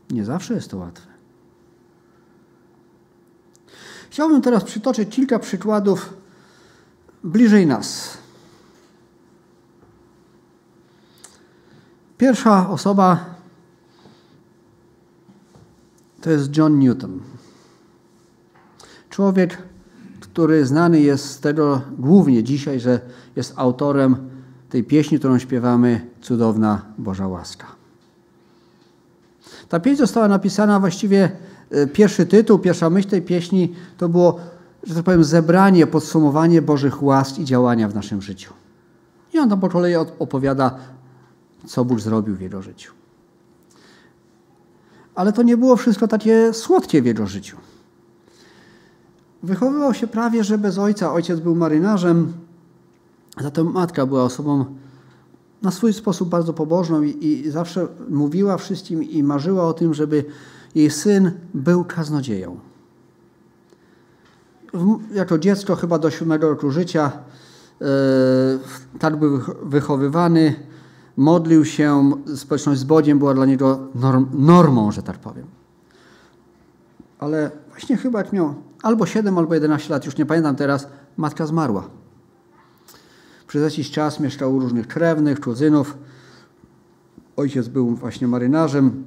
Nie 0.09 0.25
zawsze 0.25 0.53
jest 0.53 0.71
to 0.71 0.77
łatwe. 0.77 1.07
Chciałbym 4.09 4.41
teraz 4.41 4.63
przytoczyć 4.63 5.15
kilka 5.15 5.39
przykładów 5.39 6.13
bliżej 7.23 7.67
nas. 7.67 8.17
Pierwsza 12.17 12.69
osoba 12.69 13.25
to 16.21 16.31
jest 16.31 16.57
John 16.57 16.79
Newton. 16.79 17.19
Człowiek, 19.09 19.57
który 20.19 20.65
znany 20.65 21.01
jest 21.01 21.25
z 21.25 21.39
tego 21.39 21.81
głównie 21.97 22.43
dzisiaj, 22.43 22.79
że 22.79 22.99
jest 23.35 23.53
autorem 23.55 24.29
tej 24.69 24.83
pieśni, 24.83 25.19
którą 25.19 25.39
śpiewamy, 25.39 26.07
Cudowna 26.21 26.81
Boża 26.97 27.27
Łaska. 27.27 27.82
Ta 29.69 29.79
pieśń 29.79 29.97
została 29.97 30.27
napisana 30.27 30.79
właściwie, 30.79 31.31
e, 31.71 31.87
pierwszy 31.87 32.25
tytuł, 32.25 32.59
pierwsza 32.59 32.89
myśl 32.89 33.09
tej 33.09 33.21
pieśni 33.21 33.73
to 33.97 34.09
było, 34.09 34.39
że 34.83 34.95
tak 34.95 35.03
powiem, 35.03 35.23
zebranie, 35.23 35.87
podsumowanie 35.87 36.61
Bożych 36.61 37.03
łask 37.03 37.39
i 37.39 37.45
działania 37.45 37.89
w 37.89 37.95
naszym 37.95 38.21
życiu. 38.21 38.53
I 39.33 39.39
on 39.39 39.49
tam 39.49 39.59
po 39.59 39.69
kolei 39.69 39.95
opowiada, 39.95 40.75
co 41.65 41.85
Bóg 41.85 41.99
zrobił 41.99 42.35
w 42.35 42.41
jego 42.41 42.61
życiu. 42.61 42.93
Ale 45.15 45.33
to 45.33 45.43
nie 45.43 45.57
było 45.57 45.75
wszystko 45.75 46.07
takie 46.07 46.53
słodkie 46.53 47.01
w 47.01 47.05
jego 47.05 47.27
życiu. 47.27 47.57
Wychowywał 49.43 49.93
się 49.93 50.07
prawie, 50.07 50.43
że 50.43 50.57
bez 50.57 50.77
ojca. 50.77 51.13
Ojciec 51.13 51.39
był 51.39 51.55
marynarzem, 51.55 52.33
zatem 53.41 53.71
matka 53.71 54.05
była 54.05 54.23
osobą 54.23 54.65
na 55.63 55.71
swój 55.71 55.93
sposób 55.93 56.29
bardzo 56.29 56.53
pobożną 56.53 57.01
i, 57.01 57.25
i 57.25 57.51
zawsze 57.51 57.87
mówiła 58.09 58.57
wszystkim 58.57 59.03
i 59.03 59.23
marzyła 59.23 59.63
o 59.63 59.73
tym, 59.73 59.93
żeby 59.93 60.25
jej 60.75 60.89
syn 60.89 61.31
był 61.53 61.85
kaznodzieją. 61.85 62.59
Jako 65.13 65.37
dziecko, 65.37 65.75
chyba 65.75 65.99
do 65.99 66.11
siódmego 66.11 66.49
roku 66.49 66.71
życia, 66.71 67.11
e, 67.81 67.85
tak 68.99 69.15
był 69.15 69.39
wychowywany, 69.63 70.55
modlił 71.17 71.65
się, 71.65 72.11
społeczność 72.35 72.79
z 72.79 72.83
Bodziem 72.83 73.19
była 73.19 73.33
dla 73.33 73.45
niego 73.45 73.79
norm, 73.95 74.27
normą, 74.33 74.91
że 74.91 75.03
tak 75.03 75.17
powiem. 75.19 75.45
Ale 77.19 77.51
właśnie 77.69 77.97
chyba 77.97 78.19
jak 78.19 78.33
miał 78.33 78.55
albo 78.81 79.05
7, 79.05 79.37
albo 79.37 79.53
11 79.53 79.93
lat, 79.93 80.05
już 80.05 80.17
nie 80.17 80.25
pamiętam 80.25 80.55
teraz, 80.55 80.87
matka 81.17 81.45
zmarła. 81.45 82.02
Przez 83.53 83.63
jakiś 83.63 83.91
czas 83.91 84.19
mieszkał 84.19 84.55
u 84.55 84.59
różnych 84.59 84.87
krewnych, 84.87 85.39
kuzynów. 85.39 85.97
Ojciec 87.35 87.67
był 87.67 87.95
właśnie 87.95 88.27
marynarzem. 88.27 89.03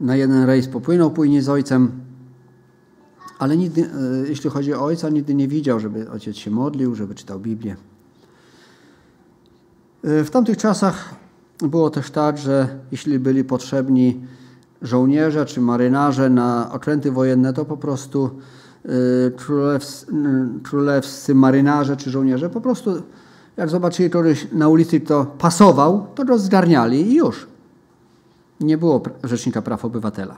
Na 0.00 0.16
jeden 0.16 0.44
rejs 0.44 0.68
popłynął 0.68 1.10
później 1.10 1.42
z 1.42 1.48
ojcem, 1.48 1.90
ale 3.38 3.56
nigdy, 3.56 3.82
e, 3.84 4.28
jeśli 4.28 4.50
chodzi 4.50 4.74
o 4.74 4.84
ojca, 4.84 5.08
nigdy 5.08 5.34
nie 5.34 5.48
widział, 5.48 5.80
żeby 5.80 6.10
ojciec 6.10 6.36
się 6.36 6.50
modlił, 6.50 6.94
żeby 6.94 7.14
czytał 7.14 7.40
Biblię. 7.40 7.76
W 10.02 10.28
tamtych 10.30 10.56
czasach 10.56 11.14
było 11.58 11.90
też 11.90 12.10
tak, 12.10 12.38
że 12.38 12.78
jeśli 12.92 13.18
byli 13.18 13.44
potrzebni 13.44 14.20
żołnierze 14.82 15.46
czy 15.46 15.60
marynarze 15.60 16.30
na 16.30 16.72
okręty 16.72 17.10
wojenne, 17.10 17.52
to 17.52 17.64
po 17.64 17.76
prostu 17.76 18.30
królewscy, 19.36 20.06
królewscy 20.62 21.34
marynarze 21.34 21.96
czy 21.96 22.10
żołnierze 22.10 22.50
po 22.50 22.60
prostu 22.60 23.02
jak 23.56 23.68
zobaczyli 23.68 24.10
kogoś 24.10 24.46
na 24.52 24.68
ulicy, 24.68 25.00
kto 25.00 25.24
pasował, 25.38 26.06
to 26.14 26.24
go 26.24 26.38
zgarniali 26.38 27.00
i 27.00 27.14
już. 27.14 27.46
Nie 28.60 28.78
było 28.78 29.02
Rzecznika 29.24 29.62
Praw 29.62 29.84
Obywatela. 29.84 30.36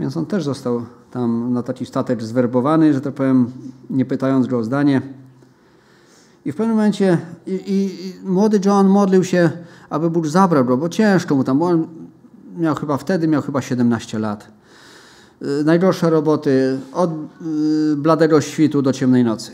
Więc 0.00 0.16
on 0.16 0.26
też 0.26 0.44
został 0.44 0.82
tam 1.10 1.52
na 1.52 1.62
taki 1.62 1.86
statek 1.86 2.22
zwerbowany, 2.22 2.94
że 2.94 3.00
tak 3.00 3.14
powiem, 3.14 3.52
nie 3.90 4.04
pytając 4.04 4.46
go 4.46 4.58
o 4.58 4.64
zdanie. 4.64 5.02
I 6.44 6.52
w 6.52 6.56
pewnym 6.56 6.76
momencie 6.76 7.18
i, 7.46 7.52
i, 7.52 8.06
i 8.06 8.28
młody 8.28 8.60
John 8.64 8.88
modlił 8.88 9.24
się, 9.24 9.50
aby 9.90 10.10
Bóg 10.10 10.26
zabrał 10.26 10.64
go, 10.64 10.76
bo 10.76 10.88
ciężko 10.88 11.34
mu 11.34 11.44
tam, 11.44 11.58
bo 11.58 11.66
on 11.66 11.86
miał 12.56 12.74
chyba 12.74 12.96
wtedy, 12.96 13.28
miał 13.28 13.42
chyba 13.42 13.62
17 13.62 14.18
lat. 14.18 14.55
Yy, 15.40 15.64
najdroższe 15.64 16.10
roboty 16.10 16.80
od 16.92 17.10
yy, 17.10 17.96
bladego 17.96 18.40
świtu 18.40 18.82
do 18.82 18.92
ciemnej 18.92 19.24
nocy. 19.24 19.52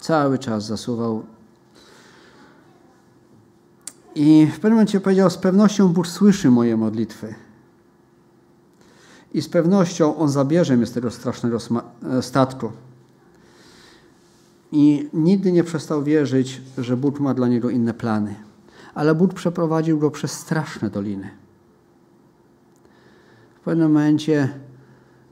Cały 0.00 0.38
czas 0.38 0.66
zasuwał. 0.66 1.22
I 4.14 4.46
w 4.46 4.54
pewnym 4.54 4.72
momencie 4.72 5.00
powiedział, 5.00 5.30
z 5.30 5.38
pewnością 5.38 5.88
Bóg 5.88 6.06
słyszy 6.06 6.50
moje 6.50 6.76
modlitwy. 6.76 7.34
I 9.34 9.42
z 9.42 9.48
pewnością 9.48 10.16
On 10.16 10.28
zabierze 10.28 10.76
mnie 10.76 10.86
z 10.86 10.92
tego 10.92 11.10
strasznego 11.10 11.58
e, 11.58 12.22
statku. 12.22 12.72
I 14.72 15.08
nigdy 15.12 15.52
nie 15.52 15.64
przestał 15.64 16.02
wierzyć, 16.02 16.62
że 16.78 16.96
Bóg 16.96 17.20
ma 17.20 17.34
dla 17.34 17.48
niego 17.48 17.70
inne 17.70 17.94
plany. 17.94 18.34
Ale 18.94 19.14
Bóg 19.14 19.34
przeprowadził 19.34 19.98
go 19.98 20.10
przez 20.10 20.32
straszne 20.32 20.90
doliny. 20.90 21.30
Pewnym 23.70 23.92
momencie 23.92 24.48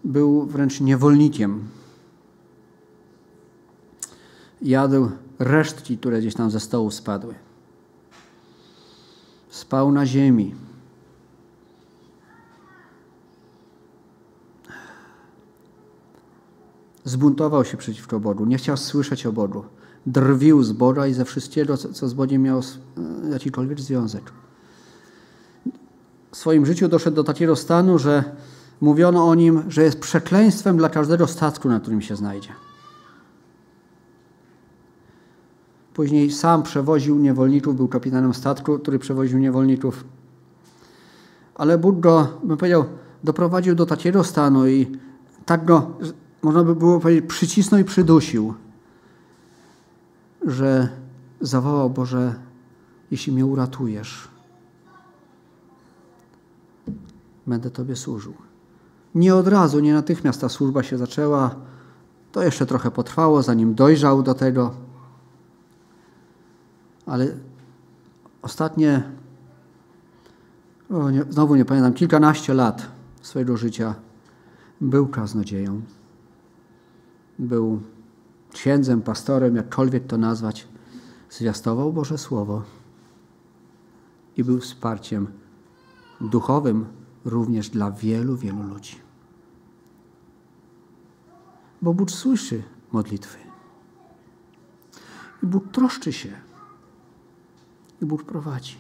był 0.05 0.47
wręcz 0.47 0.81
niewolnikiem 0.81 1.69
jadł 4.63 5.11
resztki, 5.39 5.99
które 5.99 6.21
gdzieś 6.21 6.35
tam 6.35 6.51
ze 6.51 6.61
stołu 6.61 6.91
spadły. 6.91 7.35
Spał 9.51 9.93
na 9.93 10.07
ziemi. 10.07 10.55
Zbuntował 17.05 17.65
się 17.65 17.77
przeciwko 17.77 18.21
Bogu, 18.21 18.45
nie 18.45 18.59
chciał 18.59 18.77
słyszeć 18.77 19.27
o 19.27 19.33
Bogu. 19.33 19.65
Drwił 20.07 20.63
z 20.63 20.73
Boga 20.73 21.07
i 21.07 21.15
ze 21.15 21.25
wszystkiego, 21.25 21.77
co 21.77 22.09
z 22.09 22.15
Bogiem 22.15 22.43
miało 22.43 22.61
e, 22.63 23.31
jakikolwiek 23.31 23.81
związek. 23.81 24.33
W 26.39 26.41
swoim 26.41 26.67
życiu 26.67 26.89
doszedł 26.89 27.17
do 27.17 27.25
takiego 27.25 27.57
stanu, 27.57 27.99
że 27.99 28.25
mówiono 28.81 29.29
o 29.29 29.35
nim, 29.35 29.63
że 29.69 29.83
jest 29.83 30.01
przekleństwem 30.01 30.77
dla 30.77 30.89
każdego 30.89 31.27
statku, 31.27 31.69
na 31.69 31.81
którym 31.81 32.03
się 32.03 32.17
znajdzie. 32.17 32.49
Później 35.95 36.31
sam 36.33 36.63
przewoził 36.63 37.19
niewolników, 37.19 37.77
był 37.77 37.89
kapitanem 37.89 38.35
statku, 38.35 38.79
który 38.79 38.99
przewoził 38.99 39.39
niewolników. 39.39 40.05
Ale 41.55 41.79
Bóg 41.79 42.01
go, 42.01 42.29
bym 42.45 42.57
powiedział, 42.57 42.85
doprowadził 43.25 43.75
do 43.75 43.87
takiego 43.87 44.25
stanu 44.25 44.69
i 44.69 44.87
tak 45.47 45.65
go, 45.65 45.91
można 46.43 46.65
by 46.65 46.75
było 46.75 47.01
powiedzieć, 47.01 47.25
przycisnął 47.29 47.81
i 47.81 47.85
przydusił, 47.85 48.55
że 50.47 50.89
zawołał 51.41 51.91
Boże, 51.91 52.35
jeśli 53.11 53.33
mnie 53.33 53.47
uratujesz, 53.47 54.38
będę 57.49 57.71
Tobie 57.71 57.97
służył. 57.97 58.35
Nie 59.15 59.35
od 59.35 59.49
razu, 59.49 59.81
nie 59.81 59.95
natychmiast 59.95 60.41
ta 60.41 60.49
służba 60.49 60.83
się 60.83 60.99
zaczęła. 60.99 61.55
To 62.33 62.43
jeszcze 62.43 62.67
trochę 62.67 62.91
potrwało, 62.91 63.43
zanim 63.43 63.75
dojrzał 63.75 64.23
do 64.23 64.35
tego 64.35 64.75
ale 67.09 67.27
ostatnie, 68.43 69.03
nie, 70.91 71.25
znowu 71.31 71.57
nie 71.57 71.65
pamiętam, 71.65 71.95
kilkanaście 71.95 72.55
lat 72.55 72.87
swojego 73.23 73.57
życia 73.57 73.95
był 74.81 75.07
kaznodzieją. 75.07 75.83
Był 77.39 77.81
księdzem, 78.53 79.03
pastorem, 79.03 79.57
jakkolwiek 79.57 80.07
to 80.07 80.19
nazwać. 80.19 80.69
Zwiastował 81.31 81.93
Boże 81.93 82.19
Słowo 82.19 82.63
i 84.37 84.45
był 84.45 84.61
wsparciem 84.61 85.27
duchowym 86.21 86.87
również 87.25 87.71
dla 87.71 87.91
wielu, 87.91 88.37
wielu 88.37 88.63
ludzi. 88.63 88.97
Bo 91.83 91.95
Bóg 91.95 92.11
słyszy 92.11 92.63
modlitwy. 92.93 93.39
I 95.43 95.47
Bóg 95.47 95.73
troszczy 95.73 96.13
się 96.13 96.33
i 98.03 98.07
Bóg 98.07 98.25
prowadzi. 98.25 98.77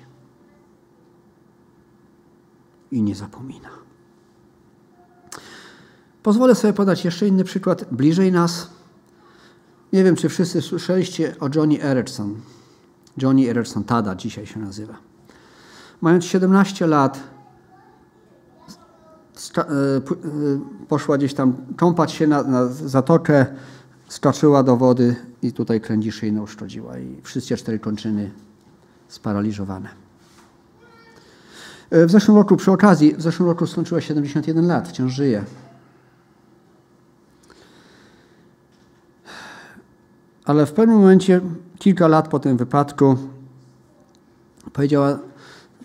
I 2.91 3.03
nie 3.03 3.15
zapomina. 3.15 3.69
Pozwolę 6.23 6.55
sobie 6.55 6.73
podać 6.73 7.05
jeszcze 7.05 7.29
inny 7.29 7.45
przykład 7.45 7.85
bliżej 7.95 8.33
nas. 8.33 8.71
Nie 9.93 10.05
wiem, 10.05 10.17
czy 10.17 10.29
wszyscy 10.29 10.63
słyszeliście 10.63 11.35
o 11.41 11.49
Johnny 11.55 11.83
Erickson. 11.83 12.41
Johnny 13.23 13.51
Erickson, 13.51 13.85
Tada 13.85 14.15
dzisiaj 14.15 14.47
się 14.47 14.61
nazywa. 14.61 14.95
Mając 16.01 16.25
17 16.25 16.87
lat, 16.87 17.21
poszła 20.89 21.19
gdzieś 21.19 21.35
tam 21.35 21.57
kąpać 21.77 22.13
się 22.13 22.27
na, 22.27 22.43
na 22.43 22.67
zatokę, 22.67 23.47
skoczyła 24.09 24.63
do 24.63 24.77
wody 24.77 25.17
i 25.43 25.53
tutaj 25.53 25.81
kręgi 25.81 26.13
szyjną 26.13 26.43
uszkodziła 26.43 26.99
i 26.99 27.21
wszystkie 27.23 27.57
cztery 27.57 27.79
kończyny 27.79 28.31
sparaliżowane. 29.09 29.89
E, 31.91 32.07
w 32.07 32.11
zeszłym 32.11 32.37
roku, 32.37 32.57
przy 32.57 32.73
okazji, 32.73 33.15
w 33.17 33.23
zeszłym 33.23 33.49
roku 33.49 33.67
skończyła 33.67 34.01
71 34.01 34.67
lat, 34.67 34.89
wciąż 34.89 35.13
żyje. 35.13 35.45
Ale 40.45 40.67
w 40.67 40.73
pewnym 40.73 40.97
momencie, 40.97 41.41
kilka 41.79 42.09
lat 42.09 42.29
po 42.29 42.39
tym 42.39 42.57
wypadku, 42.57 43.17
powiedziała, 44.73 45.19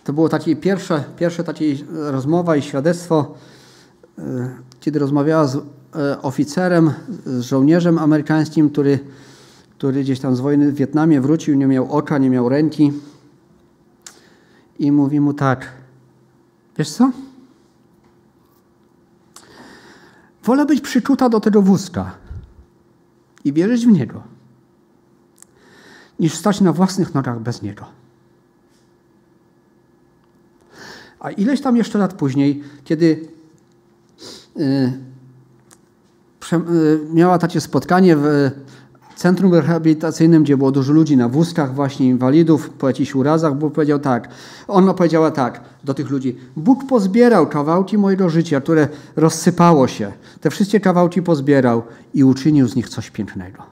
to 0.04 0.14
było 0.14 0.30
takie 0.30 0.56
pierwsze, 0.56 1.04
pierwsze 1.18 1.44
takie 1.44 1.76
rozmowa 1.92 2.56
i 2.56 2.62
świadectwo, 2.62 3.36
e, 4.18 4.50
kiedy 4.80 5.00
rozmawiała 5.00 5.48
z 5.48 5.56
e, 5.56 6.22
oficerem, 6.22 6.94
z 7.26 7.42
żołnierzem 7.42 7.98
amerykańskim, 7.98 8.70
który, 8.70 9.00
który 9.78 10.02
gdzieś 10.02 10.20
tam 10.20 10.36
z 10.36 10.40
wojny 10.40 10.72
w 10.72 10.76
Wietnamie 10.76 11.22
wrócił, 11.22 11.56
nie 11.56 11.68
miał 11.68 11.92
oka, 11.92 12.18
nie 12.18 12.30
miał 12.30 12.50
ręki 12.50 12.94
i 14.80 14.92
mówi 14.92 15.20
mu 15.20 15.34
tak: 15.34 15.72
Wiesz 16.78 16.92
co? 16.92 17.12
Wolę 20.44 20.66
być 20.66 20.82
przyczuta 20.82 21.30
do 21.30 21.40
tego 21.40 21.62
wózka 21.62 22.12
i 23.46 23.54
wierzyć 23.54 23.86
w 23.86 23.92
niego, 23.92 24.24
niż 26.20 26.34
stać 26.34 26.62
na 26.62 26.74
własnych 26.74 27.14
nogach 27.14 27.40
bez 27.40 27.62
niego. 27.62 28.03
A 31.24 31.32
ileś 31.32 31.62
tam 31.62 31.78
jeszcze 31.78 32.00
lat 32.00 32.14
później, 32.14 32.64
kiedy 32.84 33.28
yy, 34.56 34.94
yy, 36.52 37.00
miała 37.14 37.38
takie 37.38 37.62
spotkanie 37.62 38.16
w 38.16 38.52
centrum 39.16 39.54
rehabilitacyjnym, 39.54 40.44
gdzie 40.44 40.58
było 40.58 40.72
dużo 40.72 40.94
ludzi 40.94 41.18
na 41.18 41.30
wózkach, 41.30 41.76
właśnie 41.76 42.08
inwalidów, 42.08 42.70
po 42.70 42.88
jakichś 42.88 43.16
urazach, 43.16 43.56
Bóg 43.56 43.74
powiedział 43.74 44.00
tak. 44.00 44.30
Ona 44.68 44.94
powiedziała 44.94 45.32
tak 45.32 45.62
do 45.84 45.94
tych 45.94 46.10
ludzi. 46.10 46.38
Bóg 46.56 46.88
pozbierał 46.88 47.48
kawałki 47.48 47.98
mojego 47.98 48.30
życia, 48.30 48.62
które 48.62 48.88
rozsypało 49.16 49.88
się. 49.88 50.12
Te 50.42 50.50
wszystkie 50.50 50.80
kawałki 50.80 51.22
pozbierał 51.22 51.84
i 52.14 52.24
uczynił 52.24 52.68
z 52.68 52.76
nich 52.76 52.90
coś 52.90 53.12
pięknego. 53.12 53.64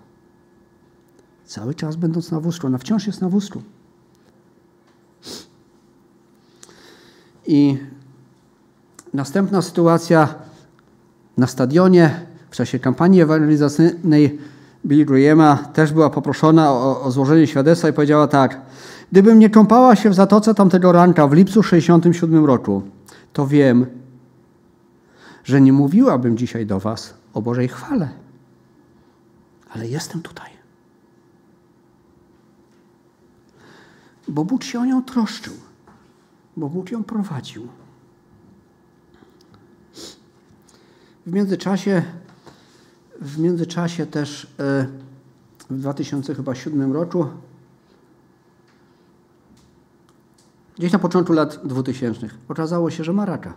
Cały 1.45 1.75
czas 1.75 1.95
będąc 1.95 2.31
na 2.31 2.39
wózku. 2.39 2.67
Ona 2.67 2.77
wciąż 2.77 3.07
jest 3.07 3.21
na 3.21 3.29
wózku. 3.29 3.61
I 7.47 7.77
następna 9.13 9.61
sytuacja 9.61 10.35
na 11.37 11.47
stadionie 11.47 12.25
w 12.49 12.55
czasie 12.55 12.79
kampanii 12.79 13.21
ewangelizacyjnej 13.21 14.39
Billy 14.85 15.05
Grahama 15.05 15.57
też 15.57 15.93
była 15.93 16.09
poproszona 16.09 16.71
o, 16.71 17.01
o 17.01 17.11
złożenie 17.11 17.47
świadectwa 17.47 17.89
i 17.89 17.93
powiedziała 17.93 18.27
tak. 18.27 18.61
Gdybym 19.11 19.39
nie 19.39 19.49
kąpała 19.49 19.95
się 19.95 20.09
w 20.09 20.13
zatoce 20.13 20.53
tamtego 20.53 20.91
ranka 20.91 21.27
w 21.27 21.33
lipcu 21.33 21.63
67 21.63 22.45
roku, 22.45 22.81
to 23.33 23.47
wiem, 23.47 23.85
że 25.43 25.61
nie 25.61 25.73
mówiłabym 25.73 26.37
dzisiaj 26.37 26.65
do 26.65 26.79
was 26.79 27.13
o 27.33 27.41
Bożej 27.41 27.67
chwale. 27.67 28.09
Ale 29.73 29.87
jestem 29.87 30.21
tutaj. 30.21 30.51
bo 34.31 34.45
Bóg 34.45 34.63
się 34.63 34.79
o 34.79 34.85
nią 34.85 35.03
troszczył, 35.03 35.53
bo 36.57 36.69
Bóg 36.69 36.91
ją 36.91 37.03
prowadził. 37.03 37.67
W 41.25 41.33
międzyczasie, 41.33 42.03
w 43.21 43.39
międzyczasie 43.39 44.05
też 44.05 44.47
e, 44.59 44.87
w 45.69 45.79
2007 45.79 46.93
roku, 46.93 47.25
gdzieś 50.77 50.91
na 50.91 50.99
początku 50.99 51.33
lat 51.33 51.59
2000, 51.63 52.29
okazało 52.49 52.91
się, 52.91 53.03
że 53.03 53.13
ma 53.13 53.25
raka. 53.25 53.53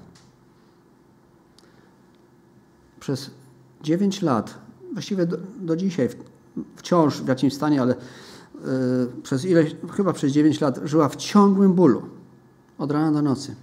Przez 3.01 3.30
9 3.82 4.22
lat, 4.22 4.59
właściwie 4.92 5.26
do, 5.26 5.36
do 5.61 5.76
dzisiaj, 5.76 6.09
wciąż 6.76 7.20
w 7.20 7.28
jakimś 7.28 7.55
stanie, 7.55 7.82
ale 7.82 7.95
yy, 8.55 9.22
przez 9.22 9.45
ileś, 9.45 9.76
chyba 9.97 10.12
przez 10.12 10.32
9 10.32 10.61
lat 10.61 10.80
żyła 10.84 11.09
w 11.09 11.16
ciągłym 11.16 11.72
bólu 11.74 12.03
od 12.85 12.93
rana 12.93 13.12
do 13.12 13.22
nocy. 13.22 13.55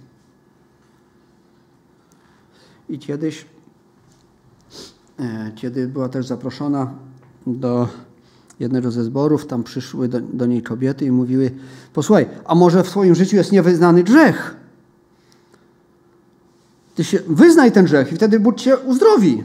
I 2.88 2.98
kiedyś, 2.98 3.46
yy, 5.18 5.26
kiedy 5.54 5.88
była 5.88 6.08
też 6.08 6.26
zaproszona 6.26 6.94
do 7.46 7.88
jednego 8.60 8.90
ze 8.90 9.04
zborów, 9.04 9.46
tam 9.46 9.62
przyszły 9.62 10.08
do, 10.08 10.20
do 10.20 10.46
niej 10.46 10.62
kobiety 10.62 11.04
i 11.04 11.10
mówiły: 11.10 11.50
Posłuchaj, 11.92 12.26
a 12.44 12.54
może 12.54 12.84
w 12.84 12.88
swoim 12.88 13.14
życiu 13.14 13.36
jest 13.36 13.52
niewyznany 13.52 14.04
grzech? 14.04 14.56
Ty 16.94 17.04
się 17.04 17.18
wyznaj 17.28 17.72
ten 17.72 17.84
grzech 17.84 18.12
i 18.12 18.16
wtedy 18.16 18.40
Bóg 18.40 18.56
cię 18.56 18.76
uzdrowi. 18.76 19.44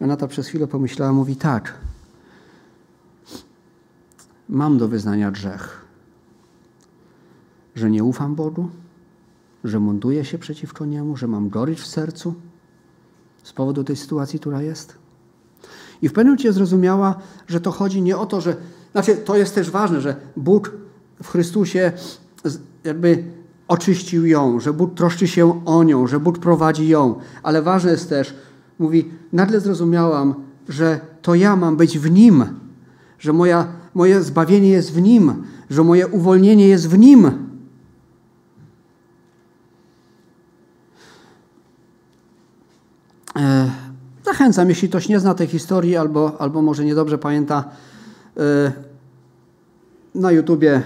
Renata 0.00 0.26
przez 0.28 0.46
chwilę 0.46 0.66
pomyślała, 0.66 1.12
mówi 1.12 1.36
tak. 1.36 1.74
Mam 4.48 4.78
do 4.78 4.88
wyznania 4.88 5.30
grzech, 5.30 5.84
że 7.78 7.90
nie 7.90 8.04
ufam 8.04 8.34
Bogu, 8.34 8.68
że 9.64 9.80
munduję 9.80 10.24
się 10.24 10.38
przeciwko 10.38 10.86
Niemu, 10.86 11.16
że 11.16 11.28
mam 11.28 11.48
gorycz 11.48 11.80
w 11.80 11.86
sercu 11.86 12.34
z 13.42 13.52
powodu 13.52 13.84
tej 13.84 13.96
sytuacji, 13.96 14.38
która 14.38 14.62
jest. 14.62 14.94
I 16.02 16.08
w 16.08 16.12
pewnym 16.12 16.26
momencie 16.26 16.52
zrozumiała, 16.52 17.14
że 17.46 17.60
to 17.60 17.70
chodzi 17.70 18.02
nie 18.02 18.16
o 18.16 18.26
to, 18.26 18.40
że. 18.40 18.56
Znaczy, 18.92 19.16
to 19.16 19.36
jest 19.36 19.54
też 19.54 19.70
ważne, 19.70 20.00
że 20.00 20.16
Bóg 20.36 20.72
w 21.22 21.28
Chrystusie 21.28 21.92
jakby 22.84 23.24
oczyścił 23.68 24.26
ją, 24.26 24.60
że 24.60 24.72
Bóg 24.72 24.94
troszczy 24.94 25.28
się 25.28 25.64
o 25.64 25.84
nią, 25.84 26.06
że 26.06 26.20
Bóg 26.20 26.38
prowadzi 26.38 26.88
ją. 26.88 27.14
Ale 27.42 27.62
ważne 27.62 27.90
jest 27.90 28.08
też, 28.08 28.34
mówi, 28.78 29.10
nagle 29.32 29.60
zrozumiałam, 29.60 30.34
że 30.68 31.00
to 31.22 31.34
ja 31.34 31.56
mam 31.56 31.76
być 31.76 31.98
w 31.98 32.10
Nim, 32.10 32.44
że 33.18 33.32
moja, 33.32 33.66
moje 33.94 34.22
zbawienie 34.22 34.68
jest 34.68 34.92
w 34.92 35.02
Nim, 35.02 35.42
że 35.70 35.84
moje 35.84 36.06
uwolnienie 36.06 36.68
jest 36.68 36.88
w 36.88 36.98
Nim. 36.98 37.47
Zachęcam, 44.24 44.68
jeśli 44.68 44.88
ktoś 44.88 45.08
nie 45.08 45.20
zna 45.20 45.34
tej 45.34 45.46
historii 45.46 45.96
albo, 45.96 46.40
albo 46.40 46.62
może 46.62 46.84
niedobrze 46.84 47.18
pamięta, 47.18 47.64
e, 48.36 48.72
na 50.14 50.32
YouTubie, 50.32 50.82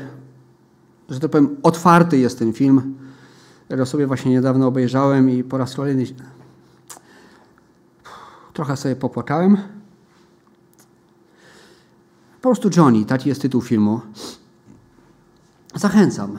że 1.09 1.21
tak 1.21 1.31
powiem, 1.31 1.57
otwarty 1.63 2.19
jest 2.19 2.39
ten 2.39 2.53
film. 2.53 2.95
Ja 3.69 3.87
sobie 3.87 4.07
właśnie 4.07 4.31
niedawno 4.31 4.67
obejrzałem 4.67 5.31
i 5.31 5.45
po 5.45 5.59
raz 5.59 5.75
kolejny 5.75 6.05
Trochę 8.53 8.77
sobie 8.77 8.97
popłakałem. 8.97 9.57
Po 12.41 12.49
prostu 12.49 12.71
Johnny, 12.77 13.05
taki 13.05 13.29
jest 13.29 13.43
tytuł 13.43 13.61
filmu. 13.61 14.01
Zachęcam. 15.75 16.39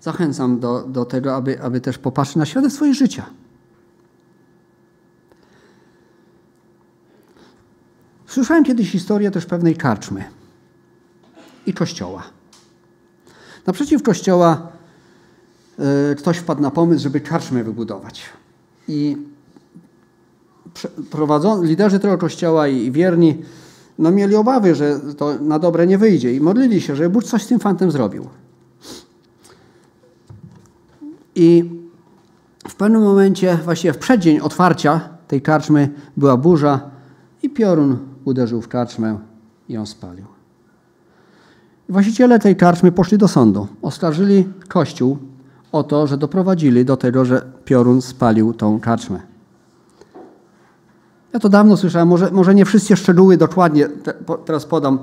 Zachęcam 0.00 0.60
do, 0.60 0.82
do 0.82 1.04
tego, 1.04 1.34
aby, 1.34 1.62
aby 1.62 1.80
też 1.80 1.98
popatrzeć 1.98 2.36
na 2.36 2.46
świat 2.46 2.72
swojego 2.72 2.94
życia. 2.94 3.26
Słyszałem 8.36 8.64
kiedyś 8.64 8.90
historię 8.90 9.30
też 9.30 9.46
pewnej 9.46 9.76
karczmy 9.76 10.24
i 11.66 11.72
kościoła. 11.72 12.22
Naprzeciw 13.66 14.02
kościoła 14.02 14.68
y, 16.12 16.16
ktoś 16.16 16.38
wpadł 16.38 16.62
na 16.62 16.70
pomysł, 16.70 17.02
żeby 17.02 17.20
karczmę 17.20 17.64
wybudować. 17.64 18.22
I 18.88 19.16
prowadzą, 21.10 21.62
liderzy 21.62 21.98
tego 21.98 22.18
kościoła 22.18 22.68
i 22.68 22.90
wierni 22.90 23.42
no 23.98 24.10
mieli 24.10 24.34
obawy, 24.34 24.74
że 24.74 25.00
to 25.16 25.38
na 25.38 25.58
dobre 25.58 25.86
nie 25.86 25.98
wyjdzie 25.98 26.34
i 26.34 26.40
modlili 26.40 26.80
się, 26.80 26.96
żeby 26.96 27.10
Bóg 27.10 27.24
coś 27.24 27.42
z 27.42 27.46
tym 27.46 27.60
fantem 27.60 27.90
zrobił. 27.90 28.28
I 31.34 31.70
w 32.68 32.74
pewnym 32.74 33.02
momencie, 33.02 33.58
właściwie 33.64 33.92
w 33.92 33.98
przeddzień 33.98 34.40
otwarcia 34.40 35.08
tej 35.28 35.42
karczmy 35.42 35.88
była 36.16 36.36
burza 36.36 36.90
i 37.42 37.50
piorun 37.50 38.15
uderzył 38.26 38.62
w 38.62 38.68
karczmę 38.68 39.18
i 39.68 39.72
ją 39.72 39.86
spalił. 39.86 40.26
Właściciele 41.88 42.38
tej 42.38 42.56
karczmy 42.56 42.92
poszli 42.92 43.18
do 43.18 43.28
sądu. 43.28 43.68
Oskarżyli 43.82 44.48
Kościół 44.68 45.18
o 45.72 45.84
to, 45.84 46.06
że 46.06 46.16
doprowadzili 46.16 46.84
do 46.84 46.96
tego, 46.96 47.24
że 47.24 47.42
piorun 47.64 48.02
spalił 48.02 48.54
tą 48.54 48.80
karczmę. 48.80 49.20
Ja 51.32 51.40
to 51.40 51.48
dawno 51.48 51.76
słyszałem, 51.76 52.08
może, 52.08 52.30
może 52.30 52.54
nie 52.54 52.64
wszystkie 52.64 52.96
szczegóły 52.96 53.36
dokładnie 53.36 53.88
te, 53.88 54.14
po, 54.14 54.38
teraz 54.38 54.66
podam. 54.66 54.98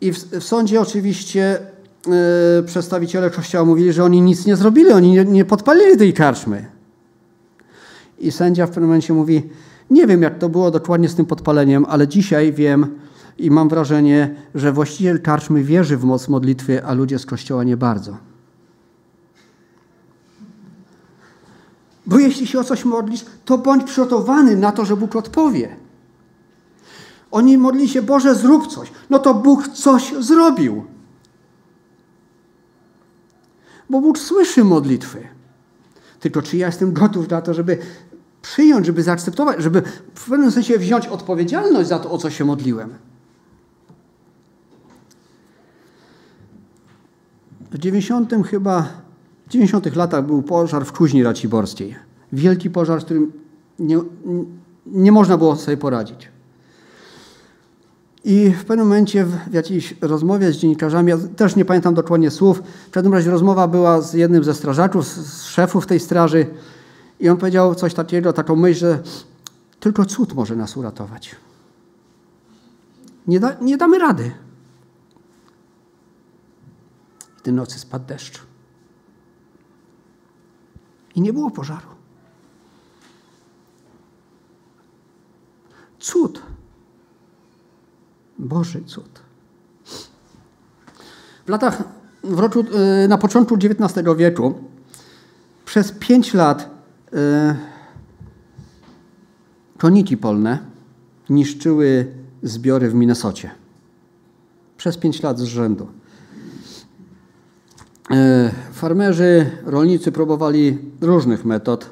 I 0.00 0.12
w, 0.12 0.16
w 0.16 0.44
sądzie 0.44 0.80
oczywiście 0.80 1.58
yy, 2.06 2.62
przedstawiciele 2.66 3.30
Kościoła 3.30 3.64
mówili, 3.64 3.92
że 3.92 4.04
oni 4.04 4.22
nic 4.22 4.46
nie 4.46 4.56
zrobili, 4.56 4.92
oni 4.92 5.10
nie, 5.10 5.24
nie 5.24 5.44
podpalili 5.44 5.96
tej 5.96 6.12
karczmy. 6.12 6.66
I 8.18 8.30
sędzia 8.30 8.66
w 8.66 8.68
pewnym 8.68 8.86
momencie 8.86 9.12
mówi, 9.12 9.50
nie 9.90 10.06
wiem 10.06 10.22
jak 10.22 10.38
to 10.38 10.48
było 10.48 10.70
dokładnie 10.70 11.08
z 11.08 11.14
tym 11.14 11.26
podpaleniem, 11.26 11.86
ale 11.88 12.08
dzisiaj 12.08 12.52
wiem 12.52 12.98
i 13.38 13.50
mam 13.50 13.68
wrażenie, 13.68 14.34
że 14.54 14.72
właściciel 14.72 15.22
karczmy 15.22 15.62
wierzy 15.62 15.96
w 15.96 16.04
moc 16.04 16.28
modlitwy, 16.28 16.84
a 16.84 16.92
ludzie 16.92 17.18
z 17.18 17.26
Kościoła 17.26 17.64
nie 17.64 17.76
bardzo. 17.76 18.16
Bo 22.06 22.18
jeśli 22.18 22.46
się 22.46 22.60
o 22.60 22.64
coś 22.64 22.84
modlisz, 22.84 23.24
to 23.44 23.58
bądź 23.58 23.84
przygotowany 23.84 24.56
na 24.56 24.72
to, 24.72 24.84
że 24.84 24.96
Bóg 24.96 25.16
odpowie. 25.16 25.76
Oni 27.30 27.58
modli 27.58 27.88
się, 27.88 28.02
Boże, 28.02 28.34
zrób 28.34 28.66
coś. 28.66 28.92
No 29.10 29.18
to 29.18 29.34
Bóg 29.34 29.68
coś 29.68 30.14
zrobił. 30.18 30.84
Bo 33.90 34.00
Bóg 34.00 34.18
słyszy 34.18 34.64
modlitwy. 34.64 35.28
Tylko 36.20 36.42
czy 36.42 36.56
ja 36.56 36.66
jestem 36.66 36.92
gotów 36.92 37.30
na 37.30 37.42
to, 37.42 37.54
żeby 37.54 37.78
przyjąć, 38.46 38.86
żeby 38.86 39.02
zaakceptować, 39.02 39.62
żeby 39.62 39.82
w 40.14 40.30
pewnym 40.30 40.50
sensie 40.50 40.78
wziąć 40.78 41.06
odpowiedzialność 41.06 41.88
za 41.88 41.98
to, 41.98 42.10
o 42.10 42.18
co 42.18 42.30
się 42.30 42.44
modliłem. 42.44 42.94
W 47.70 47.78
90 47.78 48.34
chyba 48.50 48.88
w 49.46 49.50
90. 49.50 49.96
latach 49.96 50.26
był 50.26 50.42
pożar 50.42 50.84
w 50.84 50.92
Kuźni 50.92 51.22
Raciborskiej. 51.22 51.96
Wielki 52.32 52.70
pożar, 52.70 53.00
z 53.00 53.04
którym 53.04 53.32
nie, 53.78 53.98
nie 54.86 55.12
można 55.12 55.38
było 55.38 55.56
sobie 55.56 55.76
poradzić. 55.76 56.28
I 58.24 58.50
w 58.50 58.64
pewnym 58.64 58.86
momencie 58.86 59.24
w 59.24 59.52
jakiejś 59.52 59.94
rozmowie 60.00 60.52
z 60.52 60.56
dziennikarzami, 60.56 61.10
ja 61.10 61.18
też 61.36 61.56
nie 61.56 61.64
pamiętam 61.64 61.94
dokładnie 61.94 62.30
słów, 62.30 62.62
w 62.88 62.90
każdym 62.90 63.14
razie 63.14 63.30
rozmowa 63.30 63.68
była 63.68 64.00
z 64.00 64.14
jednym 64.14 64.44
ze 64.44 64.54
strażaków, 64.54 65.06
z 65.06 65.44
szefów 65.44 65.86
tej 65.86 66.00
straży 66.00 66.46
i 67.20 67.28
on 67.28 67.36
powiedział 67.36 67.74
coś 67.74 67.94
takiego, 67.94 68.32
taką 68.32 68.56
myśl, 68.56 68.80
że 68.80 69.02
tylko 69.80 70.04
cud 70.04 70.34
może 70.34 70.56
nas 70.56 70.76
uratować. 70.76 71.36
Nie, 73.26 73.40
da, 73.40 73.56
nie 73.60 73.76
damy 73.76 73.98
rady. 73.98 74.32
I 77.38 77.42
tej 77.42 77.52
nocy 77.52 77.78
spadł 77.78 78.06
deszcz 78.06 78.46
i 81.16 81.20
nie 81.20 81.32
było 81.32 81.50
pożaru. 81.50 81.88
Cud. 85.98 86.42
Boży 88.38 88.84
cud. 88.84 89.20
W 91.46 91.48
latach, 91.48 91.82
w 92.24 92.38
roku, 92.38 92.64
e, 93.04 93.08
na 93.08 93.18
początku 93.18 93.54
XIX 93.54 94.06
wieku, 94.16 94.54
przez 95.64 95.92
pięć 95.92 96.34
lat 96.34 96.75
e, 97.16 97.56
koniki 99.78 100.16
polne 100.16 100.58
niszczyły 101.30 102.06
zbiory 102.42 102.90
w 102.90 102.94
Minnesocie. 102.94 103.50
Przez 104.76 104.96
pięć 104.96 105.22
lat 105.22 105.38
z 105.38 105.42
rzędu. 105.42 105.86
E, 108.10 108.50
farmerzy, 108.72 109.50
rolnicy 109.64 110.12
próbowali 110.12 110.78
różnych 111.00 111.44
metod, 111.44 111.90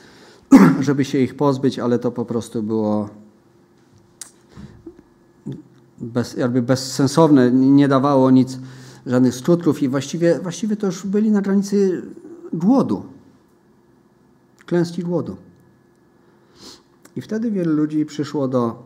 żeby 0.80 1.04
się 1.04 1.18
ich 1.18 1.36
pozbyć, 1.36 1.78
ale 1.78 1.98
to 1.98 2.12
po 2.12 2.24
prostu 2.24 2.62
było 2.62 3.08
bez, 6.00 6.34
jakby 6.34 6.62
bezsensowne, 6.62 7.50
nie 7.50 7.88
dawało 7.88 8.30
nic 8.30 8.58
żadnych 9.06 9.34
skutrów 9.34 9.82
i 9.82 9.88
właściwie, 9.88 10.40
właściwie 10.42 10.76
to 10.76 10.86
już 10.86 11.06
byli 11.06 11.30
na 11.30 11.42
granicy 11.42 12.02
głodu, 12.52 13.02
klęski 14.68 15.02
głodu. 15.02 15.36
I 17.16 17.20
wtedy 17.20 17.50
wielu 17.50 17.72
ludzi 17.72 18.06
przyszło 18.06 18.48
do, 18.48 18.82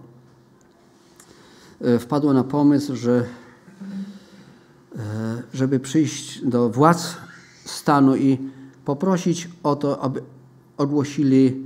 e, 1.81 1.99
wpadło 1.99 2.33
na 2.33 2.45
pomysł, 2.45 2.97
że 2.97 3.25
e, 4.97 5.43
żeby 5.55 5.81
przyjść 5.81 6.47
do 6.47 6.71
władz 6.71 7.17
stanu 7.65 8.17
i 8.17 8.39
poprosić 8.85 9.49
o 9.63 9.77
to, 9.77 10.03
aby 10.03 10.23
ogłosili 10.77 11.65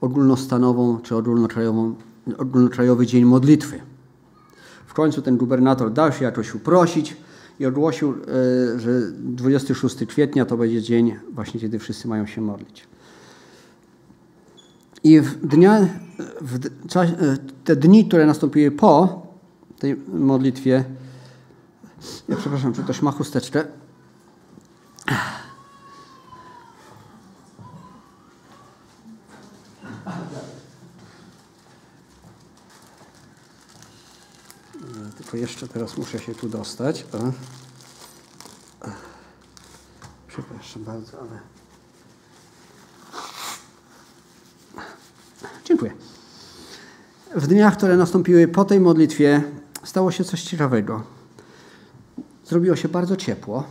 ogólnostanową 0.00 1.00
czy 1.00 1.16
ogólnokrajową, 1.16 1.94
ogólnokrajowy 2.38 3.06
dzień 3.06 3.24
modlitwy. 3.24 3.80
W 4.86 4.94
końcu 4.94 5.22
ten 5.22 5.36
gubernator 5.36 5.92
dał 5.92 6.12
się 6.12 6.24
jakoś 6.24 6.54
uprosić 6.54 7.16
i 7.60 7.66
ogłosił, 7.66 8.10
e, 8.10 8.80
że 8.80 9.12
26 9.12 10.06
kwietnia 10.06 10.44
to 10.44 10.56
będzie 10.56 10.82
dzień 10.82 11.16
właśnie, 11.34 11.60
kiedy 11.60 11.78
wszyscy 11.78 12.08
mają 12.08 12.26
się 12.26 12.40
modlić. 12.40 12.91
I 15.04 15.20
w 15.20 15.46
dnia, 15.46 15.86
w 16.40 16.70
te 17.64 17.76
dni, 17.76 18.08
które 18.08 18.26
nastąpiły 18.26 18.70
po 18.70 19.22
tej 19.78 19.96
modlitwie, 19.96 20.84
ja 22.28 22.36
przepraszam, 22.36 22.72
czy 22.72 22.82
ktoś 22.82 23.02
ma 23.02 23.10
chusteczkę? 23.10 23.64
Tylko 35.16 35.36
jeszcze 35.36 35.68
teraz 35.68 35.96
muszę 35.96 36.18
się 36.18 36.34
tu 36.34 36.48
dostać. 36.48 37.06
Przepraszam 40.28 40.84
bardzo, 40.84 41.20
ale. 41.20 41.61
W 47.36 47.46
dniach, 47.46 47.76
które 47.76 47.96
nastąpiły 47.96 48.48
po 48.48 48.64
tej 48.64 48.80
modlitwie, 48.80 49.42
stało 49.84 50.10
się 50.10 50.24
coś 50.24 50.42
ciekawego. 50.42 51.02
Zrobiło 52.44 52.76
się 52.76 52.88
bardzo 52.88 53.16
ciepło 53.16 53.64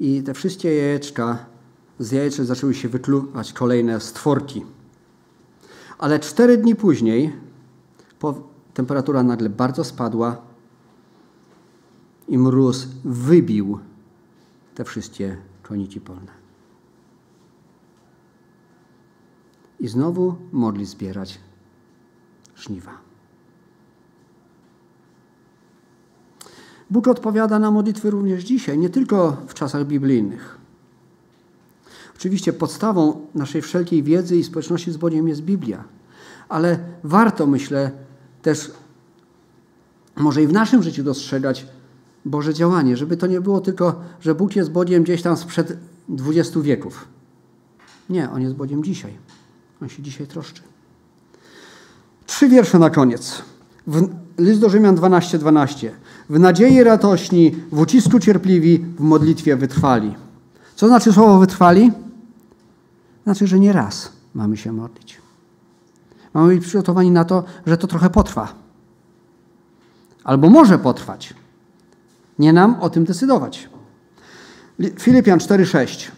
i 0.00 0.22
te 0.22 0.34
wszystkie 0.34 0.74
jajeczka 0.74 1.38
z 1.98 2.10
jajeczek 2.12 2.46
zaczęły 2.46 2.74
się 2.74 2.88
wykluwać 2.88 3.52
kolejne 3.52 4.00
stworki. 4.00 4.64
Ale 5.98 6.18
cztery 6.18 6.56
dni 6.56 6.74
później 6.74 7.32
temperatura 8.74 9.22
nagle 9.22 9.48
bardzo 9.48 9.84
spadła 9.84 10.36
i 12.28 12.38
mróz 12.38 12.88
wybił 13.04 13.78
te 14.74 14.84
wszystkie 14.84 15.36
koniki 15.62 16.00
polne. 16.00 16.45
I 19.80 19.88
znowu 19.88 20.34
modli 20.52 20.86
zbierać 20.86 21.38
żniwa. 22.56 23.06
Bóg 26.90 27.08
odpowiada 27.08 27.58
na 27.58 27.70
modlitwy 27.70 28.10
również 28.10 28.44
dzisiaj, 28.44 28.78
nie 28.78 28.90
tylko 28.90 29.36
w 29.46 29.54
czasach 29.54 29.86
biblijnych. 29.86 30.58
Oczywiście 32.16 32.52
podstawą 32.52 33.26
naszej 33.34 33.62
wszelkiej 33.62 34.02
wiedzy 34.02 34.36
i 34.36 34.44
społeczności 34.44 34.92
z 34.92 34.96
Bogiem 34.96 35.28
jest 35.28 35.40
Biblia, 35.40 35.84
ale 36.48 36.78
warto, 37.04 37.46
myślę, 37.46 37.90
też 38.42 38.72
może 40.16 40.42
i 40.42 40.46
w 40.46 40.52
naszym 40.52 40.82
życiu 40.82 41.02
dostrzegać 41.02 41.66
Boże 42.24 42.54
działanie, 42.54 42.96
żeby 42.96 43.16
to 43.16 43.26
nie 43.26 43.40
było 43.40 43.60
tylko, 43.60 44.00
że 44.20 44.34
Bóg 44.34 44.56
jest 44.56 44.70
Bogiem 44.70 45.02
gdzieś 45.02 45.22
tam 45.22 45.36
sprzed 45.36 45.78
20 46.08 46.60
wieków. 46.60 47.08
Nie, 48.10 48.30
On 48.30 48.42
jest 48.42 48.54
Bogiem 48.54 48.84
dzisiaj. 48.84 49.18
On 49.82 49.88
się 49.88 50.02
dzisiaj 50.02 50.26
troszczy. 50.26 50.62
Trzy 52.26 52.48
wiersze 52.48 52.78
na 52.78 52.90
koniec. 52.90 53.42
W, 53.86 54.08
list 54.38 54.60
do 54.60 54.70
Rzymian 54.70 54.96
12:12. 54.96 55.38
12. 55.38 55.92
W 56.30 56.38
nadziei 56.38 56.82
radośni, 56.82 57.56
w 57.72 57.78
ucisku 57.78 58.20
cierpliwi, 58.20 58.78
w 58.78 59.00
modlitwie 59.00 59.56
wytrwali. 59.56 60.14
Co 60.76 60.88
znaczy 60.88 61.12
słowo 61.12 61.38
wytrwali? 61.38 61.92
Znaczy, 63.24 63.46
że 63.46 63.58
nie 63.58 63.72
raz 63.72 64.12
mamy 64.34 64.56
się 64.56 64.72
modlić. 64.72 65.18
Mamy 66.34 66.54
być 66.54 66.64
przygotowani 66.64 67.10
na 67.10 67.24
to, 67.24 67.44
że 67.66 67.76
to 67.76 67.86
trochę 67.86 68.10
potrwa. 68.10 68.54
Albo 70.24 70.50
może 70.50 70.78
potrwać. 70.78 71.34
Nie 72.38 72.52
nam 72.52 72.80
o 72.80 72.90
tym 72.90 73.04
decydować. 73.04 73.68
Filipian 74.98 75.38
4:6. 75.38 76.10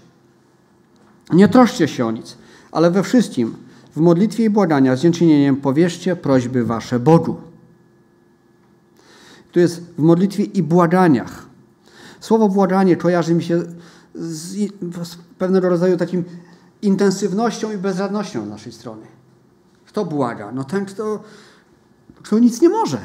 Nie 1.32 1.48
troszcie 1.48 1.88
się 1.88 2.06
o 2.06 2.11
nic 2.11 2.36
ale 2.72 2.90
we 2.90 3.02
wszystkim, 3.02 3.56
w 3.96 4.00
modlitwie 4.00 4.44
i 4.44 4.50
błagania 4.50 4.96
z 4.96 5.00
dziękczynieniem 5.00 5.56
powierzcie 5.56 6.16
prośby 6.16 6.64
wasze 6.64 6.98
Bogu. 6.98 7.36
Tu 9.52 9.60
jest 9.60 9.80
w 9.80 9.98
modlitwie 9.98 10.44
i 10.44 10.62
błaganiach. 10.62 11.46
Słowo 12.20 12.48
błaganie 12.48 12.96
kojarzy 12.96 13.34
mi 13.34 13.42
się 13.42 13.62
z, 14.14 14.72
z 15.08 15.16
pewnego 15.38 15.68
rodzaju 15.68 15.96
takim 15.96 16.24
intensywnością 16.82 17.72
i 17.72 17.78
bezradnością 17.78 18.46
z 18.46 18.48
naszej 18.48 18.72
strony. 18.72 19.06
Kto 19.86 20.04
błaga? 20.04 20.52
No 20.52 20.64
ten, 20.64 20.84
kto, 20.84 21.22
kto 22.22 22.38
nic 22.38 22.60
nie 22.62 22.68
może. 22.68 22.98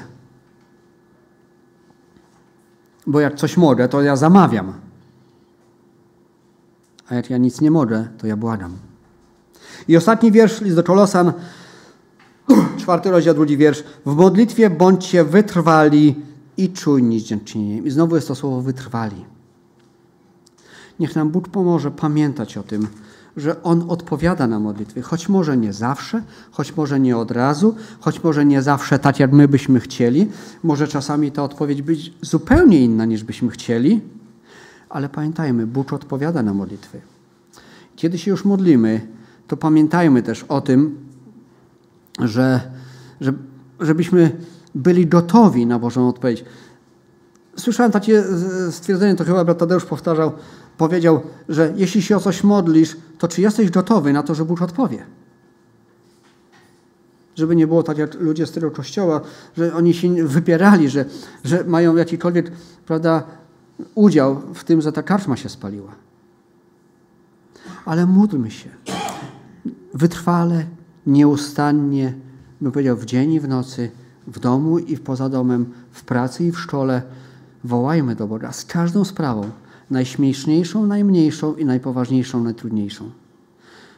Bo 3.07 3.19
jak 3.19 3.35
coś 3.35 3.57
mogę, 3.57 3.87
to 3.87 4.01
ja 4.01 4.15
zamawiam. 4.15 4.73
A 7.09 7.15
jak 7.15 7.29
ja 7.29 7.37
nic 7.37 7.61
nie 7.61 7.71
mogę, 7.71 8.07
to 8.17 8.27
ja 8.27 8.37
błagam. 8.37 8.77
I 9.87 9.97
ostatni 9.97 10.31
wiersz, 10.31 10.61
list 10.61 10.75
do 10.75 10.83
Kolosan, 10.83 11.33
czwarty 12.81 13.11
rozdział, 13.11 13.35
drugi 13.35 13.57
wiersz. 13.57 13.83
W 14.05 14.15
modlitwie 14.15 14.69
bądźcie 14.69 15.23
wytrwali 15.23 16.15
i 16.57 16.69
czujni 16.69 17.19
z 17.19 17.23
dziękczynieniem. 17.23 17.85
I 17.85 17.91
znowu 17.91 18.15
jest 18.15 18.27
to 18.27 18.35
słowo 18.35 18.61
wytrwali. 18.61 19.25
Niech 20.99 21.15
nam 21.15 21.29
Bóg 21.29 21.49
pomoże 21.49 21.91
pamiętać 21.91 22.57
o 22.57 22.63
tym, 22.63 22.87
że 23.37 23.63
On 23.63 23.85
odpowiada 23.87 24.47
na 24.47 24.59
modlitwy, 24.59 25.01
choć 25.01 25.29
może 25.29 25.57
nie 25.57 25.73
zawsze, 25.73 26.23
choć 26.51 26.75
może 26.75 26.99
nie 26.99 27.17
od 27.17 27.31
razu, 27.31 27.75
choć 27.99 28.23
może 28.23 28.45
nie 28.45 28.61
zawsze 28.61 28.99
tak, 28.99 29.19
jak 29.19 29.31
my 29.31 29.47
byśmy 29.47 29.79
chcieli. 29.79 30.27
Może 30.63 30.87
czasami 30.87 31.31
ta 31.31 31.43
odpowiedź 31.43 31.81
być 31.81 32.13
zupełnie 32.21 32.81
inna, 32.81 33.05
niż 33.05 33.23
byśmy 33.23 33.49
chcieli, 33.49 34.01
ale 34.89 35.09
pamiętajmy, 35.09 35.67
Bóg 35.67 35.93
odpowiada 35.93 36.43
na 36.43 36.53
modlitwy. 36.53 37.01
Kiedy 37.95 38.17
się 38.17 38.31
już 38.31 38.45
modlimy, 38.45 39.07
to 39.53 39.57
pamiętajmy 39.57 40.23
też 40.23 40.43
o 40.43 40.61
tym, 40.61 40.97
że, 42.19 42.61
że, 43.21 43.33
żebyśmy 43.79 44.31
byli 44.75 45.07
gotowi 45.07 45.65
na 45.65 45.79
Bożą 45.79 46.09
odpowiedź. 46.09 46.45
Słyszałem 47.57 47.91
takie 47.91 48.23
stwierdzenie, 48.71 49.15
to 49.15 49.23
chyba 49.23 49.45
brat 49.45 49.57
Tadeusz 49.57 49.85
powtarzał, 49.85 50.31
powiedział, 50.77 51.21
że 51.49 51.73
jeśli 51.75 52.01
się 52.01 52.17
o 52.17 52.19
coś 52.19 52.43
modlisz, 52.43 52.97
to 53.17 53.27
czy 53.27 53.41
jesteś 53.41 53.69
gotowy 53.69 54.13
na 54.13 54.23
to, 54.23 54.35
że 54.35 54.45
Bóg 54.45 54.61
odpowie? 54.61 55.05
Żeby 57.35 57.55
nie 57.55 57.67
było 57.67 57.83
tak 57.83 57.97
jak 57.97 58.13
ludzie 58.13 58.45
z 58.47 58.51
tego 58.51 58.71
kościoła, 58.71 59.21
że 59.57 59.73
oni 59.73 59.93
się 59.93 60.27
wypierali, 60.27 60.89
że, 60.89 61.05
że 61.43 61.63
mają 61.63 61.95
jakikolwiek 61.95 62.51
prawda, 62.85 63.23
udział 63.95 64.41
w 64.53 64.63
tym, 64.63 64.81
że 64.81 64.91
ta 64.91 65.03
karczma 65.03 65.37
się 65.37 65.49
spaliła. 65.49 65.91
Ale 67.85 68.05
módlmy 68.05 68.51
się 68.51 68.69
wytrwale, 69.93 70.65
nieustannie, 71.07 72.13
bym 72.61 72.71
powiedział, 72.71 72.97
w 72.97 73.05
dzień 73.05 73.33
i 73.33 73.39
w 73.39 73.47
nocy, 73.47 73.91
w 74.27 74.39
domu 74.39 74.79
i 74.79 74.97
poza 74.97 75.29
domem, 75.29 75.65
w 75.91 76.03
pracy 76.03 76.45
i 76.45 76.51
w 76.51 76.59
szkole, 76.59 77.01
wołajmy 77.63 78.15
do 78.15 78.27
Boga 78.27 78.51
z 78.51 78.65
każdą 78.65 79.05
sprawą, 79.05 79.49
najśmieszniejszą, 79.89 80.87
najmniejszą 80.87 81.55
i 81.55 81.65
najpoważniejszą, 81.65 82.43
najtrudniejszą. 82.43 83.11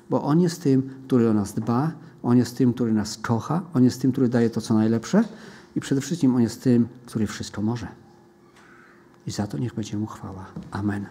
Bo 0.10 0.24
On 0.24 0.42
jest 0.42 0.64
tym, 0.64 0.90
który 1.08 1.30
o 1.30 1.34
nas 1.34 1.54
dba, 1.54 1.92
On 2.24 2.38
jest 2.38 2.58
tym, 2.58 2.74
który 2.74 2.94
nas 2.94 3.18
kocha, 3.18 3.62
On 3.74 3.84
jest 3.84 4.02
tym, 4.02 4.12
który 4.12 4.30
daje 4.30 4.50
to, 4.50 4.62
co 4.62 4.74
najlepsze 4.74 5.24
i 5.76 5.80
przede 5.80 6.02
wszystkim 6.02 6.36
On 6.36 6.42
jest 6.42 6.64
tym, 6.64 6.88
który 7.06 7.28
wszystko 7.28 7.62
może. 7.62 7.88
I 9.28 9.32
za 9.32 9.48
to 9.48 9.58
niech 9.58 9.76
będzie 9.76 9.98
Mu 9.98 10.06
chwała. 10.06 10.46
Amen. 10.72 11.06